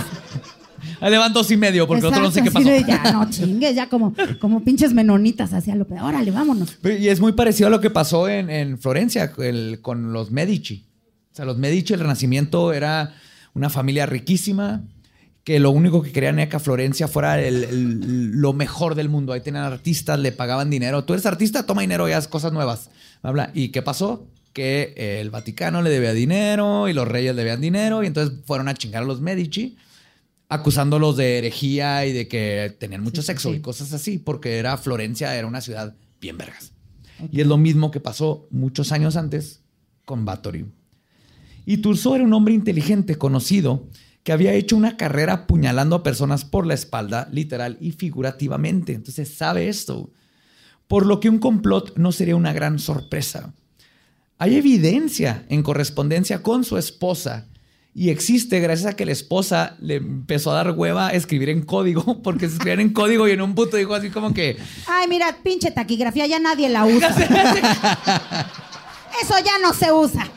Ahí 1.00 1.10
le 1.10 1.18
van 1.18 1.32
dos 1.32 1.50
y 1.50 1.56
medio, 1.56 1.88
porque 1.88 2.06
otro 2.06 2.20
no 2.20 2.30
sé 2.30 2.44
qué 2.44 2.52
pasó. 2.52 2.70
ya, 2.86 3.10
no 3.10 3.28
chingues, 3.28 3.74
ya 3.74 3.88
como, 3.88 4.14
como 4.38 4.62
pinches 4.62 4.92
menonitas 4.92 5.52
hacia 5.52 5.74
lo 5.74 5.88
peor. 5.88 6.04
Órale, 6.04 6.30
vámonos. 6.30 6.78
Y 6.84 7.08
es 7.08 7.18
muy 7.18 7.32
parecido 7.32 7.66
a 7.66 7.70
lo 7.70 7.80
que 7.80 7.90
pasó 7.90 8.28
en, 8.28 8.48
en 8.48 8.78
Florencia 8.78 9.32
con 9.82 10.12
los 10.12 10.30
Medici. 10.30 10.86
O 11.32 11.34
sea, 11.34 11.44
los 11.44 11.58
Medici, 11.58 11.94
el 11.94 12.00
Renacimiento 12.00 12.72
era 12.72 13.12
una 13.54 13.70
familia 13.70 14.06
riquísima, 14.06 14.84
que 15.44 15.58
lo 15.58 15.70
único 15.70 16.02
que 16.02 16.12
querían 16.12 16.38
era 16.38 16.48
que 16.48 16.58
Florencia 16.58 17.08
fuera 17.08 17.38
lo 17.40 18.52
mejor 18.52 18.94
del 18.94 19.08
mundo. 19.08 19.32
Ahí 19.32 19.40
tenían 19.40 19.64
artistas, 19.64 20.18
le 20.18 20.32
pagaban 20.32 20.70
dinero. 20.70 21.04
Tú 21.04 21.14
eres 21.14 21.26
artista, 21.26 21.64
toma 21.64 21.80
dinero 21.80 22.08
y 22.08 22.12
haz 22.12 22.28
cosas 22.28 22.52
nuevas. 22.52 22.90
Habla. 23.22 23.50
¿Y 23.54 23.70
qué 23.70 23.82
pasó? 23.82 24.28
Que 24.52 24.94
el 25.20 25.30
Vaticano 25.30 25.82
le 25.82 25.90
debía 25.90 26.12
dinero 26.12 26.88
y 26.88 26.92
los 26.92 27.08
reyes 27.08 27.34
le 27.34 27.42
debían 27.42 27.60
dinero 27.60 28.02
y 28.02 28.06
entonces 28.06 28.38
fueron 28.44 28.68
a 28.68 28.74
chingar 28.74 29.02
a 29.02 29.06
los 29.06 29.20
Medici 29.20 29.76
acusándolos 30.50 31.16
de 31.16 31.38
herejía 31.38 32.04
y 32.06 32.12
de 32.12 32.28
que 32.28 32.76
tenían 32.78 33.02
mucho 33.02 33.22
sexo 33.22 33.54
y 33.54 33.60
cosas 33.60 33.92
así, 33.92 34.18
porque 34.18 34.58
era 34.58 34.76
Florencia, 34.76 35.34
era 35.36 35.46
una 35.46 35.60
ciudad 35.60 35.94
bien 36.20 36.36
vergas. 36.36 36.72
Y 37.30 37.40
es 37.40 37.46
lo 37.46 37.56
mismo 37.56 37.92
que 37.92 38.00
pasó 38.00 38.48
muchos 38.50 38.90
años 38.90 39.16
antes 39.16 39.62
con 40.04 40.24
Batory. 40.24 40.66
Y 41.66 41.78
Turso 41.78 42.14
era 42.14 42.24
un 42.24 42.32
hombre 42.32 42.54
inteligente, 42.54 43.16
conocido, 43.16 43.88
que 44.22 44.32
había 44.32 44.52
hecho 44.52 44.76
una 44.76 44.96
carrera 44.96 45.32
apuñalando 45.32 45.96
a 45.96 46.02
personas 46.02 46.44
por 46.44 46.66
la 46.66 46.74
espalda, 46.74 47.28
literal 47.32 47.78
y 47.80 47.92
figurativamente. 47.92 48.92
Entonces 48.92 49.34
sabe 49.34 49.68
esto. 49.68 50.10
Por 50.88 51.06
lo 51.06 51.20
que 51.20 51.28
un 51.28 51.38
complot 51.38 51.96
no 51.96 52.12
sería 52.12 52.36
una 52.36 52.52
gran 52.52 52.78
sorpresa. 52.78 53.54
Hay 54.38 54.56
evidencia 54.56 55.44
en 55.48 55.62
correspondencia 55.62 56.42
con 56.42 56.64
su 56.64 56.78
esposa 56.78 57.46
y 57.94 58.10
existe 58.10 58.60
gracias 58.60 58.92
a 58.92 58.96
que 58.96 59.04
la 59.04 59.12
esposa 59.12 59.76
le 59.80 59.96
empezó 59.96 60.52
a 60.52 60.54
dar 60.54 60.72
hueva 60.72 61.08
a 61.08 61.10
escribir 61.10 61.48
en 61.48 61.62
código, 61.62 62.18
porque 62.22 62.48
se 62.48 62.54
escribían 62.54 62.80
en 62.80 62.92
código 62.92 63.28
y 63.28 63.32
en 63.32 63.42
un 63.42 63.54
puto 63.54 63.76
dijo 63.76 63.94
así 63.94 64.10
como 64.10 64.32
que... 64.32 64.56
Ay, 64.86 65.08
mira, 65.08 65.36
pinche 65.42 65.70
taquigrafía, 65.70 66.26
ya 66.26 66.38
nadie 66.38 66.68
la 66.68 66.86
usa. 66.86 67.08
Eso 69.22 69.34
ya 69.44 69.58
no 69.60 69.74
se 69.74 69.92
usa. 69.92 70.30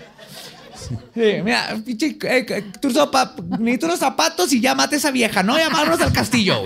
Sí, 1.13 1.41
mira, 1.43 1.79
pinche, 1.85 2.17
eh, 2.23 2.63
necesito 3.59 3.85
unos 3.85 3.99
zapatos 3.99 4.51
y 4.53 4.61
ya 4.61 4.75
mate 4.75 4.95
a 4.95 4.97
esa 4.97 5.11
vieja, 5.11 5.43
no 5.43 5.57
llamarnos 5.57 6.01
al 6.01 6.13
castillo. 6.13 6.63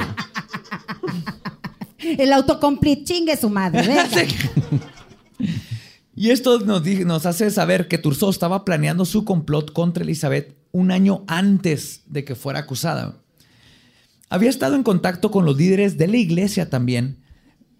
El 1.99 2.31
autocomplete 2.33 3.03
chingue 3.03 3.37
su 3.37 3.49
madre. 3.49 3.83
y 6.15 6.29
esto 6.29 6.59
nos, 6.59 6.85
nos, 6.85 7.25
hace 7.25 7.49
saber 7.51 7.87
que 7.87 7.97
Turso 7.97 8.29
estaba 8.29 8.63
planeando 8.65 9.05
su 9.05 9.25
complot 9.25 9.73
contra 9.73 10.03
Elizabeth 10.03 10.55
un 10.71 10.91
año 10.91 11.23
antes 11.27 12.03
de 12.05 12.23
que 12.23 12.35
fuera 12.35 12.59
acusada. 12.59 13.17
Había 14.29 14.49
estado 14.49 14.75
en 14.75 14.83
contacto 14.83 15.31
con 15.31 15.45
los 15.45 15.57
líderes 15.57 15.97
de 15.97 16.07
la 16.07 16.17
iglesia 16.17 16.69
también, 16.69 17.23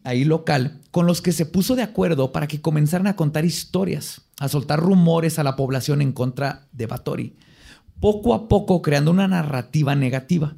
ahí 0.04 0.24
local, 0.24 0.82
con 0.92 1.06
los 1.06 1.22
que 1.22 1.32
se 1.32 1.46
puso 1.46 1.76
de 1.76 1.84
acuerdo 1.84 2.32
para 2.32 2.48
que 2.48 2.62
comenzaran 2.62 3.08
a 3.08 3.16
contar 3.16 3.46
historias 3.46 4.27
a 4.40 4.48
soltar 4.48 4.80
rumores 4.80 5.40
a 5.40 5.44
la 5.44 5.56
población 5.56 6.02
en 6.02 6.12
contra 6.12 6.68
de 6.72 6.86
Batori, 6.86 7.36
poco 8.00 8.34
a 8.34 8.48
poco 8.48 8.82
creando 8.82 9.12
una 9.12 9.28
narrativa 9.28 9.96
negativa. 9.96 10.56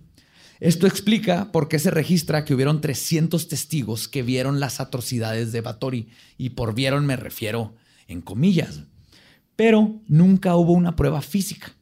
Esto 0.60 0.88
explica 0.88 1.52
por 1.54 1.70
qué 1.70 1.80
se 1.80 1.90
registra 1.90 2.44
que 2.44 2.54
hubieron 2.54 2.82
300 2.82 3.48
testigos 3.48 4.10
que 4.10 4.24
vieron 4.24 4.60
las 4.60 4.82
atrocidades 4.82 5.54
de 5.54 5.62
Batori, 5.62 6.10
y 6.38 6.52
por 6.52 6.74
vieron 6.74 7.06
me 7.06 7.16
refiero 7.16 7.76
en 8.08 8.22
comillas. 8.22 8.82
Pero 9.56 10.02
nunca 10.08 10.56
hubo 10.56 10.74
una 10.74 10.96
prueba 10.96 11.22
física. 11.22 11.74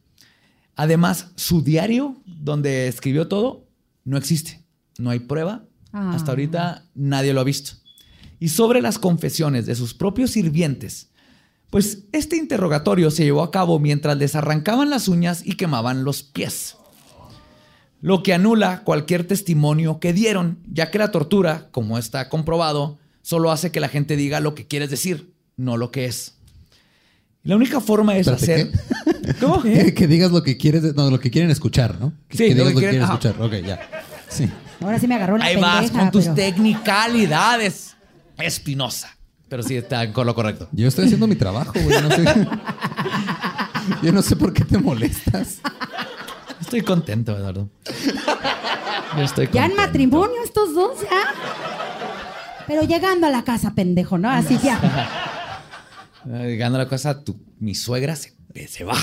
Además, 0.76 1.32
su 1.34 1.62
diario, 1.62 2.22
donde 2.24 2.86
escribió 2.86 3.26
todo, 3.26 3.66
no 4.04 4.16
existe. 4.16 4.64
No 4.98 5.10
hay 5.10 5.18
prueba. 5.18 5.64
Hasta 5.92 6.30
ahorita 6.30 6.88
nadie 6.94 7.32
lo 7.32 7.40
ha 7.40 7.44
visto. 7.44 7.72
Y 8.38 8.50
sobre 8.50 8.80
las 8.80 8.98
confesiones 8.98 9.66
de 9.66 9.74
sus 9.74 9.94
propios 9.94 10.30
sirvientes, 10.30 11.10
pues 11.70 12.04
este 12.12 12.36
interrogatorio 12.36 13.10
se 13.10 13.24
llevó 13.24 13.42
a 13.42 13.50
cabo 13.50 13.78
mientras 13.78 14.16
les 14.16 14.34
arrancaban 14.34 14.90
las 14.90 15.08
uñas 15.08 15.42
y 15.44 15.54
quemaban 15.54 16.04
los 16.04 16.22
pies. 16.22 16.76
Lo 18.00 18.22
que 18.22 18.32
anula 18.32 18.82
cualquier 18.84 19.26
testimonio 19.26 19.98
que 19.98 20.12
dieron, 20.12 20.58
ya 20.70 20.90
que 20.90 20.98
la 20.98 21.10
tortura, 21.10 21.68
como 21.72 21.98
está 21.98 22.28
comprobado, 22.28 22.98
solo 23.22 23.50
hace 23.50 23.72
que 23.72 23.80
la 23.80 23.88
gente 23.88 24.16
diga 24.16 24.40
lo 24.40 24.54
que 24.54 24.66
quieres 24.66 24.88
decir, 24.88 25.32
no 25.56 25.76
lo 25.76 25.90
que 25.90 26.06
es. 26.06 26.34
La 27.42 27.56
única 27.56 27.80
forma 27.80 28.16
es 28.16 28.28
hacer. 28.28 28.70
¿Cómo? 29.40 29.62
Que, 29.62 30.06
digas 30.06 30.30
lo 30.30 30.42
que 30.42 30.56
quieres, 30.56 30.94
no, 30.94 31.10
lo 31.10 31.18
que 31.20 31.30
quieren 31.30 31.50
escuchar, 31.50 32.00
¿no? 32.00 32.12
sí, 32.30 32.38
que 32.38 32.54
digas 32.54 32.66
lo 32.66 32.80
que 32.80 32.88
quieren, 32.88 33.02
escuchar. 33.02 33.40
Ok, 33.40 33.54
ya. 33.66 33.80
Sí. 34.28 34.48
Ahora 34.80 34.98
sí 34.98 35.08
me 35.08 35.16
agarró 35.16 35.36
la 35.36 35.44
Ahí 35.44 35.56
vas 35.56 35.90
con 35.90 36.10
tus 36.10 36.32
technicalidades. 36.34 37.96
Espinosa. 38.38 39.17
Pero 39.48 39.62
sí 39.62 39.76
está 39.76 40.12
con 40.12 40.26
lo 40.26 40.34
correcto. 40.34 40.68
Yo 40.72 40.88
estoy 40.88 41.06
haciendo 41.06 41.26
mi 41.26 41.36
trabajo, 41.36 41.72
güey. 41.74 41.96
Yo 44.02 44.12
no 44.12 44.22
sé 44.22 44.36
por 44.36 44.52
qué 44.52 44.64
te 44.64 44.78
molestas. 44.78 45.60
Estoy 46.60 46.82
contento, 46.82 47.36
Eduardo. 47.36 47.70
Yo 49.16 49.22
estoy 49.22 49.46
contento. 49.46 49.52
Ya 49.52 49.66
en 49.66 49.76
matrimonio 49.76 50.36
estos 50.44 50.74
dos, 50.74 51.00
ya. 51.00 51.32
Pero 52.66 52.82
llegando 52.82 53.26
a 53.26 53.30
la 53.30 53.44
casa, 53.44 53.74
pendejo, 53.74 54.18
¿no? 54.18 54.30
Así 54.30 54.58
ya. 54.62 54.78
Llegando 56.26 56.78
a 56.78 56.82
la 56.82 56.88
casa, 56.88 57.24
tu, 57.24 57.40
mi 57.58 57.74
suegra 57.74 58.14
se, 58.14 58.34
se 58.66 58.84
va. 58.84 58.96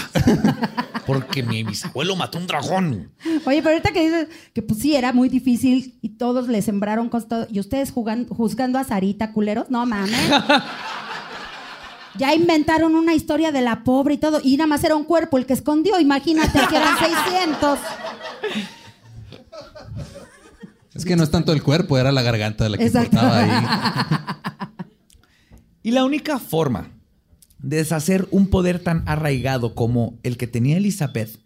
Porque 1.06 1.44
mi 1.44 1.64
bisabuelo 1.64 2.16
mató 2.16 2.38
un 2.38 2.48
dragón. 2.48 3.12
Oye, 3.46 3.62
pero 3.62 3.70
ahorita 3.70 3.92
que 3.92 4.02
dices 4.02 4.28
que 4.54 4.62
pues 4.62 4.80
sí, 4.80 4.96
era 4.96 5.14
muy 5.14 5.30
difícil 5.30 5.98
y 6.02 6.10
todos 6.10 6.48
le 6.48 6.62
sembraron 6.62 7.10
cosas. 7.10 7.48
Y 7.52 7.60
ustedes 7.60 7.92
jugando, 7.92 8.34
juzgando 8.34 8.80
a 8.80 8.84
Sarita, 8.84 9.32
culeros, 9.32 9.70
no 9.70 9.86
mames. 9.86 10.20
ya 12.18 12.34
inventaron 12.34 12.96
una 12.96 13.14
historia 13.14 13.52
de 13.52 13.62
la 13.62 13.84
pobre 13.84 14.16
y 14.16 14.18
todo. 14.18 14.42
Y 14.44 14.58
nada 14.58 14.68
más 14.68 14.84
era 14.84 14.96
un 14.96 15.04
cuerpo 15.04 15.38
el 15.38 15.46
que 15.46 15.54
escondió. 15.54 16.00
Imagínate 16.00 16.60
que 16.68 16.76
eran 16.76 16.98
600. 16.98 17.80
Es 20.96 21.06
que 21.06 21.16
no 21.16 21.24
es 21.24 21.30
tanto 21.30 21.52
el 21.52 21.62
cuerpo, 21.62 21.98
era 21.98 22.12
la 22.12 22.22
garganta 22.22 22.64
de 22.64 22.70
la 22.72 22.78
que 22.78 22.86
importaba 22.86 23.38
ahí. 23.38 23.52
y 25.84 25.92
la 25.92 26.06
única 26.06 26.40
forma 26.40 26.95
deshacer 27.66 28.28
un 28.32 28.48
poder 28.48 28.80
tan 28.80 29.04
arraigado 29.08 29.74
como 29.74 30.20
el 30.24 30.38
que 30.38 30.48
tenía 30.48 30.78
Elizabeth 30.78 31.40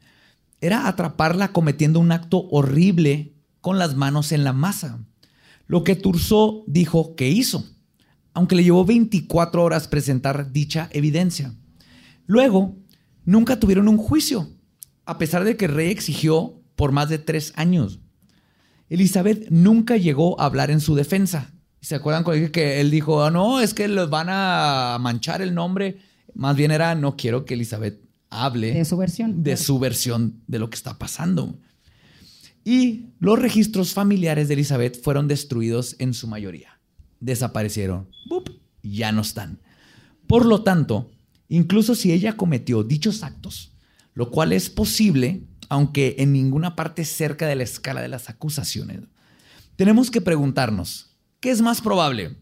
era 0.62 0.88
atraparla 0.88 1.54
cometiendo 1.54 2.00
un 2.00 2.12
acto 2.12 2.48
horrible 2.50 3.34
con 3.62 3.80
las 3.80 3.96
manos 3.96 4.34
en 4.34 4.44
la 4.44 4.52
masa. 4.52 5.00
Lo 5.68 5.84
que 5.84 5.96
Turso 5.96 6.64
dijo 6.68 7.16
que 7.16 7.30
hizo, 7.30 7.64
aunque 8.34 8.56
le 8.56 8.64
llevó 8.64 8.84
24 8.84 9.64
horas 9.64 9.88
presentar 9.88 10.52
dicha 10.52 10.90
evidencia. 10.92 11.54
Luego, 12.26 12.76
nunca 13.24 13.60
tuvieron 13.60 13.88
un 13.88 13.98
juicio, 13.98 14.50
a 15.06 15.18
pesar 15.18 15.46
de 15.46 15.56
que 15.56 15.66
el 15.66 15.74
rey 15.74 15.90
exigió 15.90 16.62
por 16.76 16.92
más 16.92 17.08
de 17.10 17.20
tres 17.20 17.54
años. 17.56 18.00
Elizabeth 18.90 19.50
nunca 19.50 19.96
llegó 19.96 20.40
a 20.42 20.46
hablar 20.46 20.70
en 20.72 20.82
su 20.82 20.96
defensa. 20.96 21.54
¿Se 21.80 21.96
acuerdan 21.96 22.24
cuando 22.24 22.42
dije 22.42 22.52
que 22.52 22.82
él 22.82 22.92
dijo, 22.92 23.24
"Ah, 23.24 23.32
no, 23.32 23.62
es 23.62 23.74
que 23.74 23.88
los 23.88 24.10
van 24.10 24.28
a 24.30 24.98
manchar 25.00 25.42
el 25.42 25.54
nombre? 25.54 26.09
Más 26.34 26.56
bien 26.56 26.72
era, 26.72 26.96
no 26.96 27.16
quiero 27.16 27.46
que 27.46 27.54
Elizabeth 27.56 28.00
hable 28.30 28.74
De 28.74 28.86
su 28.86 28.98
versión. 28.98 29.44
de 29.44 29.58
su 29.58 29.80
versión 29.80 30.42
de 30.48 30.60
lo 30.60 30.70
que 30.70 30.76
está 30.76 30.98
pasando. 30.98 31.60
Y 32.64 33.08
los 33.20 33.40
registros 33.40 33.94
familiares 33.94 34.48
de 34.48 34.54
Elizabeth 34.54 35.02
fueron 35.02 35.28
destruidos 35.28 35.96
en 36.00 36.14
su 36.14 36.28
mayoría. 36.28 36.80
Desaparecieron. 37.20 38.10
¡Bup! 38.28 38.50
Ya 38.84 39.12
no 39.12 39.22
están. 39.22 39.60
Por 40.28 40.46
lo 40.46 40.64
tanto, 40.64 41.10
incluso 41.48 41.96
si 41.96 42.12
ella 42.12 42.38
cometió 42.38 42.84
dichos 42.84 43.24
actos, 43.24 43.72
lo 44.14 44.30
cual 44.30 44.54
es 44.54 44.70
posible, 44.70 45.48
aunque 45.70 46.16
en 46.20 46.34
ninguna 46.34 46.76
parte 46.76 47.06
cerca 47.06 47.48
de 47.48 47.56
la 47.56 47.64
escala 47.64 48.02
de 48.02 48.08
las 48.10 48.30
acusaciones, 48.30 49.02
tenemos 49.76 50.12
que 50.12 50.22
preguntarnos, 50.22 51.16
¿qué 51.40 51.52
es 51.52 51.62
más 51.62 51.82
probable? 51.82 52.36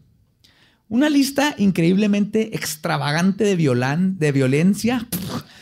Una 0.90 1.10
lista 1.10 1.54
increíblemente 1.58 2.56
extravagante 2.56 3.44
de, 3.44 3.56
violan, 3.56 4.18
de 4.18 4.32
violencia. 4.32 5.06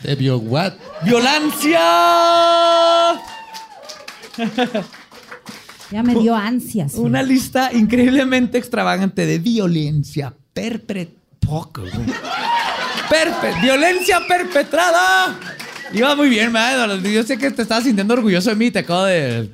Devio, 0.05 0.39
what? 0.39 0.75
¡Violencia! 1.05 1.81
Ya 5.91 6.03
me 6.03 6.15
dio 6.15 6.35
ansias. 6.35 6.95
Una 6.95 7.23
lista 7.23 7.73
increíblemente 7.73 8.59
extravagante 8.59 9.27
de 9.27 9.39
violencia 9.39 10.33
perpetrada. 10.53 11.17
violencia 13.63 14.21
perpetrada. 14.27 15.39
Iba 15.93 16.15
muy 16.15 16.29
bien, 16.29 16.53
man. 16.53 17.03
Yo 17.03 17.23
sé 17.23 17.39
que 17.39 17.51
te 17.51 17.63
estabas 17.63 17.85
sintiendo 17.85 18.15
orgulloso 18.15 18.51
de 18.51 18.57
mí. 18.57 18.71
Te 18.71 18.81
acabo 18.81 19.05
de. 19.05 19.51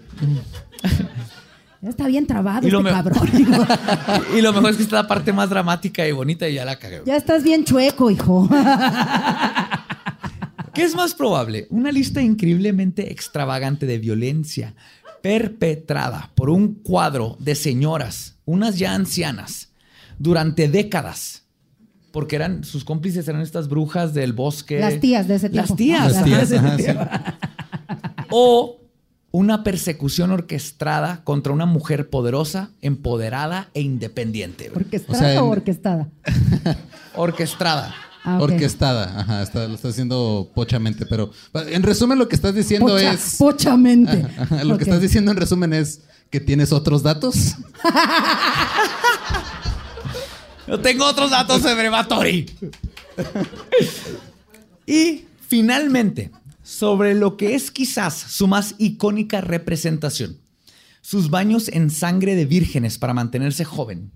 Ya 1.82 1.90
Está 1.90 2.06
bien 2.06 2.28
trabado 2.28 2.66
Y 2.66 2.70
lo 2.70 2.78
este 2.78 2.90
cabrón. 2.92 3.28
Y 4.38 4.40
lo 4.40 4.52
mejor 4.52 4.70
es 4.70 4.76
que 4.76 4.84
esta 4.84 4.98
es 4.98 5.02
la 5.02 5.08
parte 5.08 5.32
más 5.32 5.50
dramática 5.50 6.06
y 6.06 6.12
bonita 6.12 6.48
y 6.48 6.54
ya 6.54 6.64
la 6.64 6.76
cagué. 6.76 7.02
ya 7.04 7.16
estás 7.16 7.42
bien 7.42 7.64
chueco, 7.64 8.08
hijo. 8.08 8.48
¿Qué 10.74 10.84
es 10.84 10.94
más 10.94 11.12
probable? 11.14 11.66
Una 11.70 11.90
lista 11.90 12.22
increíblemente 12.22 13.10
extravagante 13.10 13.86
de 13.86 13.98
violencia 13.98 14.74
perpetrada 15.22 16.30
por 16.36 16.50
un 16.50 16.74
cuadro 16.74 17.36
de 17.40 17.56
señoras, 17.56 18.36
unas 18.44 18.78
ya 18.78 18.94
ancianas, 18.94 19.72
durante 20.18 20.68
décadas. 20.68 21.42
Porque 22.12 22.36
eran 22.36 22.62
sus 22.62 22.84
cómplices 22.84 23.26
eran 23.26 23.40
estas 23.40 23.68
brujas 23.68 24.14
del 24.14 24.34
bosque. 24.34 24.78
Las 24.78 25.00
tías 25.00 25.26
de 25.26 25.34
ese 25.34 25.50
tiempo. 25.50 25.68
Las 25.68 25.76
tías. 25.76 26.12
Las 26.12 26.24
tías, 26.24 26.52
ajá, 26.52 26.78
sí. 26.78 26.84
O 28.30 28.81
una 29.32 29.64
persecución 29.64 30.30
orquestada 30.30 31.24
contra 31.24 31.52
una 31.52 31.66
mujer 31.66 32.08
poderosa, 32.10 32.70
empoderada 32.82 33.70
e 33.74 33.80
independiente. 33.80 34.68
güey. 34.68 34.84
¿Orquestada 34.84 35.18
o, 35.18 35.20
sea, 35.20 35.32
en- 35.34 35.38
orquestada? 35.40 36.08
Orquestada. 37.16 37.94
Ah. 38.24 38.38
Orquestada, 38.40 39.18
ajá, 39.20 39.42
está, 39.42 39.66
lo 39.66 39.74
está 39.74 39.88
haciendo 39.88 40.48
pochamente, 40.54 41.06
pero 41.06 41.32
en 41.54 41.82
resumen 41.82 42.18
lo 42.20 42.28
que 42.28 42.36
estás 42.36 42.54
diciendo 42.54 42.86
Pocha- 42.94 43.12
es... 43.14 43.34
Pochamente. 43.36 44.24
Ajá, 44.38 44.62
lo 44.62 44.78
que 44.78 44.84
estás 44.84 45.00
diciendo 45.00 45.32
en 45.32 45.36
resumen 45.38 45.72
es 45.72 46.02
que 46.30 46.38
tienes 46.38 46.72
otros 46.72 47.02
datos. 47.02 47.56
Yo 50.68 50.78
tengo 50.80 51.04
otros 51.04 51.30
datos 51.32 51.62
sobre 51.62 51.88
Batori. 51.88 52.46
y 54.86 55.24
finalmente, 55.48 56.30
sobre 56.72 57.14
lo 57.14 57.36
que 57.36 57.54
es 57.54 57.70
quizás 57.70 58.14
su 58.14 58.46
más 58.46 58.76
icónica 58.78 59.42
representación, 59.42 60.38
sus 61.02 61.28
baños 61.28 61.68
en 61.68 61.90
sangre 61.90 62.34
de 62.34 62.46
vírgenes 62.46 62.96
para 62.96 63.12
mantenerse 63.12 63.66
joven. 63.66 64.10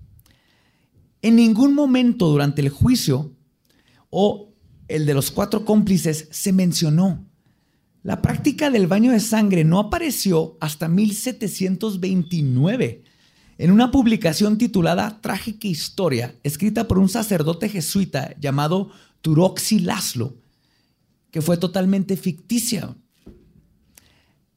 En 1.21 1.35
ningún 1.35 1.75
momento 1.75 2.27
durante 2.27 2.63
el 2.63 2.69
juicio 2.69 3.35
o 4.09 4.55
el 4.87 5.05
de 5.05 5.13
los 5.13 5.29
cuatro 5.29 5.65
cómplices 5.65 6.29
se 6.31 6.51
mencionó. 6.51 7.27
La 8.01 8.23
práctica 8.23 8.71
del 8.71 8.87
baño 8.87 9.11
de 9.11 9.19
sangre 9.19 9.63
no 9.63 9.77
apareció 9.77 10.57
hasta 10.59 10.87
1729 10.87 13.03
en 13.59 13.71
una 13.71 13.91
publicación 13.91 14.57
titulada 14.57 15.21
Trágica 15.21 15.67
Historia, 15.67 16.33
escrita 16.41 16.87
por 16.87 16.97
un 16.97 17.09
sacerdote 17.09 17.69
jesuita 17.69 18.35
llamado 18.39 18.89
Turoxi 19.21 19.77
Laszlo, 19.79 20.37
que 21.31 21.41
fue 21.41 21.57
totalmente 21.57 22.17
ficticia. 22.17 22.95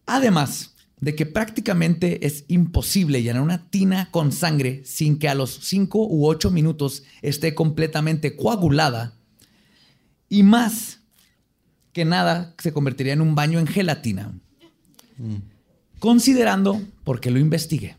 Además 0.06 0.74
de 1.00 1.14
que 1.14 1.26
prácticamente 1.26 2.26
es 2.26 2.44
imposible 2.48 3.22
llenar 3.22 3.42
una 3.42 3.70
tina 3.70 4.10
con 4.10 4.32
sangre 4.32 4.82
sin 4.84 5.18
que 5.18 5.28
a 5.28 5.34
los 5.34 5.50
5 5.62 6.06
u 6.06 6.26
8 6.26 6.50
minutos 6.50 7.04
esté 7.22 7.54
completamente 7.54 8.36
coagulada, 8.36 9.16
y 10.28 10.42
más 10.42 11.00
que 11.92 12.04
nada 12.04 12.54
se 12.58 12.72
convertiría 12.72 13.14
en 13.14 13.20
un 13.20 13.34
baño 13.34 13.58
en 13.58 13.66
gelatina. 13.66 14.32
Considerando, 15.98 16.80
porque 17.04 17.30
lo 17.30 17.38
investigué, 17.38 17.96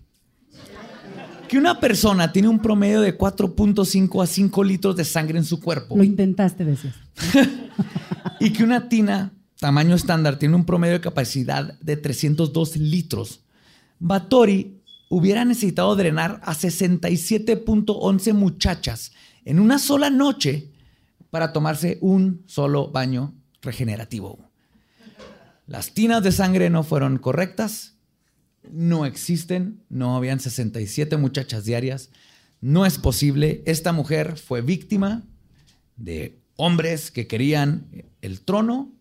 que 1.47 1.57
una 1.57 1.79
persona 1.81 2.31
tiene 2.31 2.47
un 2.47 2.59
promedio 2.59 3.01
de 3.01 3.17
4.5 3.17 4.23
a 4.23 4.25
5 4.25 4.63
litros 4.63 4.95
de 4.95 5.03
sangre 5.03 5.37
en 5.37 5.43
su 5.43 5.59
cuerpo 5.59 5.97
Lo 5.97 6.03
intentaste, 6.03 6.63
decías. 6.63 6.95
y 8.39 8.51
que 8.51 8.63
una 8.63 8.89
tina 8.89 9.33
tamaño 9.59 9.95
estándar 9.95 10.39
tiene 10.39 10.55
un 10.55 10.65
promedio 10.65 10.95
de 10.95 11.01
capacidad 11.01 11.79
de 11.79 11.95
302 11.95 12.77
litros, 12.77 13.41
Batori 13.99 14.81
hubiera 15.09 15.45
necesitado 15.45 15.95
drenar 15.95 16.41
a 16.43 16.55
67.11 16.55 18.33
muchachas 18.33 19.11
en 19.45 19.59
una 19.59 19.77
sola 19.77 20.09
noche 20.09 20.71
para 21.29 21.53
tomarse 21.53 21.99
un 22.01 22.43
solo 22.47 22.89
baño 22.89 23.35
regenerativo. 23.61 24.39
Las 25.67 25.93
tinas 25.93 26.23
de 26.23 26.31
sangre 26.31 26.71
no 26.71 26.83
fueron 26.83 27.19
correctas, 27.19 27.97
no 28.71 29.05
existen, 29.05 29.83
no 29.89 30.15
habían 30.15 30.39
67 30.39 31.17
muchachas 31.17 31.65
diarias, 31.65 32.09
no 32.61 32.85
es 32.85 32.97
posible. 32.97 33.61
Esta 33.67 33.91
mujer 33.91 34.37
fue 34.37 34.61
víctima 34.61 35.23
de 35.97 36.40
hombres 36.61 37.09
que 37.09 37.25
querían 37.25 37.87
el 38.21 38.41
trono 38.41 38.91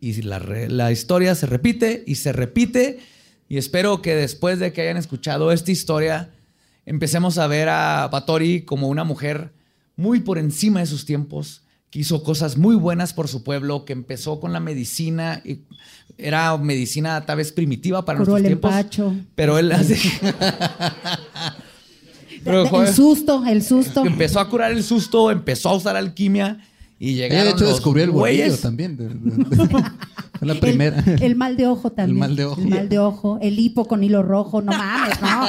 y 0.00 0.22
la, 0.22 0.38
la 0.38 0.90
historia 0.90 1.34
se 1.34 1.44
repite 1.44 2.02
y 2.06 2.14
se 2.14 2.32
repite 2.32 2.98
y 3.46 3.58
espero 3.58 4.00
que 4.00 4.14
después 4.14 4.58
de 4.58 4.72
que 4.72 4.80
hayan 4.80 4.96
escuchado 4.96 5.52
esta 5.52 5.70
historia 5.70 6.30
empecemos 6.86 7.36
a 7.36 7.46
ver 7.46 7.68
a 7.68 8.08
Batori 8.10 8.62
como 8.62 8.88
una 8.88 9.04
mujer 9.04 9.52
muy 9.96 10.20
por 10.20 10.38
encima 10.38 10.80
de 10.80 10.86
sus 10.86 11.04
tiempos, 11.04 11.62
que 11.90 11.98
hizo 11.98 12.22
cosas 12.22 12.56
muy 12.56 12.74
buenas 12.74 13.12
por 13.12 13.28
su 13.28 13.44
pueblo, 13.44 13.84
que 13.84 13.92
empezó 13.92 14.40
con 14.40 14.54
la 14.54 14.60
medicina 14.60 15.42
y 15.44 15.64
era 16.16 16.56
medicina 16.56 17.26
tal 17.26 17.36
vez 17.36 17.52
primitiva 17.52 18.02
para 18.06 18.18
Curó 18.18 18.32
nuestros 18.32 18.50
el 18.52 18.58
tiempos, 18.58 18.70
empacho. 18.72 19.14
pero 19.34 19.58
él 19.58 19.70
hace 19.72 19.98
Pero, 22.42 22.82
el 22.82 22.94
susto, 22.94 23.44
el 23.46 23.62
susto. 23.62 24.06
empezó 24.06 24.40
a 24.40 24.48
curar 24.48 24.72
el 24.72 24.82
susto, 24.82 25.30
empezó 25.30 25.68
a 25.68 25.76
usar 25.76 25.96
alquimia 25.96 26.58
y 27.00 27.14
Ella 27.14 27.22
llegaron 27.28 27.44
de 27.46 27.50
hecho 27.52 27.64
los 27.64 27.72
descubrió 27.74 28.04
el 28.04 28.10
bolillo 28.10 28.42
güeyes. 28.44 28.60
también. 28.60 28.96
de- 28.96 29.08
de- 29.08 29.56
de- 29.56 29.66
fue 30.38 30.46
la 30.46 30.54
primera. 30.60 31.02
El, 31.06 31.22
el 31.22 31.34
mal 31.34 31.56
de 31.56 31.66
ojo 31.66 31.90
también. 31.90 32.18
mal 32.18 32.36
de 32.36 32.44
ojo. 32.44 32.60
El 32.60 32.68
mal 32.68 32.88
de 32.88 32.98
ojo. 33.00 33.38
El 33.42 33.58
hipo 33.58 33.86
con 33.86 34.04
hilo 34.04 34.22
rojo. 34.22 34.62
No 34.62 34.70
mames, 34.72 35.20
no. 35.20 35.48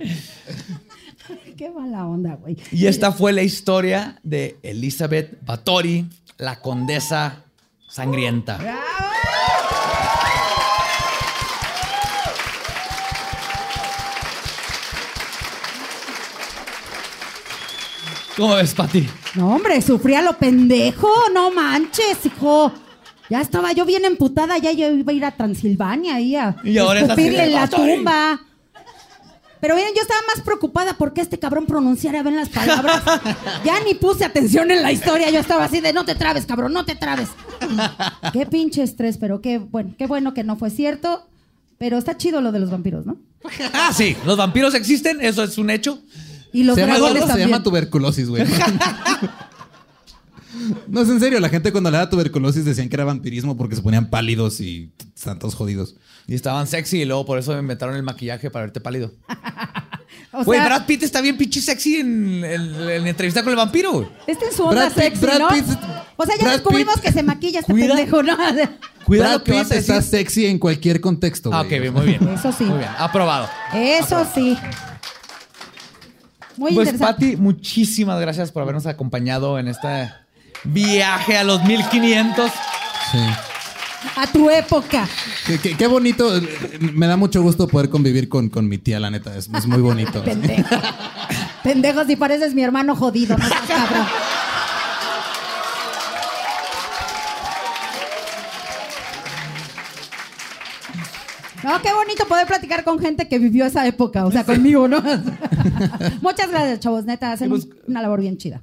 Qué 1.56 1.70
mala 1.70 2.06
onda, 2.06 2.36
güey. 2.36 2.56
Y 2.72 2.86
esta 2.86 3.12
fue 3.12 3.32
la 3.32 3.42
historia 3.42 4.18
de 4.22 4.56
Elizabeth 4.62 5.38
Bathory, 5.44 6.06
la 6.38 6.60
condesa 6.60 7.44
sangrienta. 7.88 8.58
¿Cómo 18.36 18.54
ves, 18.54 18.74
Pati? 18.74 19.08
No, 19.34 19.54
hombre, 19.54 19.82
sufría 19.82 20.22
lo 20.22 20.36
pendejo. 20.38 21.08
No 21.32 21.50
manches, 21.50 22.24
hijo. 22.24 22.72
Ya 23.28 23.40
estaba 23.40 23.72
yo 23.72 23.84
bien 23.84 24.04
emputada. 24.04 24.58
Ya 24.58 24.72
yo 24.72 24.90
iba 24.90 25.12
a 25.12 25.14
ir 25.14 25.24
a 25.24 25.30
Transilvania 25.32 26.16
ahí 26.16 26.36
a 26.36 26.56
Y 26.64 26.78
ahora 26.78 27.00
escupirle 27.00 27.44
en 27.44 27.52
la 27.52 27.68
tumba. 27.68 28.40
Pero 29.60 29.74
miren, 29.76 29.92
yo 29.94 30.00
estaba 30.00 30.20
más 30.34 30.42
preocupada 30.42 30.94
porque 30.96 31.20
este 31.20 31.38
cabrón 31.38 31.66
pronunciara 31.66 32.22
bien 32.22 32.36
las 32.36 32.48
palabras. 32.48 33.02
ya 33.64 33.78
ni 33.84 33.94
puse 33.94 34.24
atención 34.24 34.70
en 34.70 34.82
la 34.82 34.90
historia. 34.90 35.30
Yo 35.30 35.38
estaba 35.38 35.64
así 35.64 35.80
de 35.80 35.92
no 35.92 36.04
te 36.04 36.14
trabes, 36.14 36.46
cabrón, 36.46 36.72
no 36.72 36.86
te 36.86 36.94
trabes. 36.94 37.28
qué 38.32 38.46
pinche 38.46 38.82
estrés, 38.82 39.18
pero 39.18 39.42
qué 39.42 39.58
bueno, 39.58 39.94
qué 39.98 40.06
bueno 40.06 40.32
que 40.32 40.44
no 40.44 40.56
fue 40.56 40.70
cierto. 40.70 41.26
Pero 41.76 41.98
está 41.98 42.16
chido 42.16 42.40
lo 42.40 42.52
de 42.52 42.60
los 42.60 42.70
vampiros, 42.70 43.06
¿no? 43.06 43.16
Ah, 43.72 43.92
sí, 43.94 44.16
los 44.26 44.36
vampiros 44.36 44.74
existen, 44.74 45.20
eso 45.20 45.42
es 45.42 45.56
un 45.56 45.70
hecho. 45.70 45.98
Y 46.52 46.64
los 46.64 46.74
se 46.74 46.80
llama, 46.82 46.94
dragones 46.94 47.22
se 47.22 47.28
también. 47.28 47.48
llama 47.50 47.62
tuberculosis, 47.62 48.28
güey. 48.28 48.44
No 50.88 51.00
es 51.02 51.08
en 51.08 51.20
serio, 51.20 51.38
la 51.38 51.48
gente 51.48 51.70
cuando 51.70 51.90
le 51.90 51.96
daba 51.96 52.10
tuberculosis 52.10 52.64
decían 52.64 52.88
que 52.88 52.96
era 52.96 53.04
vampirismo 53.04 53.56
porque 53.56 53.76
se 53.76 53.82
ponían 53.82 54.10
pálidos 54.10 54.60
y 54.60 54.90
santos 55.14 55.54
jodidos. 55.54 55.94
Y 56.26 56.34
estaban 56.34 56.66
sexy 56.66 57.02
y 57.02 57.04
luego 57.04 57.24
por 57.24 57.38
eso 57.38 57.56
inventaron 57.58 57.94
el 57.94 58.02
maquillaje 58.02 58.50
para 58.50 58.64
verte 58.66 58.80
pálido. 58.80 59.12
O 60.32 60.44
Güey, 60.44 60.60
sea, 60.60 60.66
Brad 60.68 60.86
Pitt 60.86 61.02
está 61.02 61.20
bien 61.20 61.36
pinche 61.36 61.60
sexy 61.60 61.96
en, 61.96 62.44
en- 62.44 63.06
entrevista 63.06 63.42
con 63.42 63.50
el 63.50 63.56
vampiro. 63.56 63.92
güey. 63.92 64.06
Este 64.28 64.46
en 64.46 64.52
su 64.52 64.62
onda 64.62 64.82
Brad 64.86 64.92
Pitt- 64.92 65.02
sexy, 65.02 65.20
Brad 65.26 65.38
¿no? 65.40 65.48
Pitt- 65.48 65.78
o 66.16 66.24
sea, 66.26 66.36
ya 66.36 66.42
Brad 66.44 66.52
descubrimos 66.52 66.94
Pitt- 66.94 67.02
que 67.02 67.12
se 67.12 67.22
maquilla 67.24 67.60
este 67.60 67.72
Cuida- 67.72 67.96
pendejo, 67.96 68.22
¿no? 68.22 68.36
Cuida 69.04 69.24
Brad 69.28 69.42
que 69.42 69.52
Pitt 69.52 69.72
está 69.72 70.00
sexy 70.02 70.46
en 70.46 70.60
cualquier 70.60 71.00
contexto. 71.00 71.50
Ah, 71.52 71.62
ok, 71.62 71.68
bien, 71.68 71.92
muy 71.92 72.06
bien. 72.06 72.28
Eso 72.28 72.52
sí. 72.52 72.62
Muy 72.64 72.78
bien, 72.78 72.90
aprobado. 72.96 73.48
Eso 73.74 74.24
sí. 74.32 74.56
Muy 76.60 76.74
Pues, 76.74 76.88
interesante. 76.88 77.24
Pati, 77.30 77.36
muchísimas 77.38 78.20
gracias 78.20 78.52
por 78.52 78.62
habernos 78.62 78.84
acompañado 78.84 79.58
en 79.58 79.66
este 79.68 80.10
viaje 80.64 81.38
a 81.38 81.42
los 81.42 81.64
1500. 81.64 82.50
Sí. 83.10 83.18
A 84.16 84.26
tu 84.26 84.50
época. 84.50 85.08
Qué, 85.46 85.58
qué- 85.58 85.74
qué 85.74 85.86
bonito. 85.86 86.30
Me 86.92 87.06
da 87.06 87.16
mucho 87.16 87.40
gusto 87.42 87.66
poder 87.66 87.88
convivir 87.88 88.28
con, 88.28 88.50
con 88.50 88.68
mi 88.68 88.76
tía, 88.76 89.00
la 89.00 89.10
neta. 89.10 89.34
Es, 89.36 89.48
es 89.54 89.66
muy 89.66 89.80
bonito. 89.80 90.22
Pendejo. 90.22 90.76
Pendejo, 91.62 92.04
si 92.04 92.16
pareces 92.16 92.54
mi 92.54 92.62
hermano 92.62 92.94
jodido, 92.94 93.38
no 93.38 93.48
seas 93.48 93.60
cabrón. 93.66 94.06
No, 101.70 101.82
qué 101.82 101.92
bonito 101.92 102.26
poder 102.26 102.46
platicar 102.46 102.84
con 102.84 102.98
gente 102.98 103.28
que 103.28 103.38
vivió 103.38 103.64
esa 103.66 103.86
época, 103.86 104.26
o 104.26 104.32
sea, 104.32 104.44
conmigo, 104.44 104.88
¿no? 104.88 105.00
Muchas 106.22 106.50
gracias, 106.50 106.80
chavos, 106.80 107.04
neta, 107.04 107.32
hacen 107.32 107.48
pues- 107.50 107.68
una 107.86 108.02
labor 108.02 108.20
bien 108.20 108.36
chida. 108.36 108.62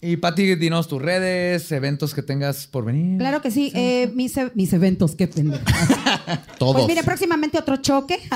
Y 0.00 0.18
Pati, 0.18 0.54
dinos 0.54 0.86
tus 0.86 1.02
redes, 1.02 1.72
eventos 1.72 2.14
que 2.14 2.22
tengas 2.22 2.68
por 2.68 2.84
venir. 2.84 3.18
Claro 3.18 3.42
que 3.42 3.50
sí, 3.50 3.72
eh, 3.74 4.08
mis, 4.14 4.36
e- 4.36 4.52
mis 4.54 4.72
eventos, 4.72 5.16
qué 5.16 5.26
pendejo. 5.26 5.64
Todos. 6.58 6.74
Pues 6.76 6.86
mire, 6.86 7.02
próximamente 7.02 7.58
otro 7.58 7.76
choque. 7.78 8.20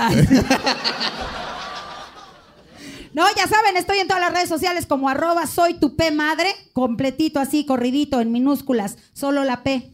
No, 3.15 3.25
ya 3.37 3.49
saben, 3.49 3.77
estoy 3.77 3.99
en 3.99 4.07
todas 4.07 4.23
las 4.23 4.33
redes 4.33 4.49
sociales 4.49 4.87
como 4.87 5.09
arroba 5.09 5.47
soy 5.49 5.75
tu 5.75 5.97
P 5.97 6.13
madre, 6.13 6.51
completito 6.73 7.41
así, 7.41 7.65
corridito, 7.65 8.21
en 8.21 8.31
minúsculas, 8.31 8.97
solo 9.13 9.43
la 9.43 9.65
P. 9.65 9.91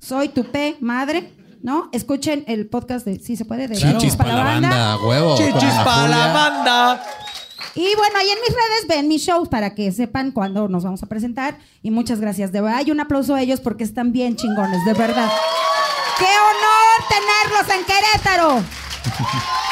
Soy 0.00 0.30
tu 0.30 0.44
P 0.44 0.76
madre, 0.80 1.30
¿no? 1.62 1.88
Escuchen 1.92 2.44
el 2.46 2.68
podcast 2.68 3.04
de, 3.06 3.18
sí 3.18 3.36
se 3.36 3.44
puede, 3.44 3.68
de 3.68 3.76
Chichis 3.76 4.16
para 4.16 4.34
la 4.34 4.44
banda, 4.44 4.96
huevo. 5.04 5.36
con 5.36 5.44
Chichis 5.44 5.74
para 5.84 6.08
la 6.08 6.32
banda. 6.32 7.02
Y 7.74 7.94
bueno, 7.96 8.18
ahí 8.18 8.28
en 8.28 8.38
mis 8.40 8.50
redes 8.50 8.88
ven 8.88 9.08
mis 9.08 9.22
shows 9.22 9.48
para 9.48 9.74
que 9.74 9.92
sepan 9.92 10.32
cuándo 10.32 10.68
nos 10.68 10.84
vamos 10.84 11.02
a 11.02 11.06
presentar. 11.06 11.58
Y 11.82 11.90
muchas 11.90 12.20
gracias, 12.20 12.50
de 12.50 12.60
verdad. 12.60 12.82
Y 12.84 12.90
un 12.90 13.00
aplauso 13.00 13.34
a 13.34 13.42
ellos 13.42 13.60
porque 13.60 13.84
están 13.84 14.12
bien 14.12 14.36
chingones, 14.36 14.84
de 14.84 14.94
verdad. 14.94 15.30
¡Qué 16.18 16.24
honor 16.24 17.08
tenerlos 17.08 17.76
en 17.76 17.84
Querétaro! 17.84 18.62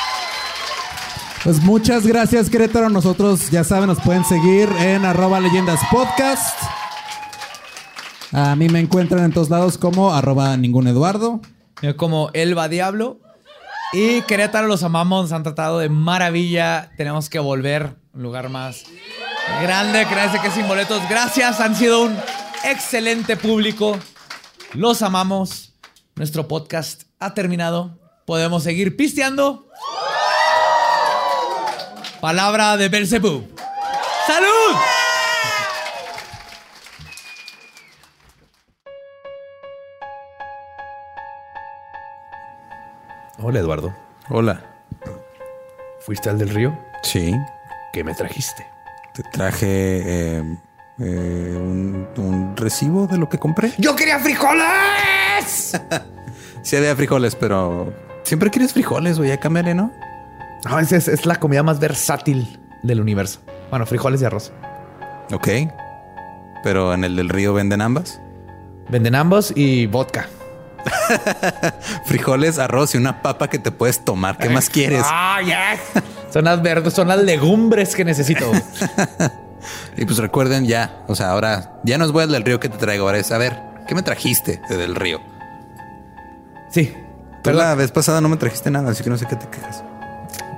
Pues 1.45 1.63
muchas 1.63 2.05
gracias, 2.05 2.51
Querétaro. 2.51 2.89
Nosotros, 2.89 3.51
ya 3.53 3.63
saben, 3.63 3.87
nos 3.87 4.01
pueden 4.01 4.25
seguir 4.25 4.69
en 4.81 5.05
arroba 5.05 5.39
leyendas 5.39 5.79
podcast. 5.93 6.59
A 8.33 8.57
mí 8.57 8.69
me 8.69 8.81
encuentran 8.81 9.23
en 9.23 9.33
todos 9.33 9.49
lados 9.49 9.79
como 9.79 10.13
arroba 10.13 10.57
ningún 10.57 10.89
Eduardo. 10.89 11.41
Como 11.97 12.31
Elba 12.33 12.69
Diablo. 12.69 13.21
Y 13.93 14.23
Querétaro 14.23 14.67
los 14.67 14.83
amamos, 14.83 15.23
nos 15.23 15.33
han 15.33 15.43
tratado 15.43 15.79
de 15.79 15.89
maravilla. 15.89 16.91
Tenemos 16.97 17.29
que 17.31 17.39
volver 17.39 17.95
un 18.13 18.23
lugar 18.23 18.49
más 18.49 18.85
grande. 19.63 20.07
Créanse 20.07 20.41
que 20.41 20.51
sin 20.51 20.67
boletos. 20.67 21.03
Gracias, 21.09 21.61
han 21.61 21.77
sido 21.77 22.03
un 22.03 22.17
excelente 22.65 23.37
público. 23.37 23.99
Los 24.73 25.03
amamos. 25.03 25.75
Nuestro 26.17 26.49
podcast 26.49 27.03
ha 27.21 27.35
terminado. 27.35 27.99
Podemos 28.25 28.63
seguir 28.63 28.97
pisteando. 28.97 29.69
Palabra 32.21 32.77
de 32.77 32.89
Belzebú. 32.89 33.47
¡Salud! 34.27 34.96
Hola, 43.49 43.61
Eduardo. 43.61 43.95
Hola. 44.29 44.61
¿Fuiste 46.01 46.29
al 46.29 46.37
del 46.37 46.49
río? 46.49 46.77
Sí. 47.05 47.33
¿Qué 47.93 48.03
me 48.03 48.13
trajiste? 48.13 48.67
Te 49.15 49.23
traje 49.23 49.69
eh, 50.39 50.43
eh, 50.99 51.57
un, 51.57 52.09
un 52.17 52.57
recibo 52.57 53.07
de 53.07 53.19
lo 53.19 53.29
que 53.29 53.39
compré. 53.39 53.73
¡Yo 53.79 53.95
quería 53.95 54.19
frijoles! 54.19 55.81
Sí 56.63 56.75
había 56.75 56.97
frijoles, 56.97 57.37
pero 57.37 57.93
siempre 58.25 58.51
quieres 58.51 58.73
frijoles, 58.73 59.19
güey. 59.19 59.29
Ya 59.31 59.39
cámbiale, 59.39 59.73
¿no? 59.73 59.93
No, 60.69 60.81
es, 60.81 60.91
es- 60.91 61.07
es 61.07 61.25
la 61.25 61.37
comida 61.39 61.63
más 61.63 61.79
versátil 61.79 62.59
del 62.83 63.01
universo. 63.01 63.39
Bueno, 63.71 63.87
frijoles 63.87 64.21
y 64.21 64.25
arroz. 64.25 64.51
Ok. 65.33 65.47
Pero 66.65 66.93
en 66.93 67.05
el 67.05 67.15
del 67.15 67.29
río 67.29 67.55
venden 67.55 67.81
ambas. 67.83 68.21
Venden 68.89 69.15
ambos 69.15 69.53
y 69.55 69.87
vodka. 69.87 70.27
Frijoles, 72.07 72.59
arroz 72.59 72.95
y 72.95 72.99
una 72.99 73.23
papa 73.23 73.49
que 73.49 73.59
te 73.59 73.71
puedes 73.73 74.05
tomar. 74.05 74.37
¿Qué 74.39 74.49
más 74.49 74.71
quieres? 74.71 75.03
¡Ah, 75.05 75.39
yes! 75.43 76.03
Son 76.33 76.45
las 76.45 76.61
verdes, 76.61 76.93
son 76.93 77.09
las 77.09 77.23
legumbres 77.23 77.95
que 77.95 78.05
necesito. 78.05 78.51
Y 79.97 80.05
pues 80.05 80.19
recuerden 80.19 80.65
ya, 80.67 81.03
o 81.09 81.17
sea, 81.17 81.31
ahora 81.31 81.81
ya 81.83 81.99
no 81.99 82.05
es 82.05 82.13
voy 82.13 82.23
al 82.23 82.31
del 82.31 82.45
río 82.45 82.61
que 82.61 82.69
te 82.69 82.77
traigo, 82.79 83.07
ahora 83.07 83.19
es 83.19 83.33
a 83.33 83.39
ver, 83.39 83.59
¿qué 83.89 83.97
me 83.97 84.03
trajiste 84.03 84.61
de 84.69 84.77
del 84.77 84.95
río? 84.95 85.21
Sí. 86.71 86.95
Tú 87.43 87.51
la 87.53 87.75
vez 87.75 87.91
pasada 87.91 88.21
no 88.21 88.29
me 88.29 88.37
trajiste 88.37 88.71
nada, 88.71 88.91
así 88.91 89.03
que 89.03 89.11
no 89.11 89.17
sé 89.17 89.27
qué 89.27 89.35
te 89.35 89.49
quejas. 89.49 89.83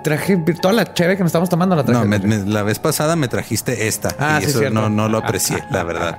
traje 0.04 0.36
toda 0.60 0.74
la 0.74 0.92
chévere 0.92 1.16
que 1.16 1.22
me 1.22 1.28
estamos 1.28 1.48
tomando. 1.48 1.74
La 1.74 1.84
traje. 1.84 2.00
No, 2.00 2.06
me- 2.06 2.18
me- 2.18 2.44
la 2.50 2.62
vez 2.64 2.78
pasada 2.80 3.16
me 3.16 3.28
trajiste 3.28 3.88
esta. 3.88 4.10
Ah, 4.18 4.38
y 4.40 4.44
sí, 4.44 4.50
eso 4.50 4.58
cierto. 4.58 4.74
no, 4.78 4.90
no 4.90 5.08
lo 5.08 5.18
aprecié, 5.18 5.62
la 5.70 5.84
verdad. 5.84 6.18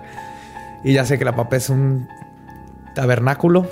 Y 0.83 0.93
ya 0.93 1.05
sé 1.05 1.19
que 1.19 1.25
la 1.25 1.35
papa 1.35 1.57
es 1.57 1.69
un 1.69 2.07
tabernáculo. 2.95 3.67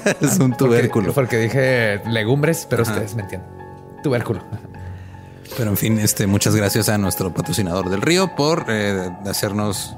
es 0.20 0.38
un 0.38 0.56
tubérculo. 0.56 1.12
porque 1.12 1.38
dije 1.38 2.00
legumbres, 2.06 2.66
pero 2.68 2.82
ustedes 2.82 3.14
me 3.14 3.22
entienden. 3.22 3.48
Tubérculo. 4.02 4.42
Pero 5.56 5.70
en 5.70 5.76
fin, 5.76 5.98
este, 5.98 6.26
muchas 6.26 6.56
gracias 6.56 6.88
a 6.88 6.98
nuestro 6.98 7.32
patrocinador 7.32 7.90
del 7.90 8.00
río 8.00 8.34
por 8.34 8.66
eh, 8.68 9.10
hacernos, 9.26 9.94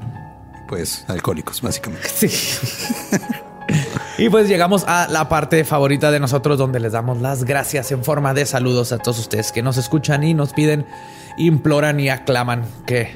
pues, 0.68 1.04
alcohólicos, 1.08 1.62
básicamente. 1.62 2.08
Sí. 2.08 2.28
y 4.18 4.28
pues 4.28 4.48
llegamos 4.48 4.84
a 4.86 5.06
la 5.08 5.28
parte 5.28 5.64
favorita 5.64 6.10
de 6.10 6.20
nosotros 6.20 6.58
donde 6.58 6.80
les 6.80 6.92
damos 6.92 7.20
las 7.20 7.44
gracias 7.44 7.92
en 7.92 8.04
forma 8.04 8.34
de 8.34 8.46
saludos 8.46 8.92
a 8.92 8.98
todos 8.98 9.18
ustedes 9.20 9.52
que 9.52 9.62
nos 9.62 9.76
escuchan 9.76 10.24
y 10.24 10.34
nos 10.34 10.52
piden, 10.52 10.86
imploran 11.36 12.00
y 12.00 12.08
aclaman 12.08 12.64
que 12.84 13.14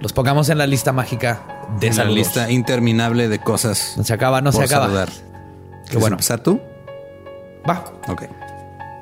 los 0.00 0.12
pongamos 0.12 0.48
en 0.50 0.58
la 0.58 0.66
lista 0.66 0.92
mágica 0.92 1.42
de 1.80 1.88
Una 1.88 1.96
saludos. 1.96 2.18
lista 2.18 2.50
interminable 2.50 3.28
de 3.28 3.38
cosas. 3.38 3.94
No 3.96 4.04
se 4.04 4.12
acaba, 4.12 4.40
no 4.40 4.52
se 4.52 4.62
acaba. 4.62 4.86
saludar. 4.86 5.08
Qué 5.88 5.92
¿Quieres 5.92 6.00
bueno. 6.00 6.14
empezar 6.14 6.40
tú? 6.40 6.60
Va. 7.68 7.84
Ok. 8.08 8.24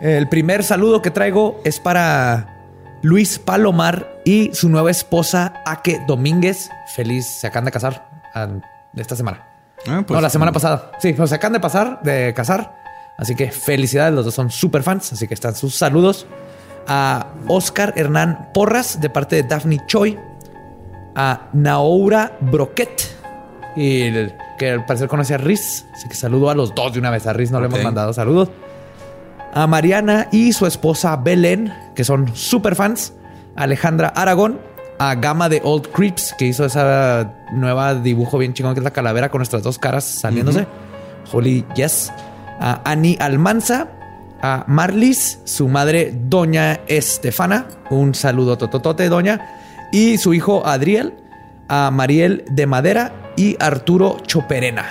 El 0.01 0.29
primer 0.29 0.63
saludo 0.63 1.03
que 1.03 1.11
traigo 1.11 1.61
es 1.65 1.81
para 1.81 2.47
Luis 3.03 3.39
Palomar 3.39 4.21
y 4.25 4.55
su 4.55 4.69
nueva 4.69 4.91
esposa 4.91 5.63
Ake 5.67 6.03
Domínguez. 6.07 6.71
Feliz, 6.95 7.27
se 7.27 7.47
acaban 7.47 7.65
de 7.65 7.73
casar 7.73 8.09
esta 8.95 9.17
semana. 9.17 9.47
Ah, 9.89 10.03
pues, 10.07 10.17
no, 10.17 10.21
la 10.21 10.31
semana 10.31 10.53
pasada. 10.53 10.93
Sí, 10.99 11.13
pero 11.13 11.27
se 11.27 11.35
acaban 11.35 11.55
de 11.55 11.61
pasar, 11.61 12.01
de 12.03 12.33
casar. 12.35 12.75
Así 13.19 13.35
que 13.35 13.51
felicidades, 13.51 14.13
los 14.15 14.25
dos 14.27 14.35
son 14.35 14.51
super 14.51 14.83
fans. 14.83 15.13
Así 15.13 15.27
que 15.27 15.35
están 15.35 15.55
sus 15.55 15.75
saludos 15.75 16.27
a 16.87 17.29
Oscar 17.49 17.95
Hernán 17.97 18.51
Porras 18.53 19.01
de 19.01 19.09
parte 19.11 19.37
de 19.37 19.43
Daphne 19.45 19.81
Choi, 19.87 20.19
a 21.15 21.49
Naoura 21.55 22.37
Broquet, 22.41 23.03
y 23.75 24.03
el- 24.03 24.35
que 24.57 24.71
al 24.71 24.85
parecer 24.87 25.09
conoce 25.09 25.35
a 25.35 25.39
Riz. 25.39 25.85
Así 25.95 26.09
que 26.09 26.15
saludo 26.15 26.51
a 26.51 26.55
los 26.55 26.75
dos 26.75 26.93
de 26.93 26.99
una 26.99 27.11
vez. 27.11 27.27
A 27.27 27.33
Riz 27.33 27.51
no 27.51 27.61
le 27.61 27.67
Ok. 27.67 27.73
hemos 27.73 27.85
mandado 27.85 28.13
saludos. 28.13 28.49
A 29.55 29.67
Mariana 29.67 30.29
y 30.33 30.53
su 30.53 30.67
esposa 30.67 31.17
Belén, 31.17 31.73
que 31.95 32.05
son 32.05 32.35
super 32.37 32.75
fans. 32.75 33.13
A 33.57 33.63
Alejandra 33.65 34.09
Aragón. 34.09 34.59
A 34.99 35.15
Gama 35.17 35.49
de 35.51 35.61
Old 35.63 35.89
Creeps, 35.93 36.35
que 36.39 36.47
hizo 36.47 36.65
esa 36.65 37.35
nueva 37.53 37.95
dibujo 37.95 38.39
bien 38.39 38.55
chingón, 38.55 38.73
que 38.75 38.81
es 38.81 38.85
la 38.85 38.93
calavera 38.93 39.29
con 39.31 39.41
nuestras 39.41 39.63
dos 39.63 39.79
caras 39.79 40.05
saliéndose. 40.05 40.67
Holy 41.33 41.67
Yes. 41.75 42.13
A 42.61 42.81
Annie 42.85 43.17
Almanza. 43.21 43.89
A 44.43 44.65
Marlis, 44.67 45.41
su 45.45 45.69
madre 45.69 46.15
Doña 46.15 46.81
Estefana. 46.87 47.67
Un 47.91 48.15
saludo 48.15 48.57
tototote, 48.59 49.09
Doña. 49.09 49.41
Y 49.93 50.19
su 50.19 50.33
hijo 50.35 50.67
Adriel. 50.67 51.15
A 51.69 51.91
Mariel 51.91 52.45
de 52.51 52.67
Madera 52.67 53.13
y 53.37 53.57
Arturo 53.61 54.19
Choperena. 54.27 54.87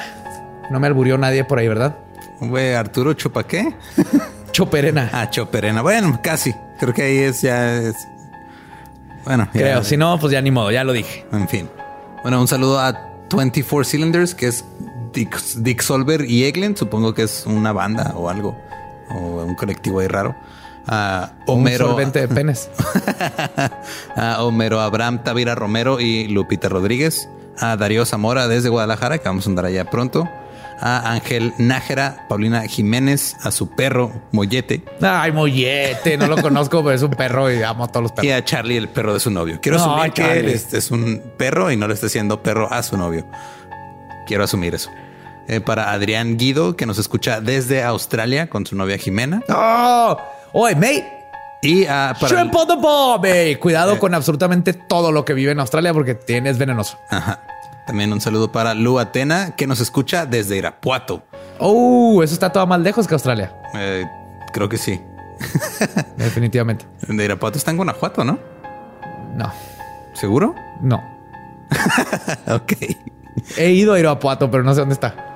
No 0.71 0.79
me 0.79 0.87
alburió 0.87 1.17
nadie 1.17 1.43
por 1.43 1.59
ahí, 1.59 1.67
¿verdad? 1.67 1.95
Güey, 2.39 2.73
Arturo 2.73 3.13
Chupa 3.13 3.43
qué? 3.45 3.73
Choperena. 4.51 5.09
Ah, 5.13 5.29
Choperena. 5.29 5.81
Bueno, 5.81 6.19
casi. 6.23 6.53
Creo 6.79 6.93
que 6.93 7.03
ahí 7.03 7.17
es 7.17 7.41
ya 7.41 7.75
es. 7.77 7.95
Bueno, 9.25 9.45
ya- 9.53 9.59
Creo. 9.61 9.83
Si 9.83 9.97
no, 9.97 10.17
pues 10.19 10.31
ya 10.33 10.41
ni 10.41 10.51
modo, 10.51 10.71
ya 10.71 10.83
lo 10.83 10.93
dije. 10.93 11.25
En 11.31 11.47
fin. 11.47 11.69
Bueno, 12.21 12.39
un 12.41 12.47
saludo 12.47 12.79
a 12.79 13.09
24 13.35 13.83
Cylinders, 13.89 14.33
que 14.35 14.47
es 14.47 14.63
Dick, 15.13 15.39
Dick 15.57 15.81
Solver 15.81 16.25
y 16.29 16.45
Eglen. 16.45 16.75
Supongo 16.77 17.13
que 17.13 17.23
es 17.23 17.45
una 17.45 17.71
banda 17.71 18.13
o 18.15 18.29
algo. 18.29 18.57
O 19.09 19.43
un 19.43 19.55
colectivo 19.55 19.99
ahí 19.99 20.07
raro. 20.07 20.35
A 20.87 21.31
Homero. 21.47 21.85
Un 21.85 21.91
solvente 21.91 22.19
de 22.21 22.27
penes. 22.27 22.69
a 24.15 24.43
Homero 24.43 24.81
Abraham 24.81 25.23
Tavira 25.23 25.55
Romero 25.55 25.99
y 25.99 26.27
Lupita 26.27 26.69
Rodríguez. 26.69 27.29
A 27.59 27.77
Darío 27.77 28.05
Zamora 28.05 28.47
desde 28.47 28.69
Guadalajara, 28.69 29.17
que 29.19 29.27
vamos 29.29 29.47
a 29.47 29.49
andar 29.49 29.65
allá 29.65 29.85
pronto. 29.89 30.27
A 30.81 31.11
Ángel 31.13 31.53
Nájera, 31.57 32.25
Paulina 32.27 32.63
Jiménez, 32.67 33.37
a 33.43 33.51
su 33.51 33.69
perro 33.69 34.11
Mollete. 34.33 34.83
Ay, 35.01 35.31
mollete. 35.31 36.17
No 36.17 36.27
lo 36.27 36.35
conozco, 36.41 36.83
pero 36.83 36.93
es 36.95 37.01
un 37.01 37.11
perro 37.11 37.49
y 37.49 37.63
amo 37.63 37.85
a 37.85 37.87
todos 37.87 38.03
los 38.03 38.11
Y 38.11 38.27
perros. 38.27 38.41
a 38.41 38.43
Charlie, 38.43 38.75
el 38.75 38.89
perro 38.89 39.13
de 39.13 39.21
su 39.21 39.31
novio. 39.31 39.59
Quiero 39.61 39.77
No, 39.77 39.95
asumir 39.95 40.11
que 40.11 40.39
él 40.39 40.49
es, 40.49 40.73
es 40.73 40.91
un 40.91 41.23
perro 41.37 41.71
y 41.71 41.77
no 41.77 41.87
le 41.87 41.93
está 41.93 42.07
haciendo 42.07 42.43
perro 42.43 42.67
a 42.71 42.83
su 42.83 42.97
novio. 42.97 43.25
Quiero 44.27 44.43
asumir 44.43 44.75
eso. 44.75 44.89
Eh, 45.47 45.61
para 45.61 45.91
Adrián 45.93 46.35
Guido, 46.37 46.75
que 46.75 46.85
nos 46.85 46.97
escucha 46.97 47.39
desde 47.39 47.81
Australia 47.83 48.49
con 48.49 48.65
su 48.65 48.75
novia 48.75 48.97
Jimena. 48.97 49.43
¡Oh! 49.47 50.17
Oye, 50.57 50.73
mate. 50.73 51.05
Y 51.61 51.85
ah, 51.85 52.15
para 52.17 52.33
Shrimp 52.33 52.55
on 52.55 53.21
the 53.21 53.29
ey. 53.29 53.55
Cuidado 53.57 53.99
con 53.99 54.13
absolutamente 54.13 54.71
todo 54.71 55.11
lo 55.11 55.25
que 55.25 55.33
vive 55.33 55.51
en 55.51 55.59
Australia 55.59 55.93
porque 55.93 56.15
tienes 56.15 56.57
venenoso. 56.57 56.97
Ajá. 57.09 57.41
También 57.85 58.13
un 58.13 58.21
saludo 58.21 58.53
para 58.53 58.73
Lu 58.73 58.97
Atena, 58.97 59.55
que 59.57 59.67
nos 59.67 59.81
escucha 59.81 60.25
desde 60.25 60.55
Irapuato. 60.55 61.23
Oh, 61.59 62.23
eso 62.23 62.33
está 62.33 62.53
todo 62.53 62.65
más 62.67 62.79
lejos 62.79 63.05
que 63.05 63.15
Australia. 63.15 63.51
Eh, 63.73 64.05
creo 64.53 64.69
que 64.69 64.77
sí. 64.77 65.01
Definitivamente. 66.17 66.85
De 67.05 67.25
Irapuato 67.25 67.57
está 67.57 67.71
en 67.71 67.77
Guanajuato, 67.77 68.23
¿no? 68.23 68.39
No, 69.35 69.51
¿Seguro? 70.13 70.55
no. 70.81 71.03
Ok. 72.47 72.73
He 73.57 73.71
ido 73.71 73.93
a 73.93 73.99
Irapuato, 73.99 74.49
pero 74.49 74.63
no 74.63 74.73
sé 74.73 74.79
dónde 74.79 74.93
está. 74.93 75.34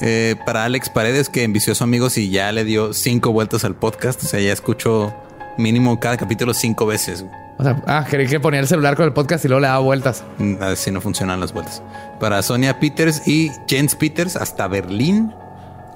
Eh, 0.00 0.36
para 0.46 0.64
Alex 0.64 0.88
Paredes, 0.90 1.28
que 1.28 1.44
envició 1.44 1.72
a 1.72 1.76
su 1.76 1.84
amigos 1.84 2.18
y 2.18 2.30
ya 2.30 2.50
le 2.52 2.64
dio 2.64 2.92
cinco 2.92 3.32
vueltas 3.32 3.64
al 3.64 3.74
podcast. 3.76 4.22
O 4.24 4.26
sea, 4.26 4.40
ya 4.40 4.52
escuchó 4.52 5.14
mínimo 5.58 6.00
cada 6.00 6.16
capítulo 6.16 6.54
cinco 6.54 6.86
veces. 6.86 7.24
O 7.58 7.62
sea, 7.62 7.82
ah, 7.86 8.04
creí 8.08 8.26
que 8.26 8.40
ponía 8.40 8.58
el 8.60 8.66
celular 8.66 8.96
con 8.96 9.04
el 9.04 9.12
podcast 9.12 9.44
y 9.44 9.48
luego 9.48 9.60
le 9.60 9.66
daba 9.68 9.78
vueltas. 9.80 10.24
Mm, 10.38 10.54
Así 10.60 10.90
no 10.90 11.00
funcionan 11.00 11.38
las 11.38 11.52
vueltas. 11.52 11.82
Para 12.18 12.42
Sonia 12.42 12.80
Peters 12.80 13.26
y 13.28 13.50
Jens 13.68 13.94
Peters 13.94 14.34
hasta 14.36 14.66
Berlín. 14.66 15.32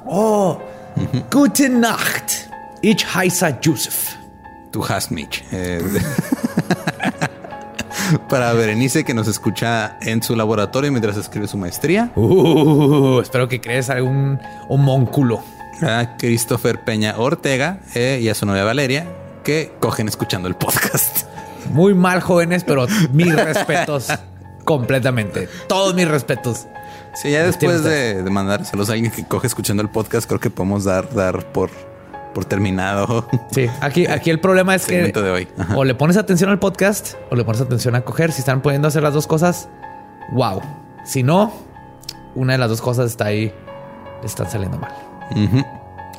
Oh, 0.07 0.59
gute 1.33 1.69
Nacht. 1.69 2.49
Ich 2.83 3.05
heiße 3.15 3.59
Joseph. 3.65 4.15
Tu 4.71 4.85
hast 4.87 5.11
mich. 5.11 5.43
Eh, 5.51 5.81
para 8.29 8.53
Berenice, 8.53 9.05
que 9.05 9.15
nos 9.15 9.29
escucha 9.29 9.97
en 10.01 10.23
su 10.23 10.37
laboratorio 10.37 10.91
mientras 10.91 11.17
escribe 11.17 11.47
su 11.47 11.57
maestría. 11.57 12.11
Uh, 12.17 13.21
espero 13.21 13.49
que 13.49 13.61
crees 13.61 13.91
algún 13.91 14.41
homónculo. 14.69 15.43
A 15.83 16.17
Christopher 16.17 16.81
Peña 16.81 17.17
Ortega 17.19 17.81
eh, 17.95 18.19
y 18.23 18.31
a 18.31 18.35
su 18.35 18.47
novia 18.47 18.65
Valeria, 18.65 19.07
que 19.45 19.75
cogen 19.79 20.09
escuchando 20.09 20.49
el 20.49 20.55
podcast. 20.55 21.27
Muy 21.71 21.93
mal, 21.93 22.23
jóvenes, 22.23 22.65
pero 22.65 22.87
mis 23.13 23.35
respetos 23.35 24.09
completamente. 24.65 25.49
Todos 25.69 25.95
mis 25.95 26.09
respetos. 26.09 26.67
Sí, 27.15 27.31
ya 27.31 27.43
después 27.43 27.83
tienes 27.83 27.85
de, 27.85 28.23
de 28.23 28.31
mandar 28.31 28.65
saludos 28.65 28.89
a 28.89 28.95
alguien 28.95 29.13
que 29.13 29.25
coge 29.25 29.47
escuchando 29.47 29.83
el 29.83 29.91
podcast, 29.91 30.27
creo 30.27 30.41
que 30.41 30.49
podemos 30.49 30.85
dar, 30.85 31.13
dar 31.15 31.45
por, 31.53 31.71
por 32.37 32.45
terminado. 32.45 33.27
Sí, 33.51 33.67
aquí, 33.81 34.07
aquí 34.17 34.29
el 34.29 34.39
problema 34.41 34.75
es 34.75 34.85
que 34.85 35.11
de 35.11 35.31
hoy. 35.31 35.49
O 35.75 35.85
le 35.85 35.95
pones 35.95 36.19
atención 36.19 36.51
al 36.51 36.59
podcast 36.59 37.15
o 37.31 37.35
le 37.35 37.45
pones 37.45 37.63
atención 37.63 37.95
a 37.95 38.03
coger. 38.03 38.31
Si 38.33 38.41
están 38.41 38.61
pudiendo 38.61 38.87
hacer 38.89 39.03
las 39.03 39.15
dos 39.15 39.27
cosas, 39.27 39.71
wow. 40.33 40.61
Si 41.07 41.23
no, 41.23 41.51
una 42.35 42.53
de 42.53 42.59
las 42.59 42.69
dos 42.69 42.83
cosas 42.83 43.07
está 43.07 43.25
ahí, 43.27 43.53
están 44.23 44.51
saliendo 44.51 44.77
mal. 44.79 44.93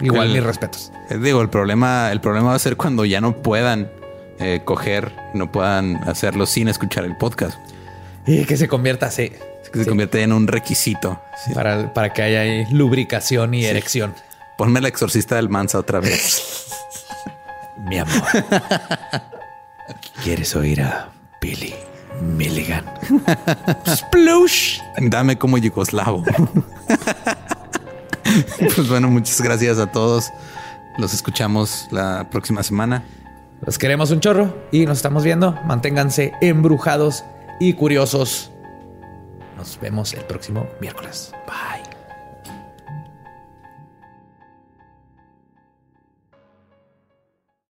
Igual 0.02 0.28
El- 0.30 0.34
mis 0.34 0.44
respetos. 0.44 0.92
Eh, 1.12 1.18
Digo, 1.20 1.42
el 1.42 1.50
problema, 1.50 2.12
el 2.12 2.20
problema 2.22 2.50
va 2.50 2.56
a 2.56 2.60
ser 2.60 2.78
cuando 2.78 3.06
ya 3.06 3.22
no 3.22 3.34
puedan 3.38 3.90
eh, 4.40 4.62
coger, 4.66 5.12
no 5.36 5.52
puedan 5.52 5.98
hacerlo 6.08 6.46
sin 6.48 6.68
escuchar 6.68 7.04
el 7.06 7.16
podcast. 7.18 7.58
Y 8.26 8.46
que 8.46 8.58
se 8.58 8.68
convierta 8.68 9.06
así. 9.08 9.30
Que 9.72 9.80
se 9.80 9.84
Sí. 9.84 9.90
convierte 9.90 10.22
en 10.24 10.32
un 10.32 10.48
requisito. 10.48 11.20
Sí. 11.46 11.54
Para, 11.54 11.94
para 11.94 12.14
que 12.14 12.22
haya 12.24 12.68
lubricación 12.72 13.54
y 13.54 13.66
erección. 13.66 14.14
Ponme 14.58 14.82
la 14.82 14.88
exorcista 14.88 15.36
del 15.36 15.50
Mansa 15.50 15.80
otra 15.80 16.00
vez. 16.00 16.68
Mi 17.78 18.00
amor. 18.00 18.24
¿Quieres 20.24 20.56
oír 20.56 20.82
a 20.82 21.10
Billy 21.40 21.76
Milligan? 22.22 22.86
Splush. 23.88 24.80
Dame 24.98 25.38
como 25.38 25.58
yugoslavo. 25.58 26.24
pues 28.60 28.90
bueno, 28.90 29.10
muchas 29.10 29.40
gracias 29.42 29.78
a 29.78 29.92
todos. 29.92 30.32
Los 30.98 31.14
escuchamos 31.14 31.88
la 31.92 32.28
próxima 32.30 32.64
semana. 32.64 33.04
Los 33.66 33.78
queremos 33.78 34.12
un 34.12 34.20
chorro 34.20 34.54
y 34.72 34.86
nos 34.86 34.98
estamos 34.98 35.24
viendo. 35.24 35.54
Manténganse 35.66 36.34
embrujados 36.42 37.24
y 37.60 37.74
curiosos. 37.74 38.52
Nos 39.56 39.80
vemos 39.80 40.14
el 40.14 40.24
próximo 40.26 40.68
miércoles. 40.80 41.32
Bye. 41.46 41.87